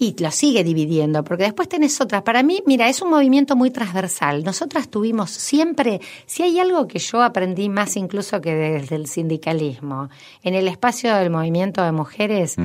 Y 0.04 0.14
lo 0.22 0.30
sigue 0.30 0.62
dividiendo, 0.64 1.24
porque 1.24 1.44
después 1.44 1.66
tenés 1.66 1.98
otras. 1.98 2.20
Para 2.20 2.42
mí, 2.42 2.62
mira, 2.66 2.90
es 2.90 3.00
un 3.00 3.08
movimiento 3.08 3.56
muy 3.56 3.70
transversal. 3.70 4.44
Nosotras 4.44 4.90
tuvimos 4.90 5.30
siempre, 5.30 5.98
si 6.26 6.42
hay 6.42 6.58
algo 6.58 6.86
que 6.86 6.98
yo 6.98 7.22
aprendí 7.22 7.70
más 7.70 7.96
incluso 7.96 8.42
que 8.42 8.54
desde 8.54 8.96
el 8.96 9.06
sindicalismo, 9.06 10.10
en 10.42 10.54
el 10.54 10.68
espacio 10.68 11.16
del 11.16 11.30
movimiento 11.30 11.82
de 11.82 11.92
mujeres, 11.92 12.56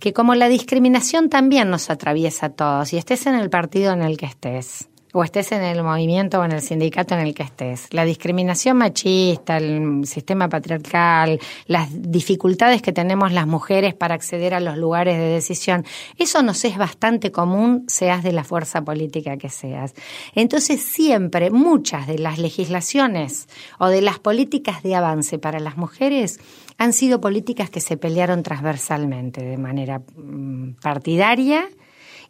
que 0.00 0.14
como 0.14 0.34
la 0.34 0.48
discriminación 0.48 1.28
también 1.28 1.68
nos 1.68 1.90
atraviesa 1.90 2.46
a 2.46 2.50
todos, 2.50 2.94
y 2.94 2.96
estés 2.96 3.26
en 3.26 3.34
el 3.34 3.50
partido 3.50 3.92
en 3.92 4.00
el 4.00 4.16
que 4.16 4.26
estés 4.26 4.88
o 5.16 5.24
estés 5.24 5.50
en 5.52 5.62
el 5.62 5.82
movimiento 5.82 6.40
o 6.40 6.44
en 6.44 6.52
el 6.52 6.60
sindicato 6.60 7.14
en 7.14 7.20
el 7.20 7.34
que 7.34 7.42
estés. 7.42 7.88
La 7.90 8.04
discriminación 8.04 8.76
machista, 8.76 9.56
el 9.56 10.06
sistema 10.06 10.50
patriarcal, 10.50 11.40
las 11.66 11.88
dificultades 11.90 12.82
que 12.82 12.92
tenemos 12.92 13.32
las 13.32 13.46
mujeres 13.46 13.94
para 13.94 14.14
acceder 14.14 14.52
a 14.52 14.60
los 14.60 14.76
lugares 14.76 15.16
de 15.16 15.24
decisión, 15.24 15.86
eso 16.18 16.42
nos 16.42 16.62
es 16.66 16.76
bastante 16.76 17.32
común, 17.32 17.84
seas 17.88 18.22
de 18.22 18.32
la 18.32 18.44
fuerza 18.44 18.84
política 18.84 19.38
que 19.38 19.48
seas. 19.48 19.94
Entonces 20.34 20.82
siempre 20.82 21.50
muchas 21.50 22.06
de 22.06 22.18
las 22.18 22.38
legislaciones 22.38 23.48
o 23.78 23.88
de 23.88 24.02
las 24.02 24.18
políticas 24.18 24.82
de 24.82 24.96
avance 24.96 25.38
para 25.38 25.60
las 25.60 25.78
mujeres 25.78 26.40
han 26.76 26.92
sido 26.92 27.22
políticas 27.22 27.70
que 27.70 27.80
se 27.80 27.96
pelearon 27.96 28.42
transversalmente, 28.42 29.42
de 29.42 29.56
manera 29.56 30.02
mm, 30.14 30.72
partidaria, 30.82 31.70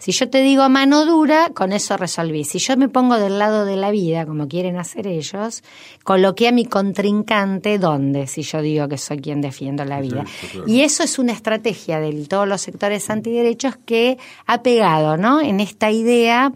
Si 0.03 0.11
yo 0.11 0.29
te 0.29 0.41
digo 0.41 0.67
mano 0.67 1.05
dura, 1.05 1.51
con 1.53 1.71
eso 1.71 1.95
resolví. 1.95 2.43
Si 2.43 2.59
yo 2.59 2.75
me 2.75 2.89
pongo 2.89 3.17
del 3.17 3.39
lado 3.39 3.63
de 3.63 3.77
la 3.77 3.89
vida, 3.89 4.25
como 4.25 4.49
quieren 4.49 4.75
hacer 4.77 5.07
ellos, 5.07 5.63
coloqué 6.03 6.49
a 6.49 6.51
mi 6.51 6.65
contrincante 6.65 7.79
¿dónde? 7.79 8.27
Si 8.27 8.41
yo 8.41 8.61
digo 8.61 8.89
que 8.89 8.97
soy 8.97 9.19
quien 9.19 9.39
defiendo 9.39 9.85
la 9.85 10.01
vida. 10.01 10.25
claro. 10.51 10.67
Y 10.67 10.81
eso 10.81 11.03
es 11.03 11.19
una 11.19 11.31
estrategia 11.31 12.01
de 12.01 12.11
todos 12.25 12.45
los 12.45 12.59
sectores 12.59 13.09
antiderechos 13.09 13.77
que 13.85 14.17
ha 14.45 14.61
pegado, 14.61 15.15
¿no? 15.15 15.39
En 15.39 15.61
esta 15.61 15.89
idea 15.89 16.51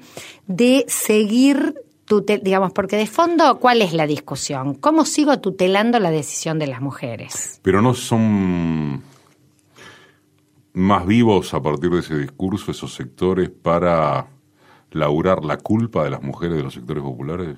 de 0.48 0.84
seguir 0.89 1.76
tutel- 2.06 2.41
digamos, 2.41 2.74
porque 2.74 2.98
de 2.98 3.08
fondo, 3.08 3.60
¿cuál 3.60 3.82
es 3.82 3.93
la 3.93 4.08
discusión? 4.08 4.74
¿Cómo 4.74 5.06
sigo 5.06 5.39
tutelando 5.39 6.00
la 6.00 6.12
decisión 6.12 6.60
de 6.60 6.68
las 6.68 6.82
mujeres? 6.82 7.62
Pero 7.64 7.82
no 7.82 7.93
son 7.93 9.04
más 10.78 11.08
vivos 11.08 11.56
a 11.56 11.62
partir 11.62 11.90
de 11.90 12.00
ese 12.00 12.18
discurso 12.20 12.70
esos 12.70 12.94
sectores 12.94 13.50
para 13.50 14.28
laurar 14.92 15.44
la 15.44 15.58
culpa 15.58 16.04
de 16.04 16.10
las 16.10 16.24
mujeres 16.24 16.58
de 16.58 16.64
los 16.64 16.74
sectores 16.74 17.04
populares. 17.04 17.58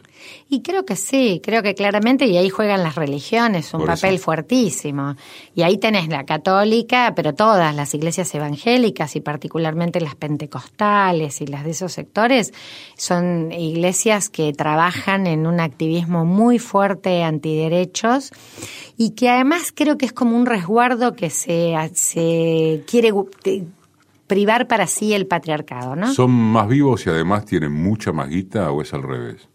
Y 0.49 0.61
creo 0.61 0.83
que 0.83 0.95
sí, 0.95 1.41
creo 1.43 1.61
que 1.61 1.75
claramente, 1.75 2.25
y 2.25 2.37
ahí 2.37 2.49
juegan 2.49 2.81
las 2.83 2.95
religiones 2.95 3.73
un 3.73 3.81
Por 3.81 3.91
eso. 3.91 4.01
papel 4.01 4.19
fuertísimo. 4.19 5.15
Y 5.53 5.61
ahí 5.61 5.77
tenés 5.77 6.07
la 6.07 6.25
católica, 6.25 7.13
pero 7.15 7.33
todas 7.35 7.75
las 7.75 7.93
iglesias 7.93 8.33
evangélicas 8.33 9.15
y 9.15 9.21
particularmente 9.21 10.01
las 10.01 10.15
pentecostales 10.15 11.41
y 11.41 11.47
las 11.47 11.63
de 11.63 11.71
esos 11.71 11.91
sectores 11.93 12.53
son 12.97 13.51
iglesias 13.51 14.29
que 14.29 14.51
trabajan 14.53 15.27
en 15.27 15.45
un 15.45 15.59
activismo 15.59 16.25
muy 16.25 16.57
fuerte 16.57 17.23
antiderechos 17.23 18.31
y 18.97 19.11
que 19.11 19.29
además 19.29 19.71
creo 19.73 19.97
que 19.97 20.05
es 20.07 20.13
como 20.13 20.35
un 20.35 20.45
resguardo 20.45 21.13
que 21.13 21.29
se, 21.29 21.75
se 21.93 22.83
quiere 22.87 23.13
privar 24.29 24.67
para 24.67 24.87
sí 24.87 25.13
el 25.13 25.25
patriarcado, 25.27 25.97
¿no? 25.97 26.13
¿Son 26.13 26.31
más 26.31 26.69
vivos 26.69 27.05
y 27.05 27.09
además 27.09 27.43
tienen 27.45 27.73
mucha 27.73 28.13
más 28.13 28.29
guita 28.29 28.71
o 28.71 28.81
es 28.81 28.93
al 28.93 29.03
revés? 29.03 29.49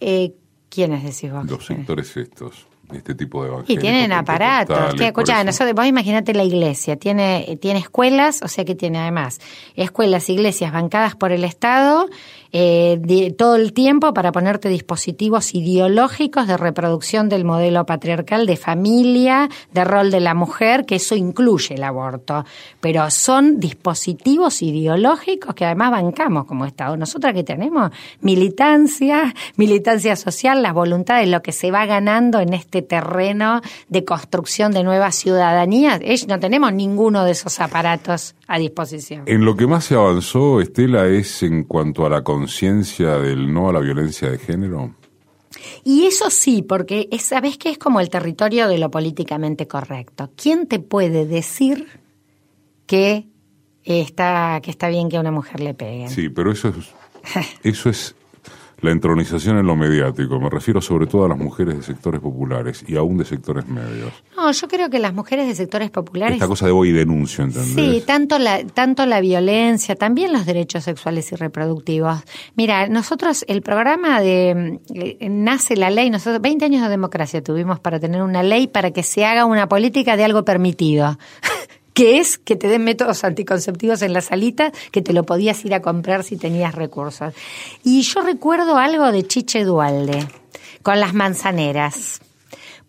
Eh, 0.00 0.34
¿Quiénes 0.68 1.02
decís 1.02 1.32
vos? 1.32 1.50
Los 1.50 1.66
sectores 1.66 2.16
estos, 2.16 2.66
este 2.92 3.14
tipo 3.14 3.42
de 3.42 3.48
Y 3.48 3.52
evangélicos. 3.52 3.82
tienen 3.82 4.12
aparatos. 4.12 5.00
escuchá, 5.00 5.42
nosotros, 5.44 5.74
vos 5.74 5.86
imagínate 5.86 6.34
la 6.34 6.44
iglesia, 6.44 6.96
tiene, 6.96 7.58
tiene 7.60 7.78
escuelas, 7.80 8.42
o 8.42 8.48
sea 8.48 8.64
que 8.64 8.74
tiene 8.74 8.98
además 8.98 9.40
escuelas, 9.76 10.28
iglesias 10.28 10.72
bancadas 10.72 11.16
por 11.16 11.32
el 11.32 11.44
Estado, 11.44 12.08
eh, 12.56 12.98
di- 13.00 13.32
todo 13.32 13.56
el 13.56 13.72
tiempo 13.72 14.14
para 14.14 14.30
ponerte 14.30 14.68
dispositivos 14.68 15.54
ideológicos 15.56 16.46
de 16.46 16.56
reproducción 16.56 17.28
del 17.28 17.44
modelo 17.44 17.84
patriarcal 17.84 18.46
de 18.46 18.56
familia, 18.56 19.48
de 19.72 19.82
rol 19.84 20.12
de 20.12 20.20
la 20.20 20.34
mujer, 20.34 20.86
que 20.86 20.94
eso 20.94 21.16
incluye 21.16 21.74
el 21.74 21.82
aborto. 21.82 22.44
Pero 22.80 23.10
son 23.10 23.58
dispositivos 23.58 24.62
ideológicos 24.62 25.54
que 25.56 25.64
además 25.64 25.90
bancamos 25.90 26.44
como 26.44 26.64
Estado. 26.64 26.96
Nosotras 26.96 27.34
que 27.34 27.42
tenemos 27.42 27.90
militancia, 28.20 29.34
militancia 29.56 30.14
social, 30.14 30.62
las 30.62 30.74
voluntades, 30.74 31.28
lo 31.28 31.42
que 31.42 31.50
se 31.50 31.72
va 31.72 31.86
ganando 31.86 32.38
en 32.38 32.54
este 32.54 32.82
terreno 32.82 33.62
de 33.88 34.04
construcción 34.04 34.70
de 34.70 34.84
nuevas 34.84 35.16
ciudadanías, 35.16 36.00
no 36.28 36.38
tenemos 36.38 36.72
ninguno 36.72 37.24
de 37.24 37.32
esos 37.32 37.58
aparatos 37.58 38.36
a 38.46 38.58
disposición. 38.58 39.24
En 39.26 39.44
lo 39.44 39.56
que 39.56 39.66
más 39.66 39.86
se 39.86 39.96
avanzó, 39.96 40.60
Estela, 40.60 41.06
es 41.08 41.42
en 41.42 41.64
cuanto 41.64 42.06
a 42.06 42.10
la 42.10 42.22
del 43.18 43.52
no 43.52 43.68
a 43.68 43.72
la 43.72 43.80
violencia 43.80 44.30
de 44.30 44.38
género. 44.38 44.94
Y 45.84 46.04
eso 46.04 46.30
sí, 46.30 46.62
porque 46.62 47.08
es, 47.10 47.22
sabes 47.22 47.58
que 47.58 47.70
es 47.70 47.78
como 47.78 48.00
el 48.00 48.10
territorio 48.10 48.68
de 48.68 48.78
lo 48.78 48.90
políticamente 48.90 49.66
correcto. 49.66 50.30
¿Quién 50.36 50.66
te 50.66 50.78
puede 50.78 51.26
decir 51.26 51.88
que 52.86 53.28
está, 53.84 54.60
que 54.62 54.70
está 54.70 54.88
bien 54.88 55.08
que 55.08 55.16
a 55.16 55.20
una 55.20 55.30
mujer 55.30 55.60
le 55.60 55.74
peguen? 55.74 56.08
Sí, 56.10 56.28
pero 56.28 56.52
eso 56.52 56.68
es, 56.68 57.46
eso 57.62 57.90
es 57.90 58.14
la 58.84 58.92
entronización 58.92 59.58
en 59.58 59.66
lo 59.66 59.74
mediático. 59.76 60.38
Me 60.38 60.50
refiero 60.50 60.80
sobre 60.80 61.06
todo 61.06 61.24
a 61.24 61.28
las 61.28 61.38
mujeres 61.38 61.76
de 61.76 61.82
sectores 61.82 62.20
populares 62.20 62.84
y 62.86 62.96
aún 62.96 63.16
de 63.16 63.24
sectores 63.24 63.66
medios. 63.66 64.12
No, 64.36 64.52
yo 64.52 64.68
creo 64.68 64.90
que 64.90 64.98
las 64.98 65.14
mujeres 65.14 65.48
de 65.48 65.54
sectores 65.54 65.90
populares... 65.90 66.34
Esta 66.34 66.46
cosa 66.46 66.66
de 66.66 66.72
voy 66.72 66.90
y 66.90 66.92
denuncio, 66.92 67.44
¿entendés? 67.44 67.74
Sí, 67.74 68.02
tanto 68.06 68.38
la, 68.38 68.64
tanto 68.64 69.06
la 69.06 69.20
violencia, 69.20 69.96
también 69.96 70.32
los 70.32 70.44
derechos 70.44 70.84
sexuales 70.84 71.32
y 71.32 71.36
reproductivos. 71.36 72.22
Mira, 72.54 72.88
nosotros, 72.88 73.44
el 73.48 73.62
programa 73.62 74.20
de... 74.20 74.80
Eh, 74.94 75.28
nace 75.30 75.76
la 75.76 75.90
ley, 75.90 76.10
nosotros 76.10 76.42
20 76.42 76.64
años 76.66 76.82
de 76.82 76.90
democracia 76.90 77.42
tuvimos 77.42 77.80
para 77.80 77.98
tener 77.98 78.22
una 78.22 78.42
ley 78.42 78.66
para 78.66 78.90
que 78.90 79.02
se 79.02 79.24
haga 79.24 79.46
una 79.46 79.68
política 79.68 80.16
de 80.16 80.24
algo 80.24 80.44
permitido. 80.44 81.18
Que 81.94 82.18
es 82.18 82.38
que 82.38 82.56
te 82.56 82.68
den 82.68 82.84
métodos 82.84 83.24
anticonceptivos 83.24 84.02
en 84.02 84.12
la 84.12 84.20
salita, 84.20 84.72
que 84.90 85.00
te 85.00 85.12
lo 85.12 85.24
podías 85.24 85.64
ir 85.64 85.74
a 85.74 85.80
comprar 85.80 86.24
si 86.24 86.36
tenías 86.36 86.74
recursos. 86.74 87.32
Y 87.84 88.02
yo 88.02 88.20
recuerdo 88.20 88.76
algo 88.76 89.10
de 89.12 89.26
Chiche 89.26 89.64
Dualde, 89.64 90.26
con 90.82 91.00
las 91.00 91.14
manzaneras. 91.14 92.20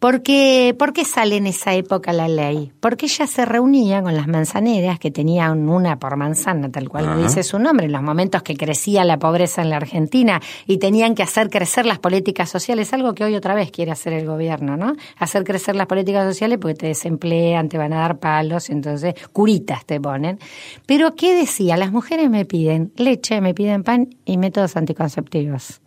¿Por 0.06 0.22
qué, 0.22 0.76
sale 1.04 1.38
en 1.38 1.48
esa 1.48 1.74
época 1.74 2.14
la 2.14 2.28
ley? 2.28 2.72
Porque 2.80 3.08
ella 3.08 3.26
se 3.26 3.44
reunía 3.44 4.04
con 4.04 4.16
las 4.16 4.28
manzaneras, 4.28 5.00
que 5.00 5.10
tenían 5.10 5.68
una 5.68 5.98
por 5.98 6.16
manzana, 6.16 6.70
tal 6.72 6.90
cual 6.90 7.24
dice 7.24 7.42
su 7.42 7.58
nombre, 7.58 7.88
en 7.88 7.92
los 7.92 8.04
momentos 8.04 8.44
que 8.44 8.56
crecía 8.56 9.04
la 9.04 9.18
pobreza 9.18 9.64
en 9.64 9.72
la 9.72 9.78
Argentina 9.78 10.40
y 10.68 10.78
tenían 10.78 11.16
que 11.16 11.24
hacer 11.24 11.50
crecer 11.50 11.88
las 11.88 11.98
políticas 11.98 12.52
sociales, 12.52 12.94
algo 12.94 13.16
que 13.16 13.24
hoy 13.24 13.34
otra 13.34 13.56
vez 13.56 13.72
quiere 13.72 13.90
hacer 13.90 14.14
el 14.14 14.28
gobierno, 14.28 14.78
¿no? 14.78 14.94
Hacer 15.18 15.44
crecer 15.44 15.76
las 15.76 15.88
políticas 15.88 16.28
sociales 16.28 16.60
porque 16.62 16.76
te 16.76 16.86
desemplean, 16.86 17.68
te 17.68 17.80
van 17.80 17.92
a 17.92 18.02
dar 18.02 18.20
palos, 18.20 18.70
entonces 18.70 19.16
curitas 19.34 19.88
te 19.88 20.00
ponen. 20.00 20.38
Pero 20.86 21.16
¿qué 21.16 21.34
decía? 21.34 21.78
Las 21.78 21.92
mujeres 21.92 22.30
me 22.30 22.46
piden 22.46 22.94
leche, 22.96 23.42
me 23.42 23.56
piden 23.56 23.84
pan 23.84 24.10
y 24.24 24.38
métodos 24.38 24.78
anticonceptivos. 24.78 25.82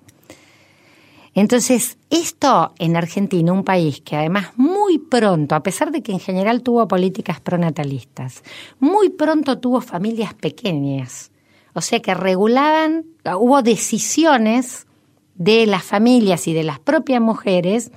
Entonces, 1.34 1.98
esto 2.10 2.72
en 2.78 2.96
Argentina, 2.96 3.52
un 3.52 3.64
país 3.64 4.00
que 4.00 4.16
además 4.16 4.50
muy 4.56 4.98
pronto, 4.98 5.54
a 5.54 5.62
pesar 5.62 5.92
de 5.92 6.02
que 6.02 6.12
en 6.12 6.20
general 6.20 6.62
tuvo 6.62 6.88
políticas 6.88 7.40
pronatalistas, 7.40 8.42
muy 8.80 9.10
pronto 9.10 9.58
tuvo 9.58 9.80
familias 9.80 10.34
pequeñas, 10.34 11.30
o 11.74 11.80
sea 11.80 12.00
que 12.00 12.14
regulaban, 12.14 13.04
hubo 13.38 13.62
decisiones 13.62 14.86
de 15.34 15.66
las 15.66 15.84
familias 15.84 16.48
y 16.48 16.52
de 16.52 16.64
las 16.64 16.80
propias 16.80 17.20
mujeres, 17.20 17.92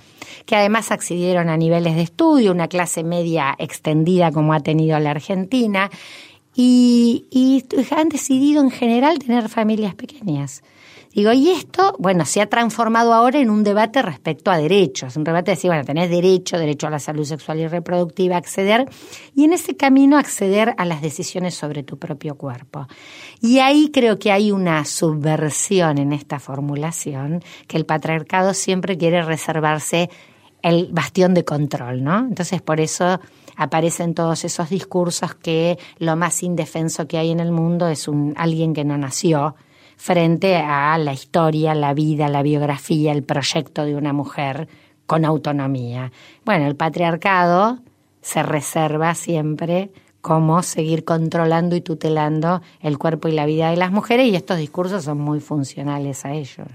que 0.46 0.56
además 0.56 0.92
accedieron 0.92 1.50
a 1.50 1.58
niveles 1.58 1.96
de 1.96 2.04
estudio, 2.04 2.52
una 2.52 2.68
clase 2.68 3.04
media 3.04 3.56
extendida 3.58 4.32
como 4.32 4.54
ha 4.54 4.60
tenido 4.60 5.00
la 5.00 5.12
Argentina, 5.12 5.90
y, 6.54 7.26
y 7.32 7.66
han 7.96 8.10
decidido 8.10 8.62
en 8.62 8.70
general 8.70 9.18
tener 9.20 9.50
familias 9.50 9.96
pequeñas. 9.96 10.62
Digo, 11.14 11.34
y 11.34 11.49
esto, 11.49 11.93
bueno, 11.99 12.26
se 12.26 12.41
ha 12.41 12.47
transformado 12.47 13.14
ahora 13.14 13.39
en 13.39 13.49
un 13.49 13.64
debate 13.64 14.01
respecto 14.01 14.49
a 14.49 14.57
derechos, 14.57 15.18
un 15.18 15.26
debate 15.26 15.51
de 15.51 15.55
decir, 15.55 15.70
bueno, 15.70 15.84
tenés 15.84 16.09
derecho, 16.09 16.57
derecho 16.57 16.88
a 16.88 16.89
la 16.89 16.99
salud 16.99 17.26
sexual 17.26 17.59
y 17.59 17.68
reproductiva, 17.68 18.38
acceder, 18.38 18.88
y 19.36 19.43
en 19.43 19.51
ese 19.51 19.76
camino 19.76 20.18
acceder 20.18 20.74
a 20.78 20.86
las 20.86 21.01
decisiones 21.01 21.53
sobre 21.53 21.84
tu 21.84 21.97
propio 21.97 22.36
cuerpo. 22.36 22.88
Y 23.41 23.59
ahí 23.59 23.89
creo 23.91 24.20
que 24.20 24.32
hay 24.32 24.51
una 24.51 24.86
subversión 24.86 25.97
en 25.97 26.14
esta 26.14 26.39
formulación, 26.39 27.43
que 27.68 27.76
el 27.76 27.86
patriarcado 27.86 28.53
siempre 28.53 28.97
quiere 28.97 29.22
reservarse 29.22 30.09
el 30.62 30.89
bastión 30.93 31.34
de 31.34 31.43
control, 31.43 32.03
¿no? 32.03 32.20
Entonces, 32.20 32.62
por 32.62 32.80
eso 32.80 33.20
aparecen 33.57 34.14
todos 34.14 34.45
esos 34.45 34.70
discursos 34.70 35.36
que 35.36 35.78
lo 35.97 36.16
más 36.16 36.41
indefenso 36.41 37.07
que 37.07 37.18
hay 37.18 37.32
en 37.32 37.41
el 37.41 37.51
mundo 37.51 37.89
es 37.89 38.07
un 38.07 38.34
alguien 38.38 38.74
que 38.74 38.86
no 38.86 38.97
nació, 38.97 39.55
frente 40.02 40.56
a 40.56 40.97
la 40.97 41.14
historia, 41.14 41.76
la 41.76 41.93
vida, 41.93 42.28
la 42.28 42.41
biografía, 42.41 43.12
el 43.12 43.22
proyecto 43.22 43.86
de 43.86 43.95
una 43.95 44.14
mujer 44.14 44.68
con 45.06 45.26
autonomía. 45.26 46.12
Bueno, 46.43 46.66
el 46.66 46.76
patriarcado 46.76 47.78
se 48.20 48.41
reserva 48.41 49.14
siempre 49.14 49.91
cómo 50.22 50.64
seguir 50.64 51.06
controlando 51.06 51.76
y 51.76 51.82
tutelando 51.82 52.64
el 52.82 52.97
cuerpo 52.97 53.28
y 53.28 53.34
la 53.34 53.45
vida 53.45 53.70
de 53.70 53.78
las 53.78 53.91
mujeres 53.91 54.26
y 54.28 54.36
estos 54.36 54.58
discursos 54.58 55.04
son 55.04 55.20
muy 55.20 55.39
funcionales 55.39 56.26
a 56.26 56.34
ellos. 56.34 56.68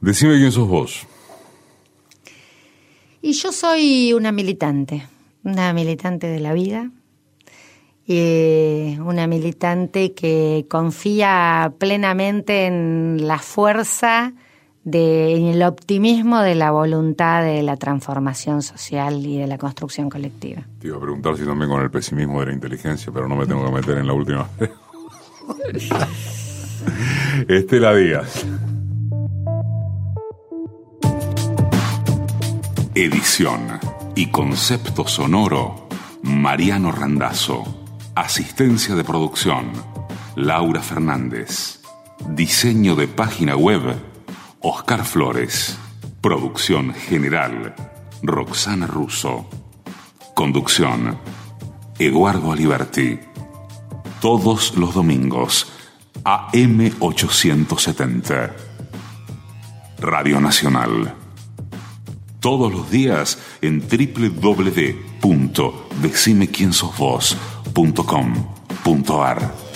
Decime 0.00 0.38
quién 0.38 0.50
sos 0.50 0.66
vos. 0.66 1.06
Y 3.20 3.32
yo 3.34 3.52
soy 3.52 4.12
una 4.12 4.32
militante, 4.32 5.06
una 5.44 5.72
militante 5.72 6.26
de 6.26 6.40
la 6.40 6.52
vida, 6.52 6.90
y 8.06 8.98
una 8.98 9.26
militante 9.26 10.12
que 10.12 10.66
confía 10.68 11.72
plenamente 11.78 12.66
en 12.66 13.26
la 13.26 13.38
fuerza, 13.38 14.34
de, 14.84 15.36
en 15.36 15.46
el 15.46 15.62
optimismo 15.62 16.40
de 16.40 16.54
la 16.54 16.70
voluntad 16.70 17.42
de 17.42 17.62
la 17.62 17.76
transformación 17.76 18.62
social 18.62 19.24
y 19.24 19.38
de 19.38 19.46
la 19.46 19.58
construcción 19.58 20.10
colectiva. 20.10 20.62
Te 20.80 20.88
iba 20.88 20.96
a 20.96 21.00
preguntar 21.00 21.36
si 21.36 21.44
también 21.44 21.70
con 21.70 21.82
el 21.82 21.90
pesimismo 21.90 22.40
de 22.40 22.46
la 22.46 22.52
inteligencia, 22.52 23.12
pero 23.12 23.28
no 23.28 23.36
me 23.36 23.46
tengo 23.46 23.64
que 23.64 23.70
meter 23.70 23.98
en 23.98 24.06
la 24.06 24.12
última. 24.12 24.48
Estela 27.48 27.94
Díaz. 27.94 28.44
Edición 32.94 33.80
y 34.14 34.30
concepto 34.30 35.06
sonoro, 35.06 35.88
Mariano 36.22 36.92
Randazzo. 36.92 37.81
Asistencia 38.14 38.94
de 38.94 39.04
producción, 39.04 39.72
Laura 40.36 40.82
Fernández. 40.82 41.80
Diseño 42.28 42.94
de 42.94 43.08
página 43.08 43.56
web, 43.56 43.96
Oscar 44.60 45.06
Flores. 45.06 45.78
Producción 46.20 46.92
general, 46.92 47.74
Roxana 48.22 48.86
Russo. 48.86 49.48
Conducción, 50.34 51.18
Eduardo 51.98 52.52
Aliberti. 52.52 53.18
Todos 54.20 54.76
los 54.76 54.92
domingos, 54.92 55.72
AM870. 56.24 58.52
Radio 60.00 60.38
Nacional. 60.38 61.14
Todos 62.40 62.70
los 62.70 62.90
días 62.90 63.38
en 63.62 63.80
www.decimequiensosvos.com.ar 67.74 69.71